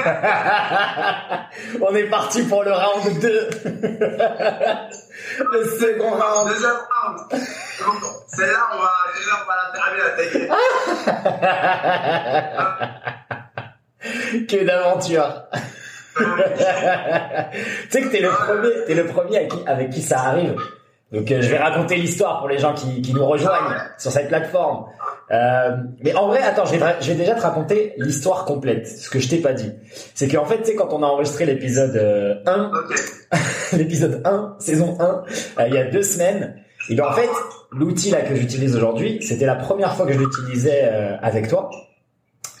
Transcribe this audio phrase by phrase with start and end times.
[1.82, 3.50] On est parti pour le round 2.
[5.52, 6.48] le second round.
[6.48, 7.18] Deuxième round.
[8.28, 10.48] Celle-là, on va, déjà, on va la terminer,
[14.46, 15.28] Que d'aventure.
[16.16, 16.24] tu
[17.90, 20.56] sais que t'es le premier, t'es le premier avec qui, avec qui ça arrive.
[21.12, 24.28] Donc euh, je vais raconter l'histoire pour les gens qui, qui nous rejoignent sur cette
[24.28, 24.86] plateforme.
[25.30, 28.88] Euh, mais en vrai, attends, je vais, je vais déjà te raconter l'histoire complète.
[28.88, 29.70] Ce que je t'ai pas dit,
[30.14, 33.36] c'est qu'en fait, tu sais, quand on a enregistré l'épisode 1, euh,
[33.76, 36.56] l'épisode 1, saison 1, euh, il y a deux semaines,
[36.88, 37.28] et ben en fait,
[37.70, 41.70] l'outil là que j'utilise aujourd'hui, c'était la première fois que je l'utilisais euh, avec toi.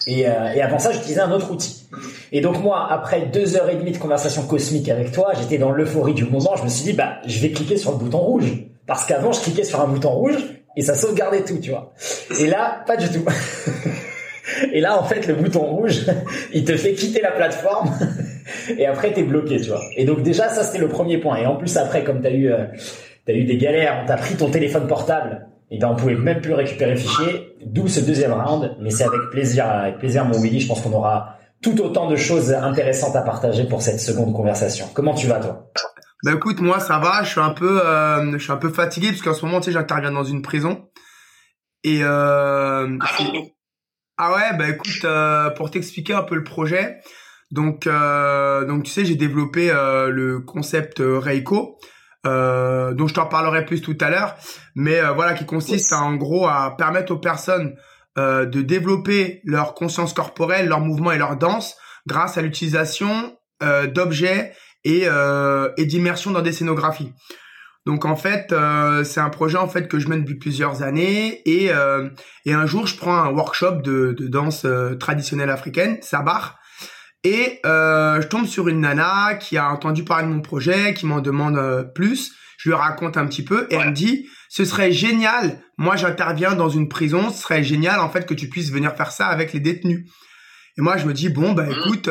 [0.06, 1.86] Et, et, avant ça, j'utilisais un autre outil.
[2.32, 5.70] Et donc moi, après deux heures et demie de conversation cosmique avec toi, j'étais dans
[5.72, 6.56] l'euphorie du moment.
[6.56, 8.50] Je me suis dit, bah, je vais cliquer sur le bouton rouge.
[8.86, 10.38] Parce qu'avant, je cliquais sur un bouton rouge
[10.76, 11.92] et ça sauvegardait tout, tu vois.
[12.38, 13.24] Et là, pas du tout.
[14.72, 16.06] et là, en fait, le bouton rouge,
[16.54, 17.90] il te fait quitter la plateforme
[18.78, 19.82] et après, t'es bloqué, tu vois.
[19.96, 21.36] Et donc déjà, ça, c'était le premier point.
[21.36, 22.64] Et en plus, après, comme t'as eu, euh,
[23.26, 26.40] t'as eu des galères, on t'a pris ton téléphone portable, et ben on pouvait même
[26.40, 28.76] plus récupérer le fichier, d'où ce deuxième round.
[28.80, 30.60] Mais c'est avec plaisir, avec plaisir, mon Willy.
[30.60, 34.86] Je pense qu'on aura tout autant de choses intéressantes à partager pour cette seconde conversation.
[34.94, 35.70] Comment tu vas, toi?
[36.22, 39.08] Bah écoute, moi ça va, je suis un peu, euh, je suis un peu fatigué
[39.08, 40.90] parce qu'en ce moment, tu sais, j'interviens dans une prison.
[41.82, 42.98] Et euh,
[44.18, 47.00] ah ouais, bah écoute, euh, pour t'expliquer un peu le projet,
[47.50, 51.78] donc euh, donc tu sais, j'ai développé euh, le concept Reiko,
[52.24, 54.34] dont je t'en parlerai plus tout à l'heure,
[54.74, 57.76] mais voilà, qui consiste en gros à permettre aux personnes
[58.18, 63.38] de développer leur conscience corporelle, leur mouvement et leur danse grâce à l'utilisation
[63.94, 64.52] d'objets
[64.84, 67.12] et, euh, et d'immersion dans des scénographies.
[67.86, 71.40] Donc en fait, euh, c'est un projet en fait que je mène depuis plusieurs années
[71.48, 72.10] et euh,
[72.44, 76.58] et un jour je prends un workshop de, de danse euh, traditionnelle africaine, sabar,
[77.24, 81.06] et euh, je tombe sur une nana qui a entendu parler de mon projet, qui
[81.06, 82.32] m'en demande plus.
[82.58, 85.62] Je lui raconte un petit peu et elle me dit ce serait génial.
[85.78, 89.12] Moi j'interviens dans une prison, ce serait génial en fait que tu puisses venir faire
[89.12, 90.10] ça avec les détenus.
[90.76, 91.72] Et moi je me dis bon bah mmh.
[91.72, 92.10] écoute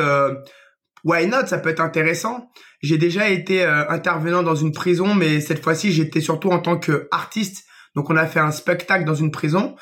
[1.04, 1.46] why not?
[1.46, 2.50] Ça peut être intéressant.
[2.82, 6.78] J'ai déjà été euh, intervenant dans une prison, mais cette fois-ci, j'étais surtout en tant
[6.78, 7.64] qu'artiste.
[7.94, 9.76] Donc, on a fait un spectacle dans une prison.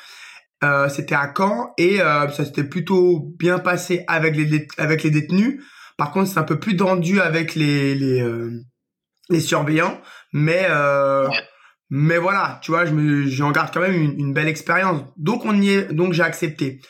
[0.63, 5.11] Euh, c'était à Caen et euh, ça s'était plutôt bien passé avec les avec les
[5.11, 5.63] détenus.
[5.97, 8.21] Par contre, c'est un peu plus tendu avec les les,
[9.29, 10.01] les surveillants,
[10.33, 10.67] mais
[11.89, 15.01] mais voilà, tu vois, je me j'en garde quand même une, une belle expérience.
[15.17, 16.81] Donc on y est, donc j'ai accepté.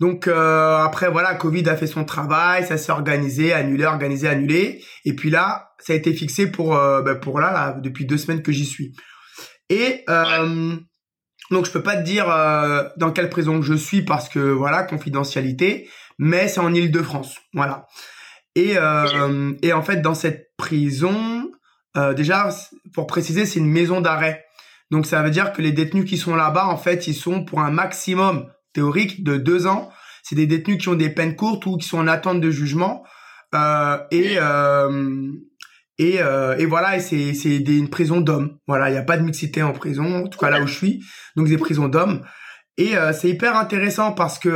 [0.00, 4.84] Donc euh, après voilà, Covid a fait son travail, ça s'est organisé, annulé, organisé, annulé,
[5.04, 8.18] et puis là, ça a été fixé pour euh, ben, pour là, là depuis deux
[8.18, 8.94] semaines que j'y suis.
[9.70, 10.76] Et euh,
[11.50, 14.84] donc je peux pas te dire euh, dans quelle prison je suis parce que voilà
[14.84, 15.88] confidentialité,
[16.18, 17.86] mais c'est en Île-de-France, voilà.
[18.54, 21.50] Et euh, et en fait dans cette prison,
[22.16, 22.50] déjà
[22.94, 24.44] pour préciser, c'est une maison d'arrêt.
[24.92, 27.60] Donc ça veut dire que les détenus qui sont là-bas, en fait, ils sont pour
[27.60, 28.48] un maximum
[28.78, 29.90] théorique de deux ans.
[30.22, 33.04] C'est des détenus qui ont des peines courtes ou qui sont en attente de jugement.
[33.54, 35.32] Euh, et euh,
[35.98, 38.58] et, euh, et voilà, et c'est c'est une prison d'hommes.
[38.68, 40.74] Voilà, il n'y a pas de mixité en prison, en tout cas là où je
[40.74, 41.02] suis.
[41.34, 42.24] Donc des prisons d'hommes.
[42.76, 44.52] Et c'est hyper intéressant parce que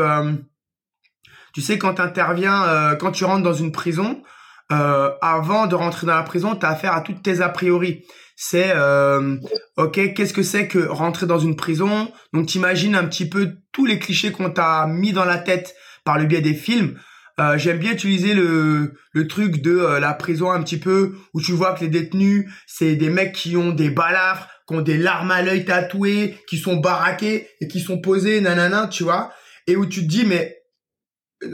[1.52, 4.22] tu sais quand tu interviens, quand tu rentres dans une prison,
[4.68, 8.04] avant de rentrer dans la prison, tu as affaire à toutes tes a priori
[8.44, 9.36] c'est euh,
[9.76, 12.10] ok qu'est-ce que c'est que rentrer dans une prison?
[12.32, 16.18] Donc t'imagines un petit peu tous les clichés qu'on t'a mis dans la tête par
[16.18, 16.98] le biais des films.
[17.38, 21.40] Euh, j'aime bien utiliser le le truc de euh, la prison un petit peu où
[21.40, 24.98] tu vois que les détenus c'est des mecs qui ont des balafres qui ont des
[24.98, 29.32] larmes à l'œil tatouées qui sont baraqués et qui sont posés nanana tu vois.
[29.68, 30.56] Et où tu te dis mais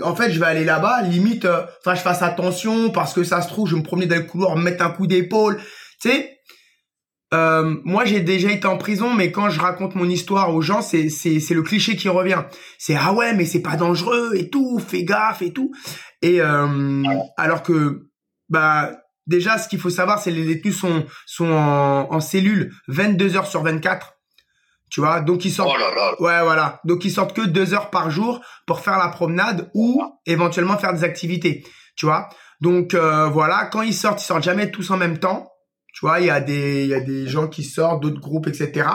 [0.03, 3.49] en fait, je vais aller là-bas, limite, enfin, je fasse attention parce que ça se
[3.49, 5.59] trouve, je me promener dans le couloir, me mettre un coup d'épaule.
[6.03, 6.38] Tu sais,
[7.35, 10.81] euh, moi j'ai déjà été en prison, mais quand je raconte mon histoire aux gens,
[10.81, 12.43] c'est c'est c'est le cliché qui revient.
[12.79, 15.71] C'est ah ouais, mais c'est pas dangereux et tout, fais gaffe et tout.
[16.23, 17.03] Et euh,
[17.37, 18.09] alors que
[18.49, 18.93] bah
[19.27, 23.47] déjà ce qu'il faut savoir, c'est les détenus sont sont en, en cellule 22 heures
[23.47, 24.15] sur 24.
[24.91, 25.77] Tu vois, donc ils sortent.
[25.79, 26.81] Oh ouais, voilà.
[26.85, 30.95] Donc ils sortent que deux heures par jour pour faire la promenade ou éventuellement faire
[30.95, 31.63] des activités.
[31.95, 32.31] Tu vois?
[32.63, 35.51] Donc euh, voilà, quand ils sortent, ils sortent jamais tous en même temps
[35.99, 38.47] tu vois, il y a des il y a des gens qui sortent, d'autres groupes,
[38.47, 38.89] etc.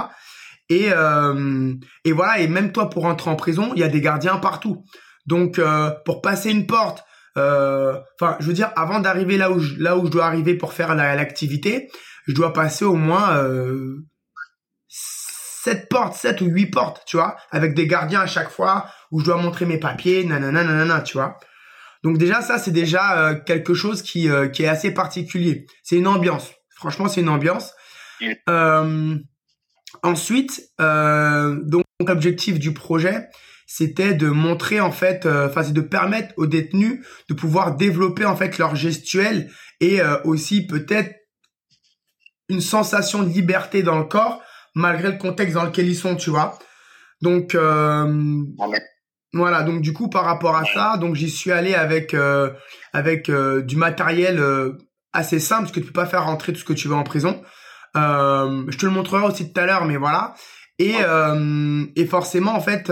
[0.70, 1.74] Et euh,
[2.06, 2.40] et voilà.
[2.40, 4.86] Et même toi, pour entrer en prison, il y a des gardiens partout.
[5.26, 7.04] Donc euh, pour passer une porte,
[7.38, 10.56] euh, enfin, je veux dire, avant d'arriver là où je, là où je dois arriver
[10.56, 11.90] pour faire l'activité,
[12.26, 14.06] je dois passer au moins euh,
[14.88, 19.20] sept portes, sept ou huit portes, tu vois, avec des gardiens à chaque fois où
[19.20, 21.38] je dois montrer mes papiers, nanana, nanana, tu vois.
[22.04, 25.66] Donc déjà ça c'est déjà euh, quelque chose qui euh, qui est assez particulier.
[25.84, 26.52] C'est une ambiance.
[26.83, 27.71] Franchement c'est une ambiance.
[28.50, 29.15] Euh,
[30.01, 33.30] ensuite donc l'objectif du projet
[33.65, 38.35] c'était de montrer en fait, enfin c'est de permettre aux détenus de pouvoir développer en
[38.35, 39.50] fait leur gestuelle
[39.80, 41.15] et aussi peut-être
[42.50, 44.41] une sensation de liberté dans le corps
[44.75, 46.59] malgré le contexte dans lequel ils sont, tu vois.
[47.21, 47.56] Donc
[49.33, 52.51] voilà, donc du coup par rapport à ça, donc j'y suis allé avec euh,
[52.94, 54.74] avec euh, du matériel euh,
[55.13, 57.04] assez simple parce que tu peux pas faire rentrer tout ce que tu veux en
[57.04, 57.42] prison.
[57.95, 60.33] je te le montrerai aussi tout à l'heure, mais voilà.
[60.80, 60.95] Et
[61.95, 62.92] et forcément en fait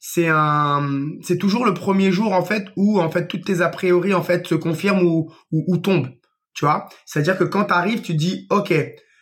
[0.00, 3.68] c'est un c'est toujours le premier jour en fait où en fait toutes tes a
[3.68, 6.10] priori en fait se confirment ou ou, ou tombent.
[6.54, 8.74] Tu vois, c'est-à-dire que quand tu arrives, tu dis OK,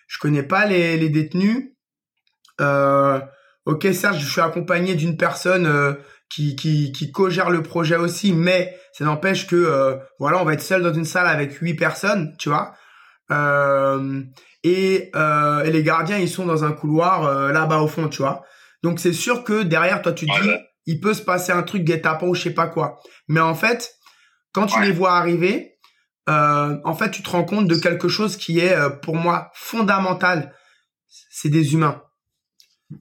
[0.07, 1.73] je connais pas les les détenus.
[2.59, 5.67] ok, certes, je suis accompagné d'une personne
[6.29, 10.55] qui, qui, qui co-gère le projet aussi, mais ça n'empêche que euh, voilà, on va
[10.55, 12.75] être seul dans une salle avec huit personnes, tu vois.
[13.31, 14.23] Euh,
[14.63, 18.23] et, euh, et, les gardiens, ils sont dans un couloir euh, là-bas au fond, tu
[18.23, 18.45] vois.
[18.83, 20.51] Donc c'est sûr que derrière, toi, tu te dis,
[20.87, 23.01] il peut se passer un truc guet-apens ou je sais pas quoi.
[23.29, 23.95] Mais en fait,
[24.53, 25.79] quand tu les vois arriver,
[26.29, 30.55] en fait, tu te rends compte de quelque chose qui est pour moi fondamental.
[31.09, 32.03] C'est des humains.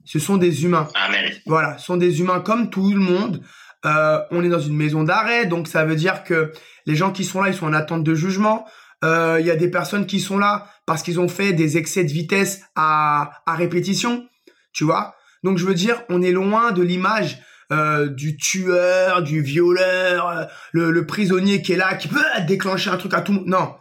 [0.04, 0.88] Ce sont des humains.
[0.94, 1.32] Amen.
[1.46, 3.42] Voilà, ce sont des humains comme tout le monde.
[3.84, 6.52] Euh, on est dans une maison d'arrêt, donc ça veut dire que
[6.86, 8.66] les gens qui sont là, ils sont en attente de jugement.
[9.04, 12.04] Euh, il y a des personnes qui sont là parce qu'ils ont fait des excès
[12.04, 14.26] de vitesse à, à répétition,
[14.72, 15.14] tu vois.
[15.44, 17.38] Donc je veux dire, on est loin de l'image
[17.72, 22.90] euh, du tueur, du violeur, euh, le, le, prisonnier qui est là, qui peut déclencher
[22.90, 23.42] un truc à tout.
[23.44, 23.74] Non,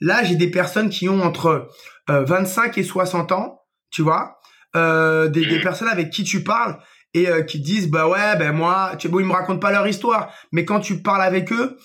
[0.00, 1.68] là j'ai des personnes qui ont entre
[2.06, 4.38] 25 euh, et 60 ans, tu vois,
[4.76, 5.62] euh, des, des, mm.
[5.62, 6.78] personnes avec qui tu parles
[7.14, 9.86] et euh, qui disent bah ouais ben moi tu bon ils me racontent pas leur
[9.86, 10.32] histoire.
[10.52, 11.76] Mais quand tu parles avec eux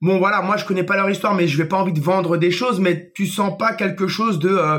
[0.00, 2.36] bon voilà moi je connais pas leur histoire mais je vais pas envie de vendre
[2.36, 2.80] des choses.
[2.80, 4.78] Mais tu sens pas quelque chose de euh,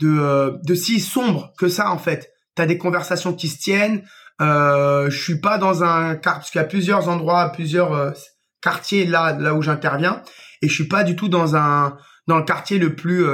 [0.00, 2.32] de de si sombre que ça en fait.
[2.54, 4.02] T'as des conversations qui se tiennent.
[4.40, 8.14] Euh, je suis pas dans un car parce qu'il y a plusieurs endroits plusieurs
[8.62, 10.22] quartiers là là où j'interviens.
[10.62, 11.96] Et je suis pas du tout dans un
[12.26, 13.26] dans le quartier le plus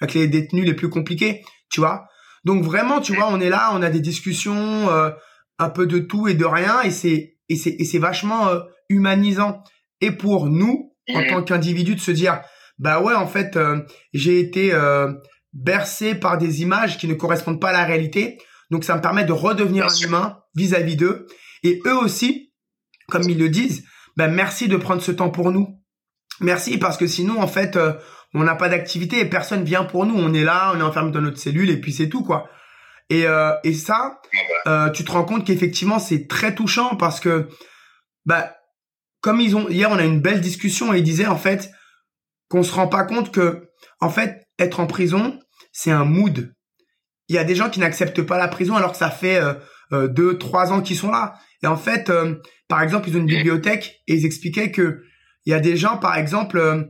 [0.00, 2.09] avec les détenus les plus compliqués tu vois
[2.44, 5.10] donc vraiment, tu vois, on est là, on a des discussions, euh,
[5.58, 8.60] un peu de tout et de rien, et c'est et c'est et c'est vachement euh,
[8.88, 9.62] humanisant.
[10.00, 12.40] Et pour nous, en tant qu'individu, de se dire,
[12.78, 13.80] bah ouais, en fait, euh,
[14.14, 14.72] j'ai été
[15.52, 18.38] bercé par des images qui ne correspondent pas à la réalité.
[18.70, 21.26] Donc ça me permet de redevenir un humain vis-à-vis d'eux.
[21.64, 22.52] Et eux aussi,
[23.08, 23.84] comme ils le disent,
[24.16, 25.76] bah merci de prendre ce temps pour nous.
[26.40, 27.76] Merci parce que sinon, en fait,
[28.34, 30.14] on n'a pas d'activité et personne vient pour nous.
[30.14, 32.48] On est là, on est enfermé dans notre cellule et puis c'est tout quoi.
[33.08, 34.20] Et, euh, et ça,
[34.68, 37.48] euh, tu te rends compte qu'effectivement c'est très touchant parce que
[38.24, 38.54] bah
[39.20, 41.70] comme ils ont hier on a une belle discussion et ils disaient en fait
[42.48, 43.68] qu'on se rend pas compte que
[44.00, 45.40] en fait être en prison
[45.72, 46.54] c'est un mood.
[47.28, 49.54] Il y a des gens qui n'acceptent pas la prison alors que ça fait euh,
[49.92, 51.34] euh deux trois ans qu'ils sont là.
[51.62, 52.36] Et en fait, euh,
[52.68, 55.02] par exemple, ils ont une bibliothèque et ils expliquaient que
[55.46, 56.88] il y a des gens par exemple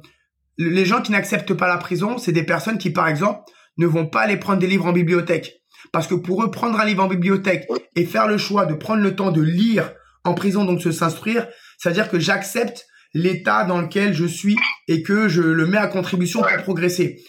[0.61, 3.41] les gens qui n'acceptent pas la prison, c'est des personnes qui, par exemple,
[3.79, 5.63] ne vont pas aller prendre des livres en bibliothèque.
[5.91, 7.67] Parce que pour eux, prendre un livre en bibliothèque
[7.97, 9.93] et faire le choix de prendre le temps de lire
[10.25, 11.49] en prison, donc se s'instruire,
[11.79, 16.43] c'est-à-dire que j'accepte l'état dans lequel je suis et que je le mets à contribution
[16.43, 17.23] pour progresser.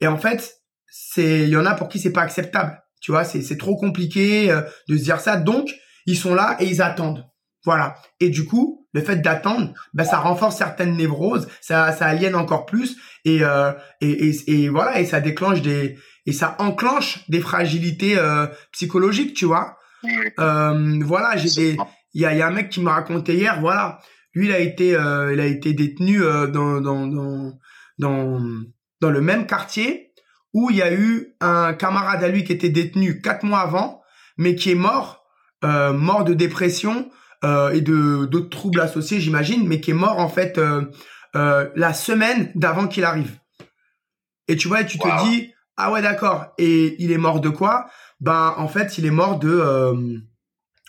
[0.00, 0.56] Et en fait,
[0.90, 2.82] c'est, il y en a pour qui c'est pas acceptable.
[3.00, 5.36] Tu vois, c'est, c'est trop compliqué euh, de se dire ça.
[5.36, 5.68] Donc,
[6.06, 7.24] ils sont là et ils attendent.
[7.66, 7.96] Voilà.
[8.20, 12.64] Et du coup, le fait d'attendre, ben, ça renforce certaines névroses, ça, ça aliène encore
[12.64, 18.16] plus et, euh, et, et, voilà et ça déclenche des et ça enclenche des fragilités
[18.16, 19.76] euh, psychologiques, tu vois.
[20.38, 21.78] Euh, voilà, j'ai des
[22.14, 23.98] il y a, y a un mec qui m'a raconté hier, voilà,
[24.32, 27.52] lui il a été euh, il a été détenu euh, dans, dans dans
[27.98, 28.40] dans
[29.00, 30.12] dans le même quartier
[30.54, 34.00] où il y a eu un camarade à lui qui était détenu quatre mois avant,
[34.38, 35.24] mais qui est mort,
[35.64, 37.10] euh, mort de dépression
[37.44, 40.82] euh, et de d'autres troubles associés, j'imagine, mais qui est mort en fait euh,
[41.34, 43.38] euh, la semaine d'avant qu'il arrive.
[44.48, 46.54] Et tu vois, et tu te dis ah ouais d'accord.
[46.58, 47.88] Et il est mort de quoi?
[48.20, 50.22] Ben en fait, il est mort de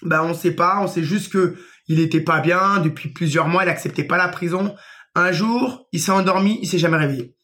[0.03, 3.63] ben on sait pas, on sait juste que il était pas bien depuis plusieurs mois,
[3.63, 4.75] il acceptait pas la prison.
[5.15, 7.35] Un jour, il s'est endormi, il s'est jamais réveillé.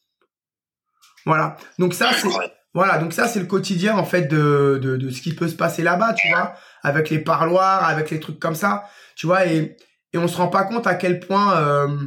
[1.25, 1.57] Voilà.
[1.79, 2.29] Donc ça c'est
[2.73, 5.55] voilà, donc ça c'est le quotidien en fait de, de, de ce qui peut se
[5.55, 9.77] passer là-bas, tu vois, avec les parloirs, avec les trucs comme ça, tu vois, et,
[10.13, 11.97] et on se rend pas compte à quel point, euh,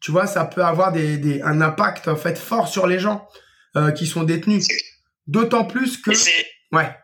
[0.00, 3.26] tu vois, ça peut avoir des, des, un impact en fait fort sur les gens
[3.76, 4.66] euh, qui sont détenus.
[5.26, 6.12] D'autant plus que,
[6.72, 6.96] ouais,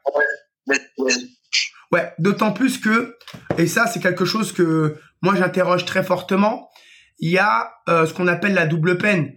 [1.90, 3.16] ouais, d'autant plus que,
[3.58, 6.68] et ça c'est quelque chose que moi j'interroge très fortement,
[7.18, 9.32] il y a euh, ce qu'on appelle la double peine.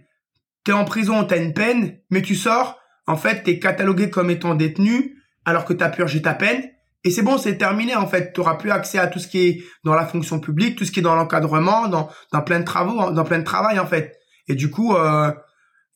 [0.64, 4.54] T'es en prison, t'as une peine, mais tu sors, en fait, t'es catalogué comme étant
[4.54, 6.62] détenu, alors que t'as purgé ta peine,
[7.06, 8.32] et c'est bon, c'est terminé en fait.
[8.32, 10.90] Tu auras plus accès à tout ce qui est dans la fonction publique, tout ce
[10.90, 12.10] qui est dans l'encadrement, dans,
[12.42, 14.16] plein de travaux, dans plein de travail en fait.
[14.48, 15.30] Et du coup, euh,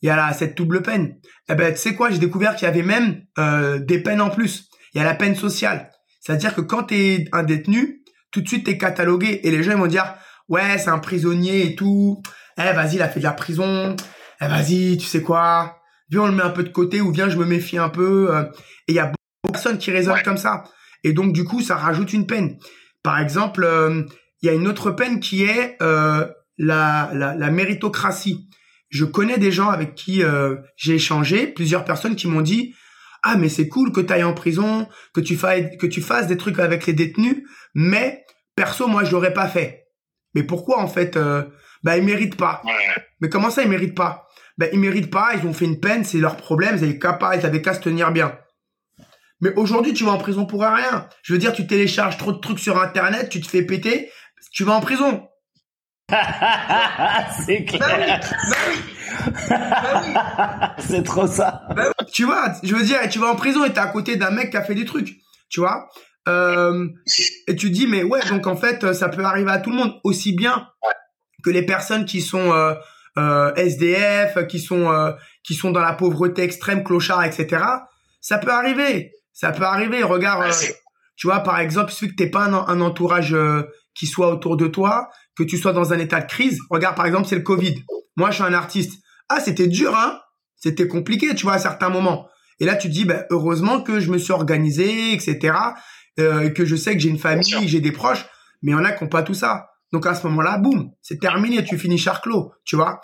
[0.02, 1.16] il y a là, cette double peine.
[1.48, 4.30] Eh ben, tu sais quoi, j'ai découvert qu'il y avait même euh, des peines en
[4.30, 4.68] plus.
[4.94, 5.90] Il y a la peine sociale.
[6.20, 9.64] C'est-à-dire que quand tu es un détenu, tout de suite tu es catalogué et les
[9.64, 10.14] gens ils vont dire
[10.48, 12.22] "Ouais, c'est un prisonnier et tout.
[12.56, 13.96] Eh vas-y, il a fait de la prison.
[14.40, 15.79] Eh vas-y, tu sais quoi
[16.10, 18.34] Viens, on le met un peu de côté ou viens, je me méfie un peu."
[18.34, 18.42] euh.
[18.88, 20.64] Et il y a beaucoup de personnes qui raisonnent comme ça.
[21.04, 22.58] Et donc du coup, ça rajoute une peine.
[23.02, 24.02] Par exemple, euh,
[24.42, 26.26] il y a une autre peine qui est euh,
[26.58, 28.48] la, la, la méritocratie.
[28.90, 32.74] Je connais des gens avec qui euh, j'ai échangé, plusieurs personnes qui m'ont dit
[33.22, 36.26] ah mais c'est cool que tu ailles en prison, que tu fasses que tu fasses
[36.26, 38.24] des trucs avec les détenus, mais
[38.56, 39.84] perso moi je l'aurais pas fait.
[40.34, 41.44] Mais pourquoi en fait euh,
[41.82, 42.62] Bah ils méritent pas.
[43.20, 44.26] Mais comment ça ils méritent pas?
[44.60, 47.14] Bah ils méritent pas, ils ont fait une peine, c'est leur problème, ils avaient qu'à
[47.14, 48.38] pas, ils avaient qu'à se tenir bien.
[49.40, 51.08] Mais aujourd'hui tu vas en prison pour rien.
[51.22, 54.12] Je veux dire tu télécharges trop de trucs sur internet, tu te fais péter,
[54.52, 55.26] tu vas en prison.
[56.10, 58.20] c'est clair.
[58.20, 58.76] Bah oui,
[59.40, 60.84] bah oui, bah oui.
[60.86, 61.62] c'est trop ça.
[62.12, 64.50] tu vois, je veux dire, tu vas en prison et t'es à côté d'un mec
[64.50, 65.16] qui a fait des trucs,
[65.48, 65.88] tu vois.
[66.28, 66.86] Euh,
[67.48, 69.94] et tu dis, mais ouais, donc en fait, ça peut arriver à tout le monde,
[70.04, 70.68] aussi bien
[71.42, 72.74] que les personnes qui sont euh,
[73.18, 75.12] euh, SDF, qui sont euh,
[75.44, 77.64] qui sont dans la pauvreté extrême, clochard, etc.
[78.20, 80.02] Ça peut arriver, ça peut arriver.
[80.02, 80.72] Regarde, euh,
[81.16, 83.62] tu vois, par exemple, suffit que t'aies pas un, un entourage euh,
[83.94, 86.58] qui soit autour de toi, que tu sois dans un état de crise.
[86.70, 87.84] Regarde, par exemple, c'est le Covid.
[88.16, 89.02] Moi, je suis un artiste.
[89.28, 90.20] Ah, c'était dur, hein
[90.56, 92.28] C'était compliqué, tu vois, à certains moments.
[92.58, 95.54] Et là, tu te dis, ben, heureusement que je me suis organisé, etc.
[96.18, 98.26] Euh, et que je sais que j'ai une famille, j'ai des proches.
[98.62, 99.69] Mais il y en a qui n'ont pas tout ça.
[99.92, 103.00] Donc à ce moment-là, boum, c'est terminé, tu finis charclos, tu vois.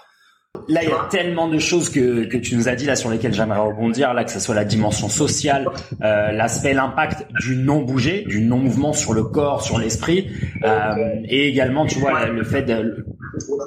[0.69, 3.11] Là, il y a tellement de choses que, que tu nous as dit là sur
[3.11, 5.69] lesquelles j'aimerais rebondir, là que ce soit la dimension sociale,
[6.03, 10.31] euh, l'aspect, l'impact du non bouger, du non mouvement sur le corps, sur l'esprit,
[10.65, 12.63] euh, et également, tu vois, le fait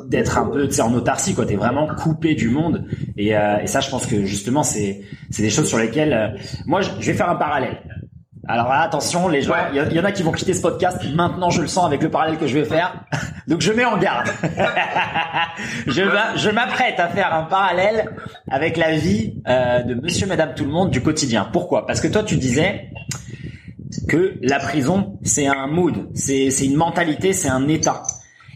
[0.07, 1.45] d'être un peu, tu sais, en autarcie, quoi.
[1.45, 2.85] T'es vraiment coupé du monde,
[3.17, 6.35] et, euh, et ça, je pense que justement, c'est c'est des choses sur lesquelles,
[6.65, 7.77] moi, je vais faire un parallèle.
[8.51, 10.97] Alors là, attention, les gens, il y, en a qui vont quitter ce podcast.
[11.13, 12.95] Maintenant, je le sens avec le parallèle que je vais faire.
[13.47, 14.27] Donc, je mets en garde.
[15.87, 18.09] je m'a- je m'apprête à faire un parallèle
[18.49, 21.47] avec la vie euh, de Monsieur, Madame, tout le monde du quotidien.
[21.53, 21.85] Pourquoi?
[21.85, 22.89] Parce que toi, tu disais
[24.07, 28.01] que la prison, c'est un mood, c'est c'est une mentalité, c'est un état.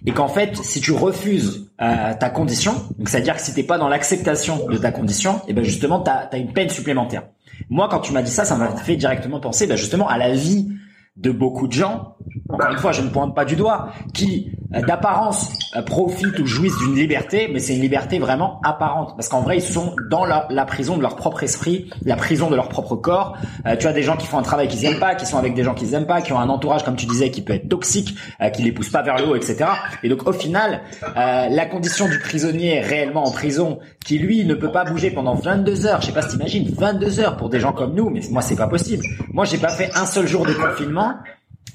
[0.06, 3.78] Et qu'en fait, si tu refuses euh, ta condition, donc c'est-à-dire que si t'es pas
[3.78, 7.24] dans l'acceptation de ta condition, et ben justement, t'as as une peine supplémentaire.
[7.70, 10.34] Moi, quand tu m'as dit ça, ça m'a fait directement penser, ben justement, à la
[10.34, 10.72] vie
[11.18, 12.16] de beaucoup de gens.
[12.50, 14.52] Encore une fois, je ne pointe pas du doigt, qui
[14.82, 19.42] d'apparence euh, profitent ou jouissent d'une liberté, mais c'est une liberté vraiment apparente, parce qu'en
[19.42, 22.70] vrai, ils sont dans la, la prison de leur propre esprit, la prison de leur
[22.70, 23.38] propre corps.
[23.66, 25.54] Euh, tu as des gens qui font un travail qu'ils aiment pas, qui sont avec
[25.54, 27.70] des gens qu'ils aiment pas, qui ont un entourage, comme tu disais, qui peut être
[27.70, 29.66] toxique, euh, qui les pousse pas vers le haut, etc.
[30.04, 34.54] Et donc, au final, euh, la condition du prisonnier réellement en prison, qui lui ne
[34.54, 37.60] peut pas bouger pendant 22 heures, je sais pas si t'imagines, 22 heures pour des
[37.60, 39.04] gens comme nous, mais moi c'est pas possible.
[39.32, 41.16] Moi j'ai pas fait un seul jour de confinement.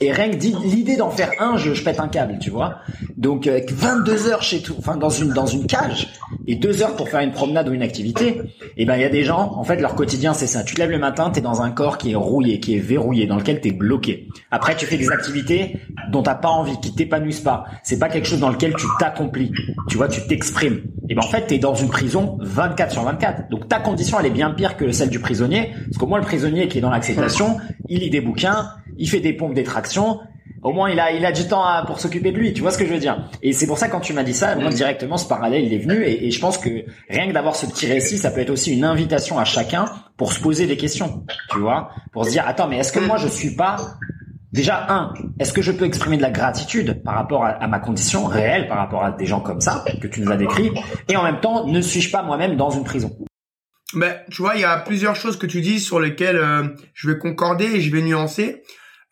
[0.01, 2.77] Et rien que l'idée d'en faire un, je, je pète un câble, tu vois.
[3.17, 6.09] Donc euh, 22 heures chez tout, enfin dans une dans une cage
[6.47, 8.41] et deux heures pour faire une promenade ou une activité.
[8.77, 10.63] Et ben il y a des gens, en fait leur quotidien c'est ça.
[10.63, 13.27] Tu te lèves le matin, t'es dans un corps qui est rouillé, qui est verrouillé,
[13.27, 14.29] dans lequel t'es bloqué.
[14.53, 15.81] Après tu fais des activités
[16.13, 17.65] dont t'as pas envie, qui t'épanouissent pas.
[17.83, 19.51] C'est pas quelque chose dans lequel tu t'accomplis.
[19.89, 20.83] Tu vois, tu t'exprimes.
[21.09, 23.49] Et ben en fait t'es dans une prison 24 sur 24.
[23.51, 26.25] Donc ta condition elle est bien pire que celle du prisonnier, parce qu'au moins le
[26.25, 27.57] prisonnier qui est dans l'acceptation,
[27.89, 30.21] il lit des bouquins, il fait des pompes des tractions.
[30.63, 32.53] Au moins, il a, il a du temps à- pour s'occuper de lui.
[32.53, 34.35] Tu vois ce que je veux dire Et c'est pour ça quand tu m'as dit
[34.35, 36.69] ça, moi directement ce parallèle il est venu et, et je pense que
[37.09, 39.85] rien que d'avoir ce petit récit, ça peut être aussi une invitation à chacun
[40.17, 41.25] pour se poser des questions.
[41.51, 43.77] Tu vois Pour se dire attends, mais est-ce que moi je suis pas
[44.53, 47.79] déjà un Est-ce que je peux exprimer de la gratitude par rapport à, à ma
[47.79, 50.73] condition réelle, par rapport à des gens comme ça que tu nous as décrits
[51.09, 53.17] Et en même temps, ne suis-je pas moi-même dans une prison?
[53.95, 56.65] Ben, tu vois, il y a plusieurs choses que tu dis sur lesquelles euh,
[56.95, 58.63] je vais concorder et je vais nuancer.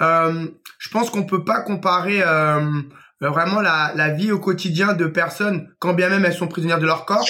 [0.02, 0.46] Euh,
[0.78, 2.82] je pense qu'on peut pas comparer euh,
[3.20, 6.86] vraiment la, la vie au quotidien de personnes, quand bien même elles sont prisonnières de
[6.86, 7.26] leur corps,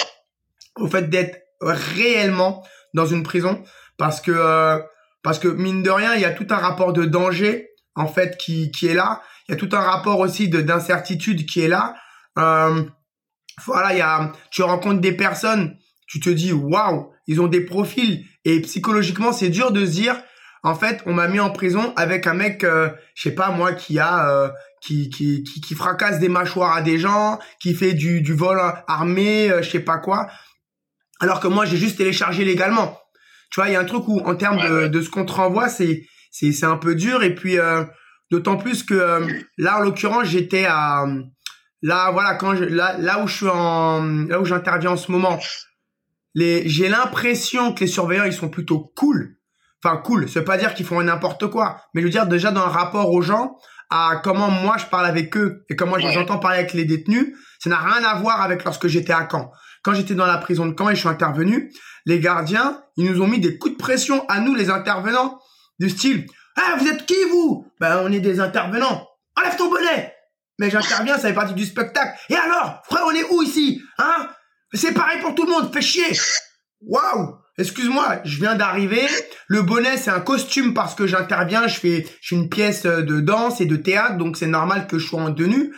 [0.77, 3.63] au fait d'être réellement dans une prison,
[3.97, 4.79] parce que euh,
[5.23, 8.37] parce que mine de rien, il y a tout un rapport de danger en fait
[8.37, 9.21] qui qui est là.
[9.47, 11.95] Il y a tout un rapport aussi de d'incertitude qui est là.
[12.37, 12.83] Euh,
[13.65, 17.61] voilà, il y a tu rencontres des personnes, tu te dis waouh, ils ont des
[17.61, 20.21] profils et psychologiquement c'est dur de se dire
[20.67, 23.73] en fait on m'a mis en prison avec un mec euh, je sais pas moi
[23.73, 24.49] qui a euh,
[24.81, 28.59] qui, qui, qui, qui fracasse des mâchoires à des gens, qui fait du, du vol
[28.87, 30.27] armé, euh, je sais pas quoi.
[31.19, 32.99] Alors que moi, j'ai juste téléchargé légalement.
[33.51, 35.31] Tu vois, il y a un truc où, en termes de, de ce qu'on te
[35.31, 37.23] renvoie, c'est, c'est, c'est un peu dur.
[37.23, 37.83] Et puis, euh,
[38.29, 41.05] d'autant plus que euh, là, en l'occurrence, j'étais à,
[41.81, 45.11] là, voilà, quand je, là, là où je suis en, là où j'interviens en ce
[45.11, 45.39] moment,
[46.35, 49.36] les, j'ai l'impression que les surveillants, ils sont plutôt cool.
[49.83, 50.29] Enfin, cool.
[50.29, 51.81] Ça veut pas dire qu'ils font n'importe quoi.
[51.93, 53.57] Mais je veux dire, déjà, dans le rapport aux gens,
[53.89, 57.33] à comment moi je parle avec eux et comment je j'entends parler avec les détenus,
[57.59, 59.51] ça n'a rien à voir avec lorsque j'étais à Caen.
[59.83, 61.71] Quand j'étais dans la prison de Caen et je suis intervenu,
[62.05, 65.39] les gardiens, ils nous ont mis des coups de pression à nous, les intervenants,
[65.79, 66.25] du style,
[66.57, 67.71] ah, vous êtes qui, vous?
[67.79, 69.07] Ben, on est des intervenants.
[69.35, 70.13] Enlève ton bonnet!
[70.59, 72.17] Mais j'interviens, ça fait partie du spectacle.
[72.29, 72.81] Et alors?
[72.85, 73.79] Frère, on est où ici?
[73.99, 74.27] Hein?
[74.73, 76.11] C'est pareil pour tout le monde, fais chier!
[76.81, 77.37] Waouh!
[77.57, 79.07] Excuse-moi, je viens d'arriver.
[79.47, 81.67] Le bonnet, c'est un costume parce que j'interviens.
[81.67, 84.99] Je fais, je fais une pièce de danse et de théâtre, donc c'est normal que
[84.99, 85.73] je sois en tenue.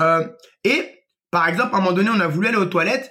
[0.00, 0.26] Euh,
[0.62, 0.94] et
[1.30, 3.10] par exemple, à un moment donné, on a voulu aller aux toilettes.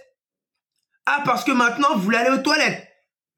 [1.05, 2.87] Ah, parce que maintenant, vous voulez aller aux toilettes.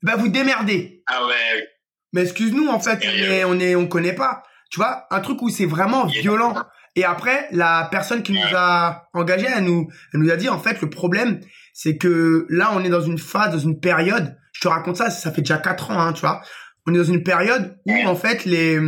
[0.03, 1.03] Ben, vous démerdez.
[1.07, 1.67] Ah ouais.
[2.13, 4.43] Mais excuse-nous, en fait, on est, on est, on connaît pas.
[4.69, 6.55] Tu vois, un truc où c'est vraiment violent.
[6.95, 10.59] Et après, la personne qui nous a engagés, elle nous, elle nous a dit, en
[10.59, 11.41] fait, le problème,
[11.73, 15.31] c'est que là, on est dans une phase, dans une période te raconte ça, ça
[15.31, 16.41] fait déjà quatre ans, hein, tu vois.
[16.87, 18.79] On est dans une période où en fait les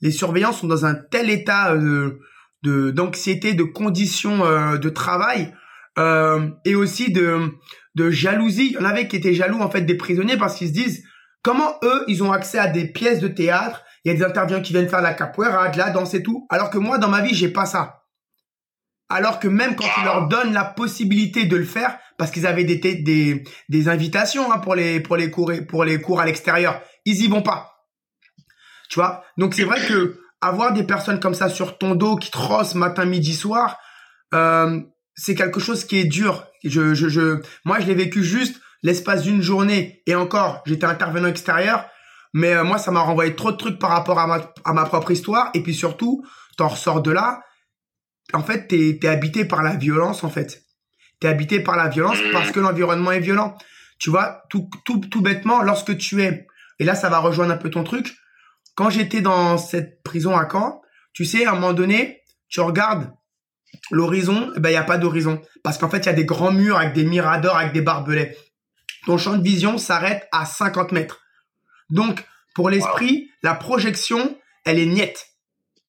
[0.00, 2.18] les surveillants sont dans un tel état euh,
[2.62, 5.52] de d'anxiété, de conditions euh, de travail
[5.98, 7.50] euh, et aussi de
[7.94, 8.68] de jalousie.
[8.70, 11.02] Il y en avait qui étaient jaloux en fait des prisonniers parce qu'ils se disent
[11.42, 13.82] comment eux ils ont accès à des pièces de théâtre?
[14.04, 16.46] Il y a des intervenants qui viennent faire la capoeira, de la danse et tout,
[16.48, 17.99] alors que moi dans ma vie j'ai pas ça.
[19.10, 22.64] Alors que même quand tu leur donnes la possibilité de le faire, parce qu'ils avaient
[22.64, 26.80] des, des, des invitations hein, pour les pour les cours pour les cours à l'extérieur.
[27.04, 27.86] Ils y vont pas.
[28.88, 29.24] Tu vois?
[29.36, 33.04] Donc c'est vrai que avoir des personnes comme ça sur ton dos qui trossent matin,
[33.04, 33.78] midi, soir,
[34.34, 34.80] euh,
[35.14, 36.46] c'est quelque chose qui est dur.
[36.64, 41.28] Je, je, je, moi, je l'ai vécu juste l'espace d'une journée et encore, j'étais intervenant
[41.28, 41.86] extérieur,
[42.32, 44.84] mais euh, moi, ça m'a renvoyé trop de trucs par rapport à ma, à ma
[44.84, 46.24] propre histoire et puis surtout,
[46.56, 47.42] t'en ressors de là.
[48.32, 50.62] En fait, t'es es habité par la violence, en fait.
[51.20, 53.56] T'es habité par la violence parce que l'environnement est violent.
[53.98, 56.46] Tu vois, tout, tout, tout bêtement, lorsque tu es,
[56.78, 58.16] et là, ça va rejoindre un peu ton truc.
[58.74, 60.80] Quand j'étais dans cette prison à Caen,
[61.12, 63.12] tu sais, à un moment donné, tu regardes
[63.90, 65.42] l'horizon, eh ben, il n'y a pas d'horizon.
[65.62, 68.34] Parce qu'en fait, il y a des grands murs avec des miradors, avec des barbelés.
[69.06, 71.20] Ton champ de vision s'arrête à 50 mètres.
[71.90, 75.26] Donc, pour l'esprit, la projection, elle est nette.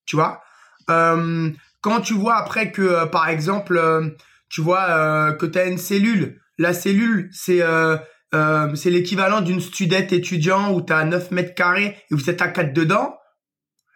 [0.06, 0.42] Tu vois?
[0.90, 4.10] Euh, Quand tu vois après que, euh, par exemple, euh,
[4.52, 6.40] tu vois euh, que tu as une cellule.
[6.58, 7.98] La cellule, c'est euh,
[8.36, 12.42] euh, c'est l'équivalent d'une studette étudiant où tu as 9 mètres carrés et vous êtes
[12.42, 13.16] à 4 dedans.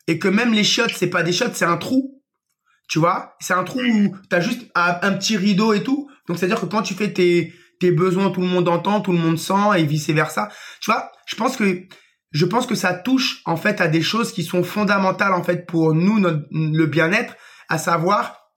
[0.07, 2.21] Et que même les chiottes, c'est pas des chiottes, c'est un trou.
[2.87, 3.35] Tu vois?
[3.39, 6.09] C'est un trou où tu as juste un, petit rideau et tout.
[6.27, 9.17] Donc, c'est-à-dire que quand tu fais tes, tes besoins, tout le monde entend, tout le
[9.17, 10.49] monde sent et vice-versa.
[10.81, 11.11] Tu vois?
[11.25, 11.81] Je pense que
[12.31, 15.65] je pense que ça touche en fait à des choses qui sont fondamentales en fait
[15.65, 17.35] pour nous, notre, le bien-être,
[17.69, 18.51] à savoir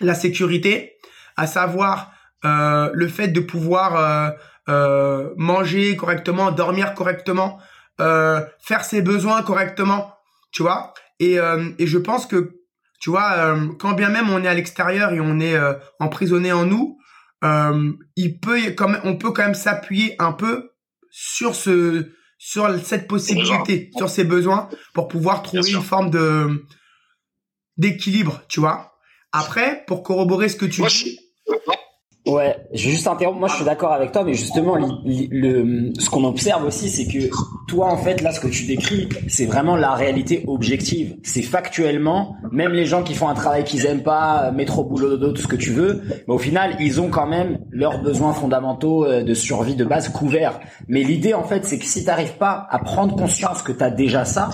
[0.00, 0.96] la sécurité,
[1.36, 2.12] à savoir
[2.44, 4.30] euh, le fait de pouvoir euh,
[4.68, 7.58] euh, manger correctement, dormir correctement,
[7.98, 10.14] faire ses besoins correctement,
[10.52, 10.92] tu vois.
[11.18, 11.38] Et,
[11.78, 12.60] et je pense que,
[13.00, 15.58] tu vois, quand bien même on est à l'extérieur et on est
[15.98, 16.98] emprisonné en nous,
[17.42, 20.72] il peut quand même, on peut quand même s'appuyer un peu
[21.10, 26.66] sur ce sur cette possibilité, sur ses besoins, pour pouvoir trouver une forme de
[27.76, 28.98] d'équilibre, tu vois.
[29.32, 31.20] Après, pour corroborer ce que tu dis,
[32.26, 33.38] Ouais, je vais juste interrompre.
[33.38, 37.30] Moi, je suis d'accord avec toi, mais justement, le, ce qu'on observe aussi, c'est que
[37.68, 41.16] toi, en fait, là, ce que tu décris, c'est vraiment la réalité objective.
[41.22, 45.32] C'est factuellement, même les gens qui font un travail qu'ils aiment pas, métro, boulot, dodo,
[45.32, 49.04] tout ce que tu veux, mais au final, ils ont quand même leurs besoins fondamentaux
[49.04, 50.58] euh, de survie de base couverts.
[50.88, 53.90] Mais l'idée, en fait, c'est que si t'arrives pas à prendre conscience que tu as
[53.90, 54.50] déjà ça,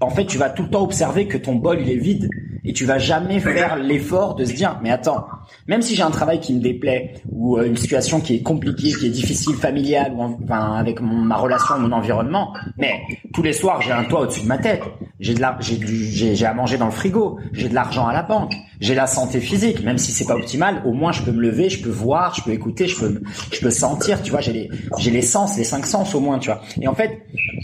[0.00, 2.28] en fait, tu vas tout le temps observer que ton bol, il est vide
[2.64, 5.26] et tu vas jamais faire l'effort de se dire mais attends
[5.66, 8.92] même si j'ai un travail qui me déplaît ou euh, une situation qui est compliquée
[8.92, 13.00] qui est difficile familiale ou enfin avec ma relation mon environnement mais
[13.32, 14.82] tous les soirs j'ai un toit au-dessus de ma tête.
[15.18, 17.38] J'ai de la j'ai j'ai à manger dans le frigo.
[17.52, 20.82] J'ai de l'argent à la banque j'ai la santé physique même si c'est pas optimal
[20.84, 23.20] au moins je peux me lever je peux voir je peux écouter je peux
[23.52, 26.38] je peux sentir tu vois j'ai les j'ai les sens les cinq sens au moins
[26.38, 26.62] tu vois.
[26.80, 27.22] Et en fait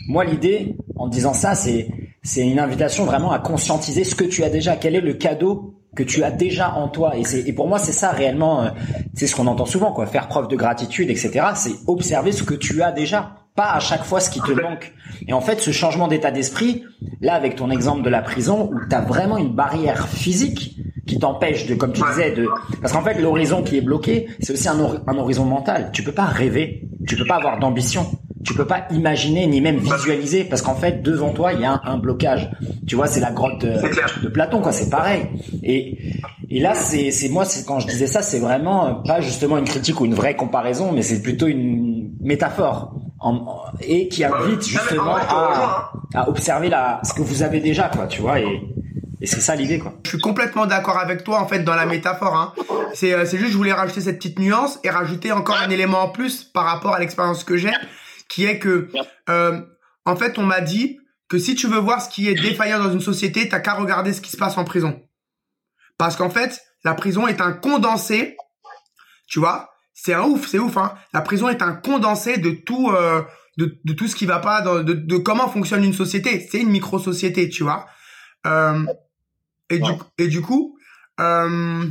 [0.09, 1.89] moi l'idée en disant ça c'est
[2.23, 4.75] c'est une invitation vraiment à conscientiser ce que tu as déjà.
[4.77, 7.17] Quel est le cadeau que tu as déjà en toi.
[7.17, 8.71] Et c'est et pour moi c'est ça réellement euh,
[9.15, 10.07] c'est ce qu'on entend souvent quoi.
[10.07, 14.05] Faire preuve de gratitude etc c'est observer ce que tu as déjà pas à chaque
[14.05, 14.93] fois ce qui te manque
[15.27, 16.85] et en fait ce changement d'état d'esprit
[17.21, 21.19] là avec ton exemple de la prison où tu as vraiment une barrière physique qui
[21.19, 22.49] t'empêche de, comme tu disais, de,
[22.81, 25.91] parce qu'en fait, l'horizon qui est bloqué, c'est aussi un, un horizon mental.
[25.93, 28.07] Tu peux pas rêver, tu peux pas avoir d'ambition,
[28.45, 31.81] tu peux pas imaginer ni même visualiser, parce qu'en fait, devant toi, il y a
[31.85, 32.51] un, blocage.
[32.89, 34.73] Tu vois, c'est la grotte de, de Platon, quoi.
[34.73, 35.27] C'est pareil.
[35.63, 35.97] Et
[36.49, 40.01] et là, c'est, c'est moi, quand je disais ça, c'est vraiment pas justement une critique
[40.01, 45.93] ou une vraie comparaison, mais c'est plutôt une métaphore en, et qui invite justement à,
[46.15, 48.63] à observer la, ce que vous avez déjà, quoi, tu vois, et,
[49.21, 49.95] et c'est ça l'idée, quoi.
[50.05, 52.35] Je suis complètement d'accord avec toi, en fait, dans la métaphore.
[52.35, 52.53] Hein.
[52.93, 56.01] C'est, euh, c'est juste, je voulais rajouter cette petite nuance et rajouter encore un élément
[56.01, 57.73] en plus par rapport à l'expérience que j'ai,
[58.29, 58.91] qui est que,
[59.31, 59.61] euh,
[60.05, 60.99] en fait, on m'a dit
[61.29, 64.13] que si tu veux voir ce qui est défaillant dans une société, t'as qu'à regarder
[64.13, 65.01] ce qui se passe en prison.
[65.99, 68.37] Parce qu'en fait, la prison est un condensé,
[69.27, 70.95] tu vois, c'est un ouf, c'est ouf, hein.
[71.15, 73.23] La prison est un condensé de tout, euh,
[73.57, 76.47] de, de, tout ce qui va pas, de, de, de comment fonctionne une société.
[76.51, 77.87] C'est une micro-société, tu vois.
[78.47, 78.85] Euh,
[79.71, 80.77] et, du, et du coup,
[81.19, 81.87] euh,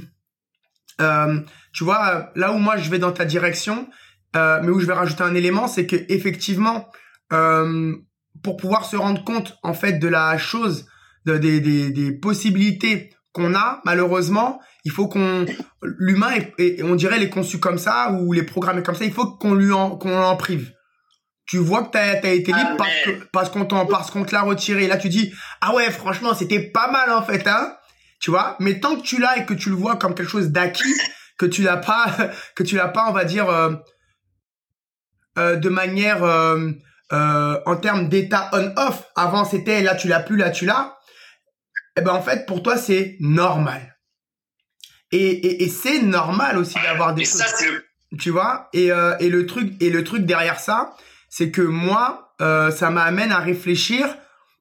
[1.74, 3.90] tu vois, là où moi je vais dans ta direction,
[4.36, 6.90] mais où je vais rajouter un élément, c'est que effectivement,
[7.32, 10.86] pour pouvoir se rendre compte en fait de la chose,
[11.26, 15.46] de, des, des, des possibilités qu'on a, malheureusement, il faut qu'on
[15.82, 19.26] l'humain et on dirait les conçus comme ça ou les programmer comme ça, il faut
[19.26, 20.72] qu'on lui en qu'on en prive.
[21.48, 24.42] Tu vois que t'as as été libre parce que parce qu'on parce qu'on te l'a
[24.42, 24.88] retiré.
[24.88, 27.76] Là tu dis ah ouais franchement c'était pas mal en fait hein.
[28.20, 30.50] Tu vois, mais tant que tu l'as et que tu le vois comme quelque chose
[30.50, 30.96] d'acquis,
[31.38, 32.08] que tu l'as pas
[32.56, 33.74] que tu l'as pas on va dire euh,
[35.38, 36.72] euh, de manière euh,
[37.12, 39.04] euh en termes d'état on-off.
[39.16, 40.96] Avant c'était là tu l'as plus là tu l'as
[41.98, 43.95] eh ben en fait pour toi c'est normal.
[45.16, 47.44] Et, et, et c'est normal aussi d'avoir des choses.
[48.20, 48.70] tu vois?
[48.74, 50.96] Et, euh, et le truc et le truc derrière ça,
[51.30, 54.06] c'est que moi euh, ça m'amène à réfléchir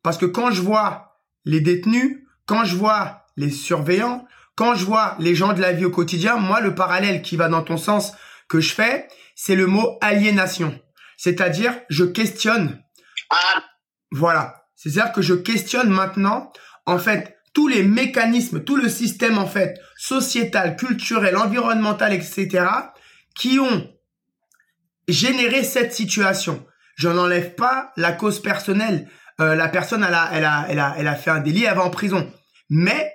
[0.03, 5.17] parce que quand je vois les détenus, quand je vois les surveillants, quand je vois
[5.19, 8.13] les gens de la vie au quotidien, moi le parallèle qui va dans ton sens
[8.49, 10.79] que je fais, c'est le mot aliénation.
[11.17, 12.81] C'est-à-dire je questionne.
[13.31, 13.65] Ah.
[14.13, 14.67] Voilà.
[14.77, 16.53] C'est-à-dire que je questionne maintenant
[16.87, 22.67] en fait, tous les mécanismes, tout le système, en fait, sociétal, culturel, environnemental, etc.,
[23.35, 23.89] qui ont
[25.09, 26.67] généré cette situation.
[26.97, 29.09] Je n'enlève pas la cause personnelle.
[29.41, 31.77] Euh, la personne, elle a, elle, a, elle, a, elle a fait un délit, elle
[31.77, 32.31] va en prison.
[32.71, 33.13] Mais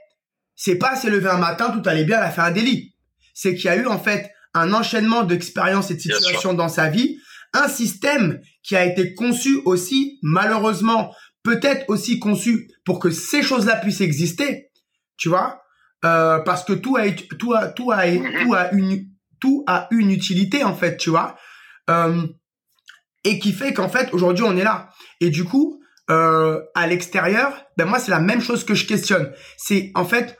[0.56, 2.96] c'est pas s'est levé un matin, tout allait bien, elle a fait un délit.
[3.34, 6.90] C'est qu'il y a eu, en fait, un enchaînement d'expériences et de situations dans sa
[6.90, 7.20] vie,
[7.54, 13.78] un système qui a été conçu aussi, malheureusement, peut-être aussi conçu pour que ces choses-là
[13.78, 14.72] puissent exister,
[15.18, 15.62] tu vois,
[16.06, 19.08] euh, parce que tout a tout a tout a tout a une
[19.40, 21.38] tout a une utilité en fait, tu vois,
[21.90, 22.28] euh,
[23.24, 24.90] et qui fait qu'en fait aujourd'hui on est là.
[25.22, 29.32] Et du coup, euh, à l'extérieur, ben moi c'est la même chose que je questionne.
[29.58, 30.38] C'est en fait,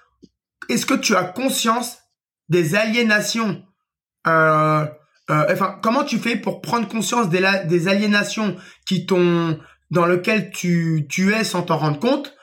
[0.70, 1.98] est-ce que tu as conscience
[2.50, 3.64] des aliénations
[4.28, 4.86] euh,
[5.30, 8.56] euh, enfin, comment tu fais pour prendre conscience des, des aliénations
[8.88, 9.60] qui t'ont
[9.92, 12.36] dans lequel tu, tu es sans t'en rendre compte,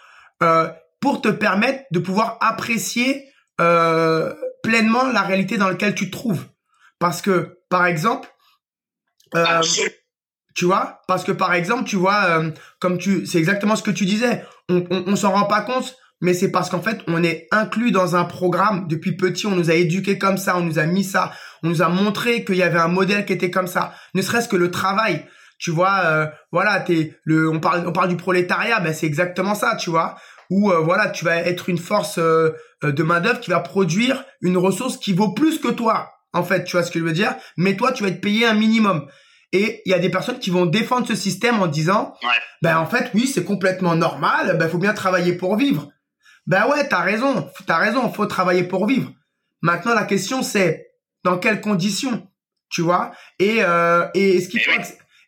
[0.43, 3.29] euh, pour te permettre de pouvoir apprécier
[3.61, 6.47] euh, pleinement la réalité dans laquelle tu te trouves.
[6.99, 8.29] Parce que, par exemple,
[9.35, 9.63] euh,
[10.55, 12.43] tu vois, parce que par exemple, tu vois,
[12.81, 15.97] comme tu, c'est exactement ce que tu disais, on, on, on s'en rend pas compte,
[16.21, 18.89] mais c'est parce qu'en fait, on est inclus dans un programme.
[18.89, 21.33] Depuis petit, on nous a éduqués comme ça, on nous a mis ça,
[21.63, 24.49] on nous a montré qu'il y avait un modèle qui était comme ça, ne serait-ce
[24.49, 25.27] que le travail
[25.59, 29.55] tu vois euh, voilà t'es le on parle on parle du prolétariat ben c'est exactement
[29.55, 30.17] ça tu vois.
[30.51, 34.25] Où euh, voilà tu vas être une force euh, de main d'œuvre qui va produire
[34.43, 37.13] une ressource qui vaut plus que toi en fait tu vois ce que je veux
[37.13, 37.35] dire.
[37.57, 39.09] Mais toi tu vas être payé un minimum.
[39.53, 42.15] Et il y a des personnes qui vont défendre ce système en disant
[42.63, 45.89] ben en fait oui c'est complètement normal ben faut bien travailler pour vivre.
[46.47, 49.11] Ben ouais t'as raison t'as raison faut travailler pour vivre.
[49.63, 50.87] Maintenant la question c'est
[51.25, 52.29] dans quelles conditions
[52.71, 53.13] tu vois.
[53.39, 54.73] Et euh, et est-ce qu'il faut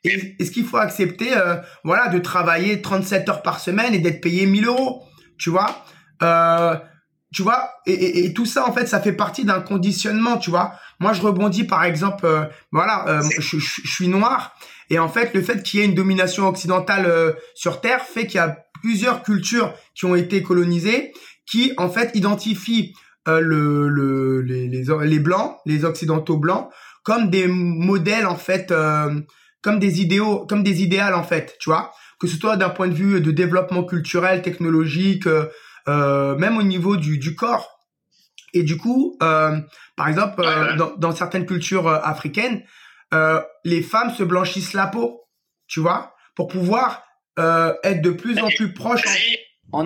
[0.04, 4.46] est-ce qu'il faut accepter, euh, voilà, de travailler 37 heures par semaine et d'être payé
[4.46, 5.02] 1000 euros,
[5.38, 5.84] tu vois?
[6.22, 6.76] Euh,
[7.30, 7.70] Tu vois?
[7.86, 10.72] Et, et, tout ça, en fait, ça fait partie d'un conditionnement, tu vois?
[10.98, 14.54] Moi, je rebondis, par exemple, euh, voilà, euh, je, je, je, suis noir,
[14.88, 18.26] et en fait, le fait qu'il y ait une domination occidentale euh, sur Terre fait
[18.26, 21.12] qu'il y a plusieurs cultures qui ont été colonisées,
[21.44, 22.94] qui, en fait, identifient
[23.26, 26.70] le, le, les, les, les blancs, les occidentaux blancs,
[27.02, 28.72] comme des modèles, en fait
[29.62, 32.88] comme des idéaux, comme des idéales en fait, tu vois, que ce soit d'un point
[32.88, 35.46] de vue de développement culturel, technologique, euh,
[35.88, 37.78] euh même au niveau du, du corps.
[38.54, 39.60] Et du coup, euh,
[39.96, 42.62] par exemple, euh, dans, dans, certaines cultures euh, africaines,
[43.64, 45.22] les femmes se blanchissent la peau,
[45.66, 47.04] tu vois, pour pouvoir
[47.38, 49.06] être de plus en plus proches.
[49.06, 49.10] en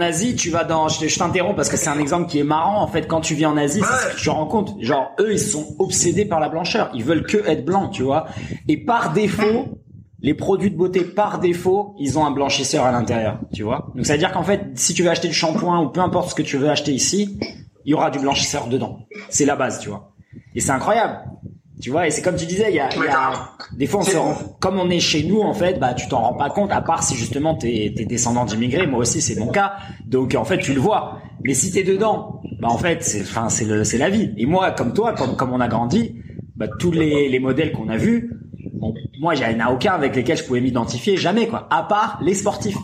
[0.01, 2.83] Asie, tu vas dans, je t'interromps parce que c'est un exemple qui est marrant.
[2.83, 4.77] En fait, quand tu vis en Asie, c'est ce que tu te rends compte.
[4.81, 6.90] Genre, eux, ils sont obsédés par la blancheur.
[6.95, 8.27] Ils veulent que être blancs, tu vois.
[8.68, 9.81] Et par défaut,
[10.21, 13.90] les produits de beauté, par défaut, ils ont un blanchisseur à l'intérieur, tu vois.
[13.97, 16.31] Donc, ça veut dire qu'en fait, si tu veux acheter du shampoing ou peu importe
[16.31, 17.40] ce que tu veux acheter ici,
[17.85, 19.01] il y aura du blanchisseur dedans.
[19.31, 20.12] C'est la base, tu vois.
[20.55, 21.25] Et c'est incroyable.
[21.80, 23.32] Tu vois, et c'est comme tu disais, il y a, y a
[23.76, 26.20] des fois on se rend, comme on est chez nous en fait, bah tu t'en
[26.20, 28.87] rends pas compte, à part si justement t'es es descendant d'immigrés.
[28.87, 29.74] Moi aussi c'est mon cas,
[30.06, 31.18] donc en fait tu le vois.
[31.42, 34.32] Mais si t'es dedans, bah en fait c'est, enfin c'est le, c'est la vie.
[34.37, 36.16] Et moi comme toi, comme comme on a grandi,
[36.54, 38.30] bah tous les les modèles qu'on a vus,
[38.74, 41.66] bon, moi il n'y en a aucun avec lesquels je pouvais m'identifier, jamais quoi.
[41.70, 42.76] À part les sportifs.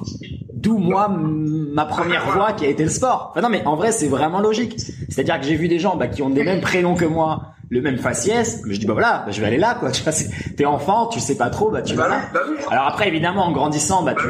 [0.55, 3.29] D'où moi ma première voie qui a été le sport.
[3.31, 4.77] Enfin non mais en vrai c'est vraiment logique.
[5.09, 7.83] C'est-à-dire que j'ai vu des gens bah, qui ont des mêmes prénoms que moi le
[7.83, 9.91] même faciès, mais je dis bah voilà, bah, je vais aller là quoi.
[9.99, 10.13] Tu vois,
[10.57, 12.21] t'es enfant, tu sais pas trop, bah tu vas là.
[12.33, 14.27] Bah Alors après évidemment en grandissant, bah tu,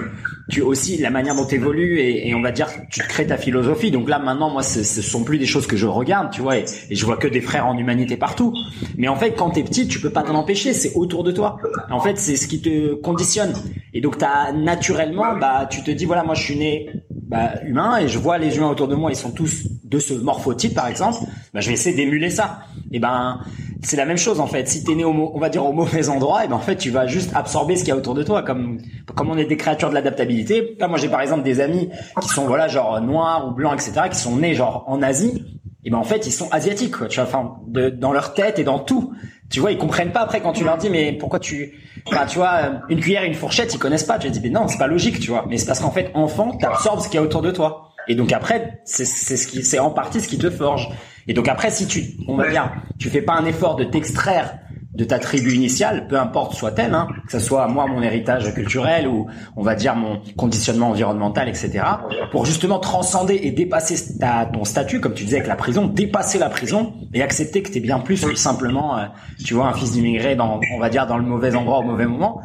[0.48, 3.36] tu aussi la manière dont tu évolues et, et, on va dire tu crées ta
[3.36, 3.90] philosophie.
[3.90, 6.58] Donc là maintenant moi ce, ce sont plus des choses que je regarde, tu vois,
[6.58, 8.54] et, je vois que des frères en humanité partout.
[8.96, 11.58] Mais en fait quand t'es petit, tu peux pas t'en empêcher, c'est autour de toi.
[11.90, 13.52] En fait c'est ce qui te conditionne.
[13.94, 16.88] Et donc t'as naturellement bah tu te dis voilà moi je suis né
[17.28, 20.14] bah, humain et je vois les humains autour de moi, ils sont tous de ce
[20.14, 21.18] morphotype par exemple,
[21.54, 22.60] bah, je vais essayer d'émuler ça.
[22.92, 23.40] Et ben
[23.82, 24.68] c'est la même chose en fait.
[24.68, 26.90] Si t'es né au on va dire au mauvais endroit, et ben en fait tu
[26.90, 28.42] vas juste absorber ce qu'il y a autour de toi.
[28.42, 28.78] Comme
[29.14, 30.76] comme on est des créatures de l'adaptabilité.
[30.78, 31.88] Là moi j'ai par exemple des amis
[32.20, 34.08] qui sont voilà genre noirs ou blancs etc.
[34.10, 35.44] qui sont nés genre en Asie.
[35.84, 37.08] Et ben en fait ils sont asiatiques quoi.
[37.08, 39.12] Tu vois, enfin de, dans leur tête et dans tout.
[39.50, 41.78] Tu vois ils comprennent pas après quand tu leur dis mais pourquoi tu
[42.10, 44.18] Enfin, tu vois, une cuillère et une fourchette, ils connaissent pas.
[44.18, 45.44] Tu dis, mais non, c'est pas logique, tu vois.
[45.48, 47.87] Mais c'est parce qu'en fait, enfant, t'absorbes ce qu'il y a autour de toi.
[48.08, 50.88] Et donc après, c'est ce qui, c'est en partie ce qui te forge.
[51.26, 54.58] Et donc après, si tu, on va dire, tu fais pas un effort de t'extraire
[54.98, 59.06] de ta tribu initiale, peu importe soit-elle, hein, que ce soit moi mon héritage culturel
[59.06, 61.84] ou on va dire mon conditionnement environnemental, etc.
[62.32, 66.38] Pour justement transcender et dépasser ta, ton statut, comme tu disais avec la prison, dépasser
[66.38, 69.04] la prison et accepter que t'es bien plus que simplement, euh,
[69.44, 72.06] tu vois, un fils d'immigré dans, on va dire, dans le mauvais endroit au mauvais
[72.06, 72.40] moment.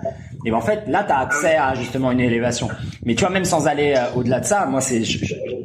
[0.45, 2.67] Et ben en fait, là, tu as accès à justement une élévation.
[3.05, 5.01] Mais tu vois, même sans aller euh, au-delà de ça, moi, c'est,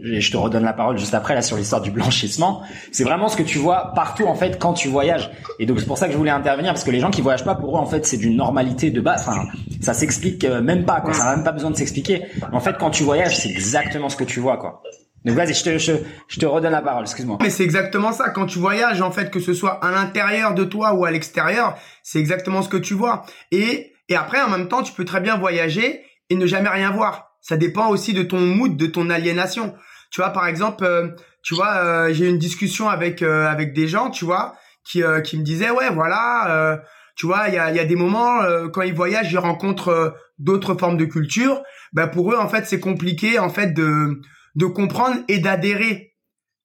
[0.02, 2.62] je, je, te redonne la parole juste après là sur l'histoire du blanchissement.
[2.92, 5.30] C'est vraiment ce que tu vois partout en fait quand tu voyages.
[5.58, 7.44] Et donc c'est pour ça que je voulais intervenir parce que les gens qui voyagent
[7.44, 9.26] pas, pour eux en fait, c'est d'une normalité de base.
[9.26, 9.44] Enfin,
[9.80, 11.00] ça s'explique euh, même pas.
[11.00, 11.12] Quoi.
[11.12, 12.22] Ça n'a même pas besoin de s'expliquer.
[12.52, 14.82] En fait, quand tu voyages, c'est exactement ce que tu vois, quoi.
[15.24, 15.92] Donc vas-y, je te, je,
[16.28, 17.38] je te redonne la parole, excuse-moi.
[17.42, 18.30] Mais c'est exactement ça.
[18.30, 21.76] Quand tu voyages, en fait, que ce soit à l'intérieur de toi ou à l'extérieur,
[22.02, 23.24] c'est exactement ce que tu vois.
[23.50, 26.90] Et et après, en même temps, tu peux très bien voyager et ne jamais rien
[26.90, 27.36] voir.
[27.40, 29.74] Ça dépend aussi de ton mood, de ton aliénation.
[30.10, 31.08] Tu vois, par exemple, euh,
[31.42, 35.02] tu vois, euh, j'ai eu une discussion avec euh, avec des gens, tu vois, qui
[35.24, 36.80] qui me disaient ouais, voilà,
[37.16, 38.40] tu vois, il y a y a des moments
[38.72, 41.62] quand ils voyagent, ils rencontrent d'autres formes de culture.
[41.92, 44.20] Ben pour eux, en fait, c'est compliqué, en fait, de
[44.54, 46.14] de comprendre et d'adhérer.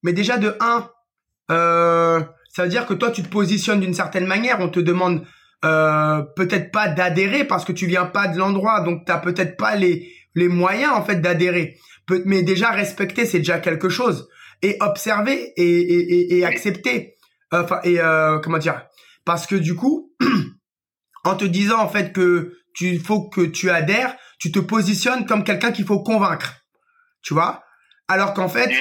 [0.04, 0.90] Mais déjà de un,
[1.50, 4.60] ça veut dire que toi, tu te positionnes d'une certaine manière.
[4.62, 5.26] On te demande
[5.64, 9.76] euh, peut-être pas d'adhérer parce que tu viens pas de l'endroit, donc t'as peut-être pas
[9.76, 11.78] les les moyens en fait d'adhérer.
[12.26, 14.30] Mais déjà respecter, c'est déjà quelque chose.
[14.62, 17.16] Et observer et, et, et, accepter.
[17.52, 18.86] Enfin et euh, comment dire?
[19.26, 20.14] Parce que du coup,
[21.24, 25.44] en te disant en fait que tu faut que tu adhères, tu te positionnes comme
[25.44, 26.54] quelqu'un qu'il faut convaincre.
[27.22, 27.64] Tu vois?
[28.08, 28.72] Alors qu'en fait,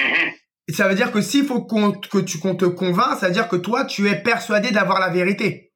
[0.69, 3.47] ça veut dire que s'il faut qu'on que tu qu'on te convainc, ça veut dire
[3.47, 5.73] que toi tu es persuadé d'avoir la vérité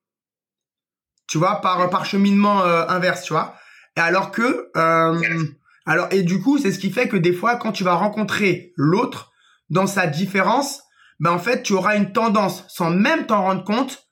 [1.27, 3.55] tu vois, par par cheminement euh, inverse, tu vois?
[3.95, 5.45] Et alors que, euh,
[5.87, 8.73] alors et du coup, c'est ce qui fait que des fois, quand tu vas rencontrer
[8.75, 9.31] l'autre
[9.69, 10.83] dans sa différence,
[11.19, 14.03] ben en fait, tu auras une tendance, sans même t'en rendre compte,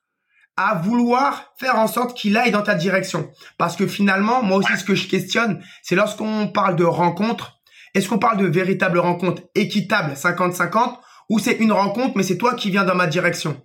[0.57, 3.29] à vouloir faire en sorte qu'il aille dans ta direction.
[3.57, 7.59] Parce que finalement, moi aussi, ce que je questionne, c'est lorsqu'on parle de rencontre,
[7.93, 10.97] est-ce qu'on parle de véritable rencontre équitable, 50-50,
[11.29, 13.61] ou c'est une rencontre, mais c'est toi qui viens dans ma direction?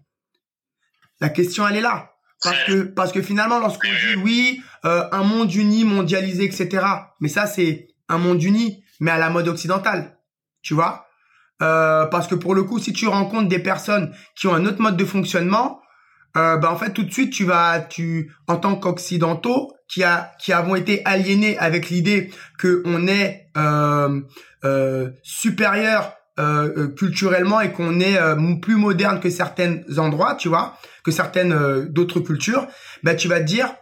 [1.21, 2.11] La question, elle est là.
[2.43, 6.87] Parce que, parce que finalement, lorsqu'on dit oui, euh, un monde uni, mondialisé, etc.
[7.21, 10.19] Mais ça, c'est un monde uni, mais à la mode occidentale.
[10.63, 11.07] Tu vois?
[11.63, 14.83] Euh, Parce que pour le coup, si tu rencontres des personnes qui ont un autre
[14.83, 15.81] mode de fonctionnement,
[16.37, 20.33] euh, ben en fait, tout de suite, tu vas, tu, en tant qu'occidentaux, qui a,
[20.39, 24.21] qui avons été aliénés avec l'idée que on est euh,
[24.65, 28.19] euh, supérieur euh, euh, culturellement et qu'on est
[28.61, 32.69] plus moderne que certains endroits, tu vois, que certaines d'autres cultures,
[33.03, 33.75] bah tu vas te dire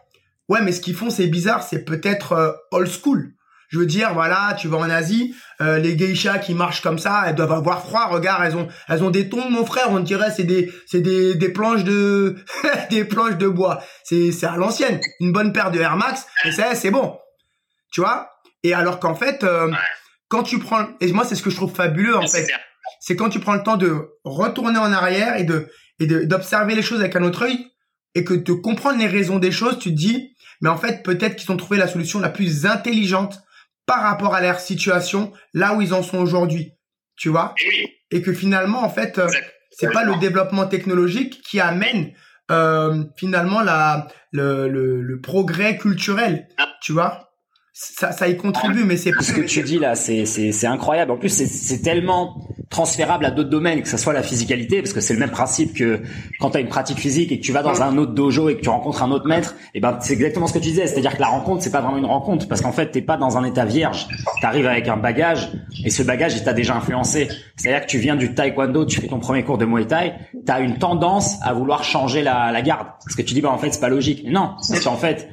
[0.48, 3.34] ouais mais ce qu'ils font c'est bizarre, c'est peut-être old school.
[3.68, 7.34] Je veux dire voilà, tu vas en Asie, les geishas qui marchent comme ça, elles
[7.34, 10.44] doivent avoir froid, regarde, elles ont elles ont des tons mon frère, on dirait c'est
[10.44, 12.36] des c'est des des planches de
[12.90, 13.82] des planches de bois.
[14.04, 17.18] C'est c'est à l'ancienne, une bonne paire de Air Max et ça c'est bon.
[17.92, 18.30] Tu vois?
[18.62, 19.44] Et alors qu'en fait
[20.28, 22.48] quand tu prends, et moi c'est ce que je trouve fabuleux en fait,
[23.00, 25.68] c'est quand tu prends le temps de retourner en arrière et de
[26.00, 27.66] et d'observer les choses avec un autre œil
[28.14, 31.36] et que de comprendre les raisons des choses, tu te dis, mais en fait peut-être
[31.36, 33.40] qu'ils ont trouvé la solution la plus intelligente
[33.88, 36.74] par rapport à leur situation, là où ils en sont aujourd'hui,
[37.16, 37.54] tu vois,
[38.10, 39.28] et que finalement en fait euh,
[39.70, 42.12] c'est pas le développement technologique qui amène
[42.50, 46.68] euh, finalement la le, le, le progrès culturel, ah.
[46.82, 47.27] tu vois?
[47.80, 51.12] Ça, ça y contribue, mais c'est ce que tu dis là, c'est c'est c'est incroyable.
[51.12, 54.92] En plus, c'est c'est tellement transférable à d'autres domaines, que ce soit la physicalité, parce
[54.92, 56.02] que c'est le même principe que
[56.40, 58.56] quand tu as une pratique physique et que tu vas dans un autre dojo et
[58.56, 60.88] que tu rencontres un autre maître, et eh ben c'est exactement ce que tu disais,
[60.88, 63.38] c'est-à-dire que la rencontre c'est pas vraiment une rencontre, parce qu'en fait t'es pas dans
[63.38, 64.08] un état vierge,
[64.40, 65.52] tu arrives avec un bagage
[65.84, 67.28] et ce bagage il t'a déjà influencé.
[67.54, 70.14] C'est-à-dire que tu viens du taekwondo, tu fais ton premier cours de muay thai,
[70.44, 73.52] tu as une tendance à vouloir changer la, la garde, parce que tu dis bah
[73.52, 74.24] en fait c'est pas logique.
[74.26, 75.28] Non, parce qu'en fait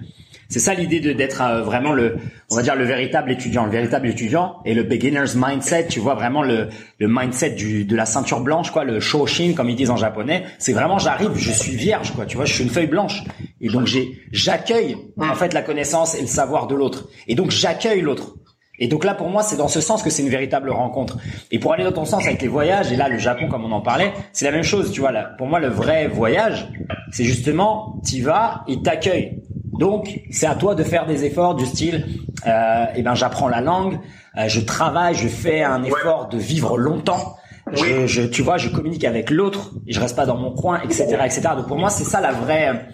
[0.50, 2.18] c'est ça l'idée de d'être euh, vraiment le,
[2.52, 5.88] on va dire le véritable étudiant, le véritable étudiant et le beginner's mindset.
[5.88, 9.70] Tu vois vraiment le, le mindset du de la ceinture blanche, quoi, le shoshin comme
[9.70, 10.44] ils disent en japonais.
[10.60, 12.26] C'est vraiment j'arrive, je suis vierge, quoi.
[12.26, 13.24] Tu vois, je suis une feuille blanche
[13.62, 17.10] et donc j'ai j'accueille en fait la connaissance et le savoir de l'autre.
[17.28, 18.36] Et donc j'accueille l'autre.
[18.80, 21.18] Et donc là, pour moi, c'est dans ce sens que c'est une véritable rencontre.
[21.52, 23.72] Et pour aller dans ton sens avec les voyages, et là, le Japon, comme on
[23.72, 24.92] en parlait, c'est la même chose.
[24.92, 26.68] Tu vois, là, pour moi, le vrai voyage,
[27.12, 29.42] c'est justement, t'y vas, et t'accueilles.
[29.80, 32.06] Donc, c'est à toi de faire des efforts du style,
[32.48, 34.00] euh, eh ben, j'apprends la langue,
[34.38, 37.36] euh, je travaille, je fais un effort de vivre longtemps.
[37.72, 41.18] Je, je, tu vois, je communique avec l'autre, je reste pas dans mon coin, etc.,
[41.24, 41.42] etc.
[41.56, 42.90] Donc pour moi, c'est ça la vraie,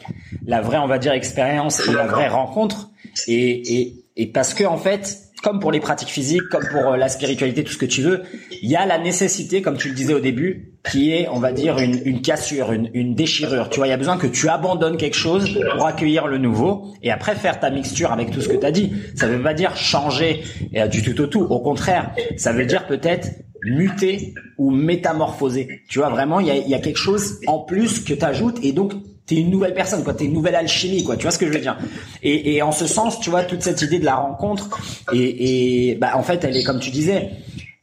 [0.46, 2.90] la vraie, on va dire, expérience et la vraie rencontre.
[3.28, 6.98] Et, et, et parce que en fait, comme pour les pratiques physiques, comme pour euh,
[6.98, 8.22] la spiritualité, tout ce que tu veux,
[8.62, 11.52] il y a la nécessité, comme tu le disais au début, qui est, on va
[11.52, 13.70] dire, une, une cassure, une, une, déchirure.
[13.70, 16.94] Tu vois, il y a besoin que tu abandonnes quelque chose pour accueillir le nouveau
[17.04, 18.92] et après faire ta mixture avec tout ce que tu as dit.
[19.16, 20.44] Ça veut pas dire changer
[20.76, 21.42] euh, du tout au tout.
[21.42, 23.30] Au contraire, ça veut dire peut-être
[23.64, 25.82] muter ou métamorphoser.
[25.90, 28.58] Tu vois, vraiment, il y a, y a quelque chose en plus que tu ajoutes
[28.64, 28.94] et donc
[29.36, 30.14] une nouvelle personne, quoi.
[30.14, 31.16] T'es une nouvelle alchimie, quoi.
[31.16, 31.78] Tu vois ce que je veux dire?
[32.24, 34.70] Et, et en ce sens, tu vois, toute cette idée de la rencontre
[35.14, 37.32] et, et bah en fait, elle est comme tu disais,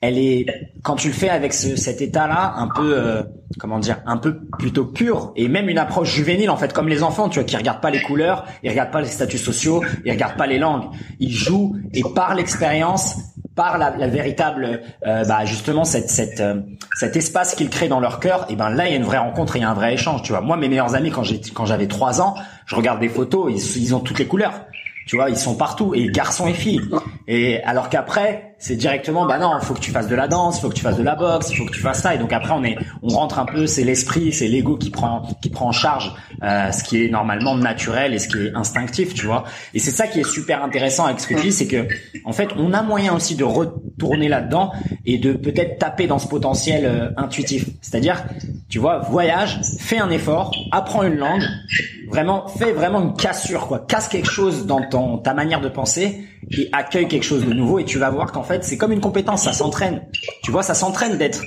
[0.00, 0.46] elle est
[0.82, 3.22] quand tu le fais avec ce, cet état-là, un peu euh,
[3.58, 7.02] comment dire, un peu plutôt pur et même une approche juvénile en fait, comme les
[7.02, 10.12] enfants, tu vois, qui regardent pas les couleurs, ils regardent pas les statuts sociaux, ils
[10.12, 10.84] regardent pas les langues,
[11.18, 13.16] ils jouent et par l'expérience
[13.56, 16.60] par la, la véritable, euh, bah justement cette, cette, euh,
[16.94, 19.18] cet espace qu'ils créent dans leur cœur, et ben là il y a une vraie
[19.18, 20.22] rencontre, il y a un vrai échange.
[20.22, 23.08] Tu vois, moi mes meilleurs amis quand j'ai quand j'avais trois ans, je regarde des
[23.08, 24.64] photos, ils ont toutes les couleurs.
[25.08, 26.82] Tu vois, ils sont partout, et garçons et filles.
[27.26, 30.58] Et alors qu'après, c'est directement bah non, il faut que tu fasses de la danse,
[30.58, 32.18] il faut que tu fasses de la boxe, il faut que tu fasses ça et
[32.18, 35.50] donc après on est on rentre un peu c'est l'esprit, c'est l'ego qui prend qui
[35.50, 39.26] prend en charge euh, ce qui est normalement naturel et ce qui est instinctif, tu
[39.26, 39.44] vois.
[39.74, 41.88] Et c'est ça qui est super intéressant avec ce que tu dis, c'est que
[42.24, 44.72] en fait, on a moyen aussi de retourner là-dedans
[45.04, 47.66] et de peut-être taper dans ce potentiel euh, intuitif.
[47.80, 48.24] C'est-à-dire,
[48.68, 51.42] tu vois, voyage, fais un effort, apprends une langue,
[52.08, 56.24] vraiment fais vraiment une cassure quoi, casse quelque chose dans ton ta manière de penser
[56.50, 59.00] et accueille quelque chose de nouveau et tu vas voir qu'en fait c'est comme une
[59.00, 60.02] compétence, ça s'entraîne.
[60.42, 61.42] Tu vois, ça s'entraîne d'être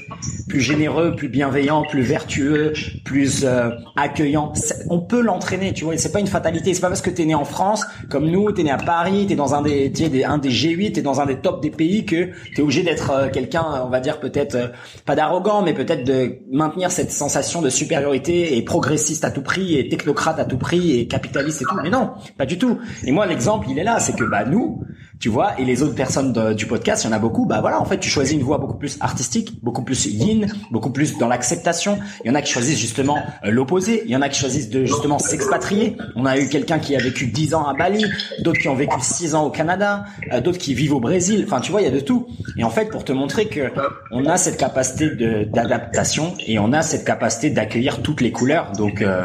[0.47, 4.53] plus généreux, plus bienveillant, plus vertueux, plus euh, accueillant.
[4.89, 5.97] On peut l'entraîner, tu vois.
[5.97, 6.73] C'est pas une fatalité.
[6.73, 9.35] C'est pas parce que t'es né en France comme nous, t'es né à Paris, t'es
[9.35, 12.29] dans un des, des un des G8, t'es dans un des tops des pays que
[12.55, 14.67] t'es obligé d'être euh, quelqu'un, on va dire peut-être euh,
[15.05, 19.77] pas d'arrogant, mais peut-être de maintenir cette sensation de supériorité et progressiste à tout prix
[19.77, 21.75] et technocrate à tout prix et capitaliste et tout.
[21.83, 22.79] Mais non, pas du tout.
[23.03, 24.83] Et moi l'exemple il est là, c'est que bah nous
[25.21, 27.79] tu vois, et les autres personnes du podcast, il y en a beaucoup, bah voilà,
[27.79, 31.27] en fait, tu choisis une voie beaucoup plus artistique, beaucoup plus yin, beaucoup plus dans
[31.27, 31.99] l'acceptation.
[32.25, 34.71] Il y en a qui choisissent justement euh, l'opposé, il y en a qui choisissent
[34.71, 35.95] de justement s'expatrier.
[36.15, 38.03] On a eu quelqu'un qui a vécu 10 ans à Bali,
[38.39, 41.43] d'autres qui ont vécu 6 ans au Canada, euh, d'autres qui vivent au Brésil.
[41.45, 42.27] Enfin, tu vois, il y a de tout.
[42.57, 43.71] Et en fait, pour te montrer que
[44.09, 48.71] on a cette capacité d'adaptation et on a cette capacité d'accueillir toutes les couleurs.
[48.71, 49.23] Donc, euh,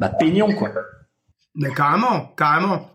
[0.00, 0.70] bah, peignons, quoi.
[1.54, 2.90] Mais carrément, carrément.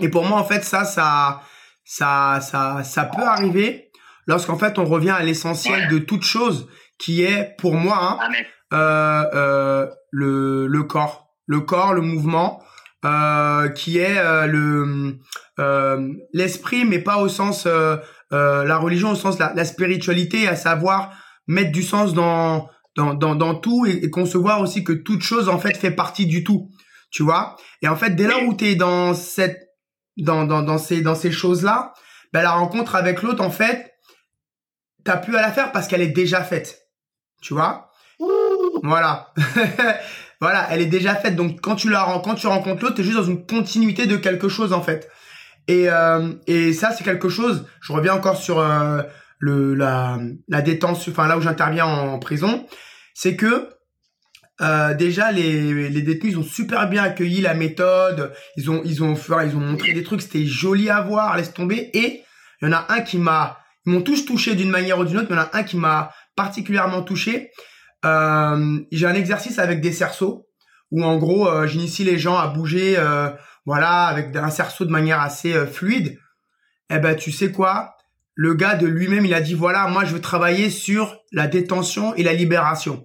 [0.00, 1.40] Et pour moi, en fait, ça, ça,
[1.84, 3.90] ça, ça, ça peut arriver
[4.26, 8.30] lorsqu'en fait on revient à l'essentiel de toute chose, qui est pour moi hein,
[8.72, 12.62] euh, euh, le, le corps, le corps, le mouvement,
[13.04, 15.18] euh, qui est euh, le
[15.58, 17.96] euh, l'esprit, mais pas au sens euh,
[18.30, 21.12] la religion, au sens la, la spiritualité, à savoir
[21.46, 25.48] mettre du sens dans dans, dans, dans tout et, et, concevoir aussi que toute chose
[25.48, 26.70] en fait fait partie du tout,
[27.10, 27.56] tu vois?
[27.82, 29.63] Et en fait, dès là où tu es dans cette
[30.16, 31.92] dans, dans, dans ces, dans ces choses-là,
[32.32, 33.94] ben, la rencontre avec l'autre, en fait,
[35.04, 36.88] t'as plus à la faire parce qu'elle est déjà faite.
[37.42, 37.90] Tu vois?
[38.82, 39.32] Voilà.
[40.40, 41.36] voilà, elle est déjà faite.
[41.36, 44.48] Donc, quand tu la quand tu rencontres l'autre, t'es juste dans une continuité de quelque
[44.48, 45.10] chose, en fait.
[45.68, 49.02] Et, euh, et ça, c'est quelque chose, je reviens encore sur euh,
[49.38, 52.66] le la la détention, enfin là où j'interviens en, prison,
[53.14, 53.70] c'est que
[54.60, 59.02] euh, déjà les, les détenus ils ont super bien accueilli la méthode, ils ont ils
[59.02, 61.90] ont ils ont montré des trucs, c'était joli à voir, laisse tomber.
[61.92, 62.22] Et
[62.62, 65.18] il y en a un qui m'a, ils m'ont tous touché d'une manière ou d'une
[65.18, 67.50] autre, mais il y en a un qui m'a particulièrement touché.
[68.04, 70.46] Euh, j'ai un exercice avec des cerceaux
[70.90, 73.30] où en gros euh, j'initie les gens à bouger, euh,
[73.66, 76.18] voilà, avec un cerceau de manière assez euh, fluide.
[76.90, 77.96] Eh ben tu sais quoi?
[78.34, 82.14] Le gars de lui-même il a dit voilà moi je veux travailler sur la détention
[82.14, 83.04] et la libération.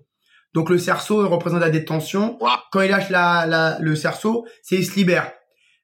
[0.54, 2.38] Donc le cerceau représente la détention.
[2.72, 5.32] Quand il lâche la, la, le cerceau, c'est il se libère.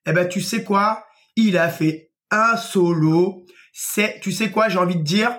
[0.08, 1.06] Eh ben tu sais quoi?
[1.36, 3.46] Il a fait un solo.
[3.74, 5.32] C'est, tu sais quoi J'ai envie de dire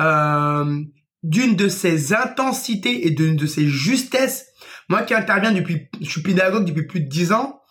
[0.00, 0.80] euh,
[1.22, 4.46] d'une de ses intensités et d'une de ses justesses.
[4.88, 7.62] Moi qui interviens depuis, je suis pédagogue depuis plus de dix ans,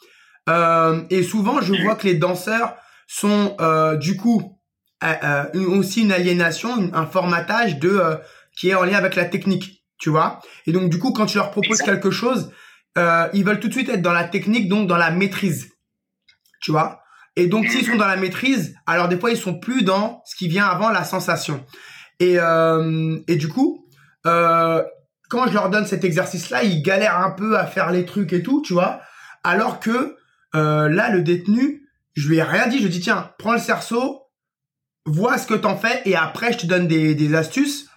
[0.49, 2.75] euh, et souvent je vois que les danseurs
[3.07, 4.59] sont euh, du coup
[5.03, 8.01] euh, aussi une aliénation, un formatage de
[8.57, 10.41] qui est en lien avec la technique, tu vois.
[10.67, 12.51] Et donc du coup quand tu leur proposes quelque chose,
[12.97, 15.69] ils veulent tout de suite être dans la technique, donc dans la maîtrise,
[16.61, 16.99] tu vois.
[17.37, 20.35] Et donc s'ils sont dans la maîtrise, alors des fois ils sont plus dans ce
[20.35, 21.65] qui vient avant la sensation.
[22.19, 23.87] Et, euh, et du coup,
[24.25, 24.83] euh,
[25.29, 28.43] quand je leur donne cet exercice-là, ils galèrent un peu à faire les trucs et
[28.43, 29.01] tout, tu vois.
[29.43, 30.15] Alors que
[30.55, 32.77] euh, là, le détenu, je lui ai rien dit.
[32.77, 34.21] Je lui ai dit, tiens, prends le cerceau,
[35.05, 37.89] vois ce que t'en fais, et après, je te donne des, des astuces.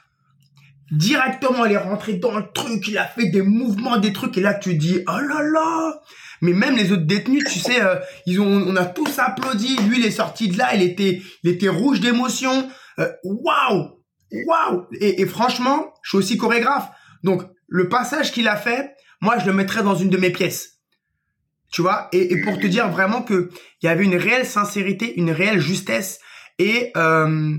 [0.93, 4.41] Directement, il est rentré dans le truc, il a fait des mouvements, des trucs, et
[4.41, 6.01] là, tu dis, oh là là
[6.43, 9.77] mais même les autres détenus, tu sais, euh, ils ont, on a tous applaudi.
[9.89, 12.69] Lui, il est sorti de là, il était, il était rouge d'émotion.
[12.99, 16.89] Euh, waouh, waouh et, et, franchement, je suis aussi chorégraphe.
[17.23, 20.81] Donc, le passage qu'il a fait, moi, je le mettrais dans une de mes pièces.
[21.73, 22.09] Tu vois?
[22.13, 23.51] Et, et, pour te dire vraiment que
[23.83, 26.21] il y avait une réelle sincérité, une réelle justesse.
[26.59, 27.57] Et, euh,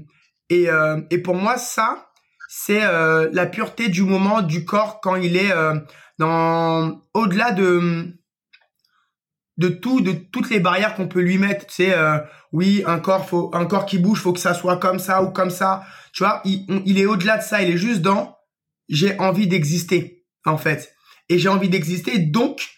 [0.50, 2.07] et, euh, et pour moi, ça,
[2.48, 5.76] c'est euh, la pureté du moment du corps quand il est euh,
[6.18, 8.14] dans au-delà de
[9.58, 11.66] de tout, de toutes les barrières qu'on peut lui mettre.
[11.72, 12.20] Sais, euh,
[12.52, 15.32] oui, un corps, faut, un corps qui bouge, faut que ça soit comme ça ou
[15.32, 15.84] comme ça.
[16.14, 17.64] Tu vois, il, il est au-delà de ça.
[17.64, 18.38] Il est juste dans
[18.88, 20.94] j'ai envie d'exister en fait,
[21.30, 22.20] et j'ai envie d'exister.
[22.20, 22.77] Donc,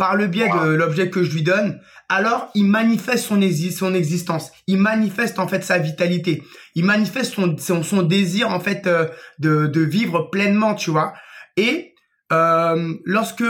[0.00, 1.78] par le biais de l'objet que je lui donne,
[2.08, 3.38] alors il manifeste son,
[3.70, 4.50] son existence.
[4.66, 6.42] Il manifeste en fait sa vitalité.
[6.74, 9.06] Il manifeste son, son, son désir en fait euh,
[9.40, 11.12] de, de vivre pleinement, tu vois.
[11.58, 11.92] Et
[12.32, 13.44] euh, lorsque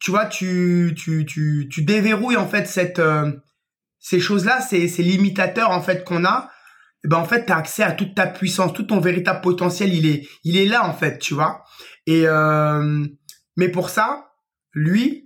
[0.00, 3.30] tu vois, tu, tu, tu, tu déverrouilles en fait cette, euh,
[4.00, 6.50] ces choses-là, ces, ces limitateurs en fait qu'on a.
[7.04, 9.94] Eh ben en fait, tu as accès à toute ta puissance, tout ton véritable potentiel,
[9.94, 11.62] il est, il est là en fait, tu vois.
[12.08, 13.06] Et euh,
[13.56, 14.32] mais pour ça,
[14.74, 15.25] lui,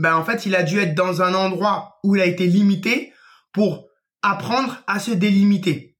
[0.00, 3.12] ben en fait, il a dû être dans un endroit où il a été limité
[3.52, 3.86] pour
[4.22, 5.98] apprendre à se délimiter.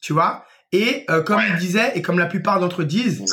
[0.00, 0.44] Tu vois?
[0.70, 3.24] Et euh, comme il disait, et comme la plupart d'entre eux disent,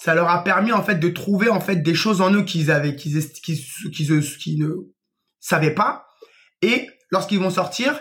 [0.00, 2.70] ça leur a permis en fait de trouver en fait des choses en eux qu'ils
[2.70, 3.60] avaient qu'ils qu'ils
[3.92, 4.10] qu'ils
[4.58, 4.72] ne
[5.40, 6.06] savaient pas.
[6.62, 8.00] Et lorsqu'ils vont sortir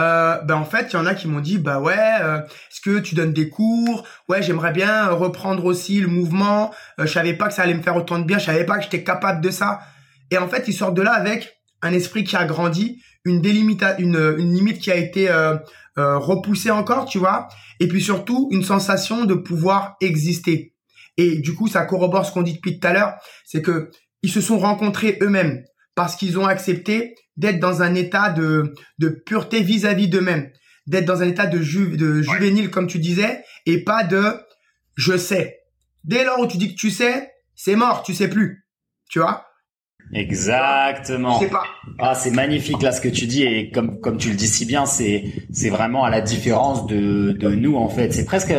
[0.00, 2.80] euh, ben en fait il y en a qui m'ont dit bah ouais euh, est-ce
[2.80, 4.04] que tu donnes des cours?
[4.28, 6.74] Ouais j'aimerais bien reprendre aussi le mouvement.
[6.98, 8.38] Euh, je savais pas que ça allait me faire autant de bien.
[8.38, 9.80] Je savais pas que j'étais capable de ça
[10.34, 14.78] et en fait ils sortent de là avec un esprit qui a grandi une limite
[14.80, 15.56] qui a été euh,
[15.96, 17.48] euh, repoussée encore tu vois
[17.80, 20.74] et puis surtout une sensation de pouvoir exister
[21.16, 23.14] et du coup, ça corrobore ce qu'on dit depuis tout à l'heure,
[23.44, 23.90] c'est que
[24.22, 25.62] ils se sont rencontrés eux-mêmes
[25.94, 28.74] parce qu'ils ont accepté d'être dans un état de,
[29.26, 30.50] pureté vis-à-vis d'eux-mêmes,
[30.86, 34.40] d'être dans un état de, de juvénile, comme tu disais, et pas de
[34.96, 35.60] je sais.
[36.04, 38.66] Dès lors où tu dis que tu sais, c'est mort, tu sais plus.
[39.08, 39.46] Tu vois
[40.12, 41.34] Exactement.
[41.40, 41.64] Je sais pas.
[41.98, 44.64] Ah, c'est magnifique là ce que tu dis et comme comme tu le dis si
[44.64, 48.12] bien, c'est c'est vraiment à la différence de de nous en fait.
[48.12, 48.54] C'est presque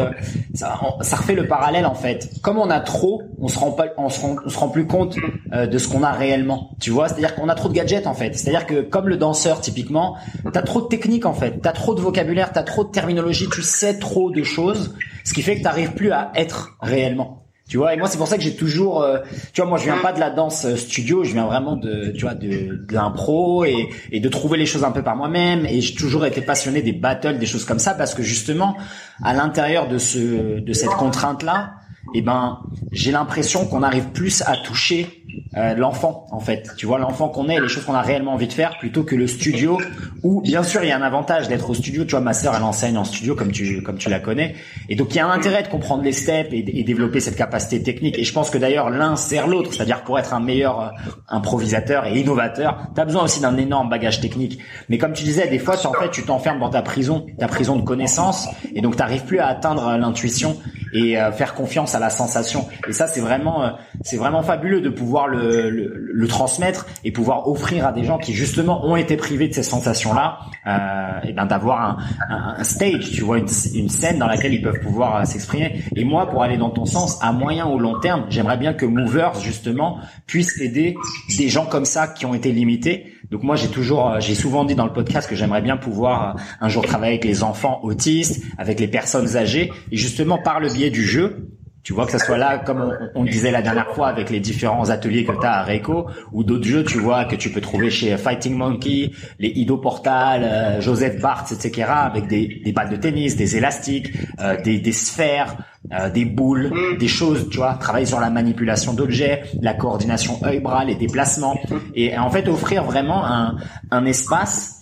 [0.53, 2.29] ça, ça refait le parallèle en fait.
[2.41, 4.87] Comme on a trop, on se rend pas on se rend, on se rend plus
[4.87, 5.17] compte
[5.53, 6.71] euh, de ce qu'on a réellement.
[6.79, 8.37] Tu vois, c'est-à-dire qu'on a trop de gadgets en fait.
[8.37, 10.17] C'est-à-dire que comme le danseur typiquement,
[10.51, 13.61] t'as trop de techniques en fait, t'as trop de vocabulaire, t'as trop de terminologie, tu
[13.61, 17.44] sais trop de choses, ce qui fait que t'arrives plus à être réellement.
[17.67, 19.17] Tu vois, et moi c'est pour ça que j'ai toujours, euh,
[19.51, 22.11] tu vois, moi je viens pas de la danse euh, studio, je viens vraiment de,
[22.11, 25.65] tu vois, de, de l'impro et, et de trouver les choses un peu par moi-même.
[25.65, 28.77] Et j'ai toujours été passionné des battles, des choses comme ça, parce que justement,
[29.23, 31.71] à l'intérieur de ce, de cette contrainte là,
[32.13, 32.59] eh ben,
[32.91, 35.24] j'ai l'impression qu'on arrive plus à toucher
[35.57, 36.71] euh, l'enfant en fait.
[36.77, 39.15] Tu vois l'enfant qu'on est, les choses qu'on a réellement envie de faire, plutôt que
[39.15, 39.79] le studio.
[40.23, 42.03] Où bien sûr il y a un avantage d'être au studio.
[42.03, 44.55] Tu vois ma sœur elle enseigne en studio comme tu comme tu la connais,
[44.89, 47.81] et donc il y a un intérêt de comprendre les steps et, développer cette capacité
[47.81, 48.19] technique.
[48.19, 50.87] Et je pense que d'ailleurs l'un sert l'autre, c'est-à-dire pour être un meilleur euh,
[51.29, 54.59] improvisateur et innovateur, t'as besoin aussi d'un énorme bagage technique.
[54.89, 57.75] Mais comme tu disais, des fois en fait tu t'enfermes dans ta prison, ta prison
[57.75, 60.57] de connaissances, et donc t'arrives plus à atteindre l'intuition
[60.93, 62.67] et euh, faire confiance à la sensation.
[62.87, 63.71] Et ça c'est vraiment
[64.03, 68.85] c'est vraiment fabuleux de pouvoir le transmettre et pouvoir offrir à des gens qui justement
[68.85, 71.99] ont été privés de ces sensations-là, euh, et ben d'avoir
[72.29, 75.83] un, stage, tu vois, une, une, scène dans laquelle ils peuvent pouvoir euh, s'exprimer.
[75.95, 78.85] Et moi, pour aller dans ton sens, à moyen ou long terme, j'aimerais bien que
[78.85, 80.95] Movers justement puisse aider
[81.37, 83.13] des gens comme ça qui ont été limités.
[83.31, 86.35] Donc moi, j'ai toujours, euh, j'ai souvent dit dans le podcast que j'aimerais bien pouvoir
[86.61, 90.69] un jour travailler avec les enfants autistes, avec les personnes âgées, et justement par le
[90.69, 91.49] biais du jeu,
[91.85, 94.39] tu vois que ça soit là, comme on, on, disait la dernière fois avec les
[94.39, 97.61] différents ateliers que tu as à Reiko, ou d'autres jeux, tu vois, que tu peux
[97.61, 102.89] trouver chez Fighting Monkey, les Ido Portal, euh, Joseph Barthes, etc., avec des, des, balles
[102.89, 105.57] de tennis, des élastiques, euh, des, des, sphères,
[105.93, 106.97] euh, des boules, mm.
[106.97, 111.55] des choses, tu vois, travailler sur la manipulation d'objets, la coordination œil-bras, les déplacements,
[111.93, 113.57] et en fait offrir vraiment un,
[113.91, 114.74] un espace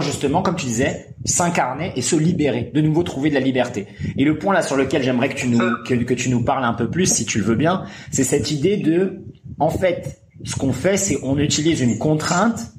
[0.00, 3.86] justement, comme tu disais, s'incarner et se libérer, de nouveau trouver de la liberté.
[4.16, 6.74] Et le point là sur lequel j'aimerais que tu nous que, tu nous parles un
[6.74, 9.24] peu plus, si tu le veux bien, c'est cette idée de,
[9.58, 12.72] en fait, ce qu'on fait, c'est on utilise une contrainte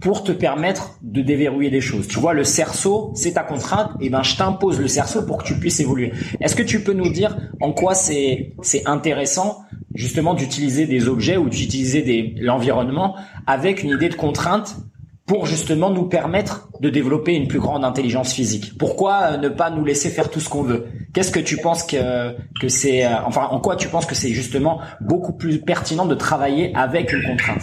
[0.00, 2.06] pour te permettre de déverrouiller des choses.
[2.06, 5.44] Tu vois, le cerceau, c'est ta contrainte, et ben je t'impose le cerceau pour que
[5.44, 6.12] tu puisses évoluer.
[6.40, 9.62] Est-ce que tu peux nous dire en quoi c'est c'est intéressant
[9.94, 13.16] justement d'utiliser des objets ou d'utiliser l'environnement
[13.46, 14.76] avec une idée de contrainte
[15.26, 18.78] pour justement nous permettre de développer une plus grande intelligence physique.
[18.78, 20.86] Pourquoi euh, ne pas nous laisser faire tout ce qu'on veut?
[21.12, 24.30] Qu'est-ce que tu penses que que c'est euh, enfin en quoi tu penses que c'est
[24.30, 27.62] justement beaucoup plus pertinent de travailler avec une contrainte?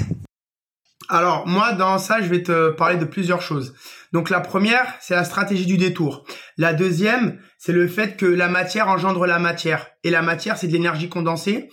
[1.09, 3.74] Alors, moi dans ça, je vais te parler de plusieurs choses.
[4.11, 6.26] Donc la première, c'est la stratégie du détour.
[6.57, 10.68] La deuxième, c'est le fait que la matière engendre la matière et la matière, c'est
[10.68, 11.70] de l'énergie condensée.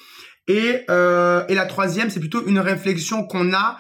[0.47, 3.77] Et euh, et la troisième, c'est plutôt une réflexion qu'on a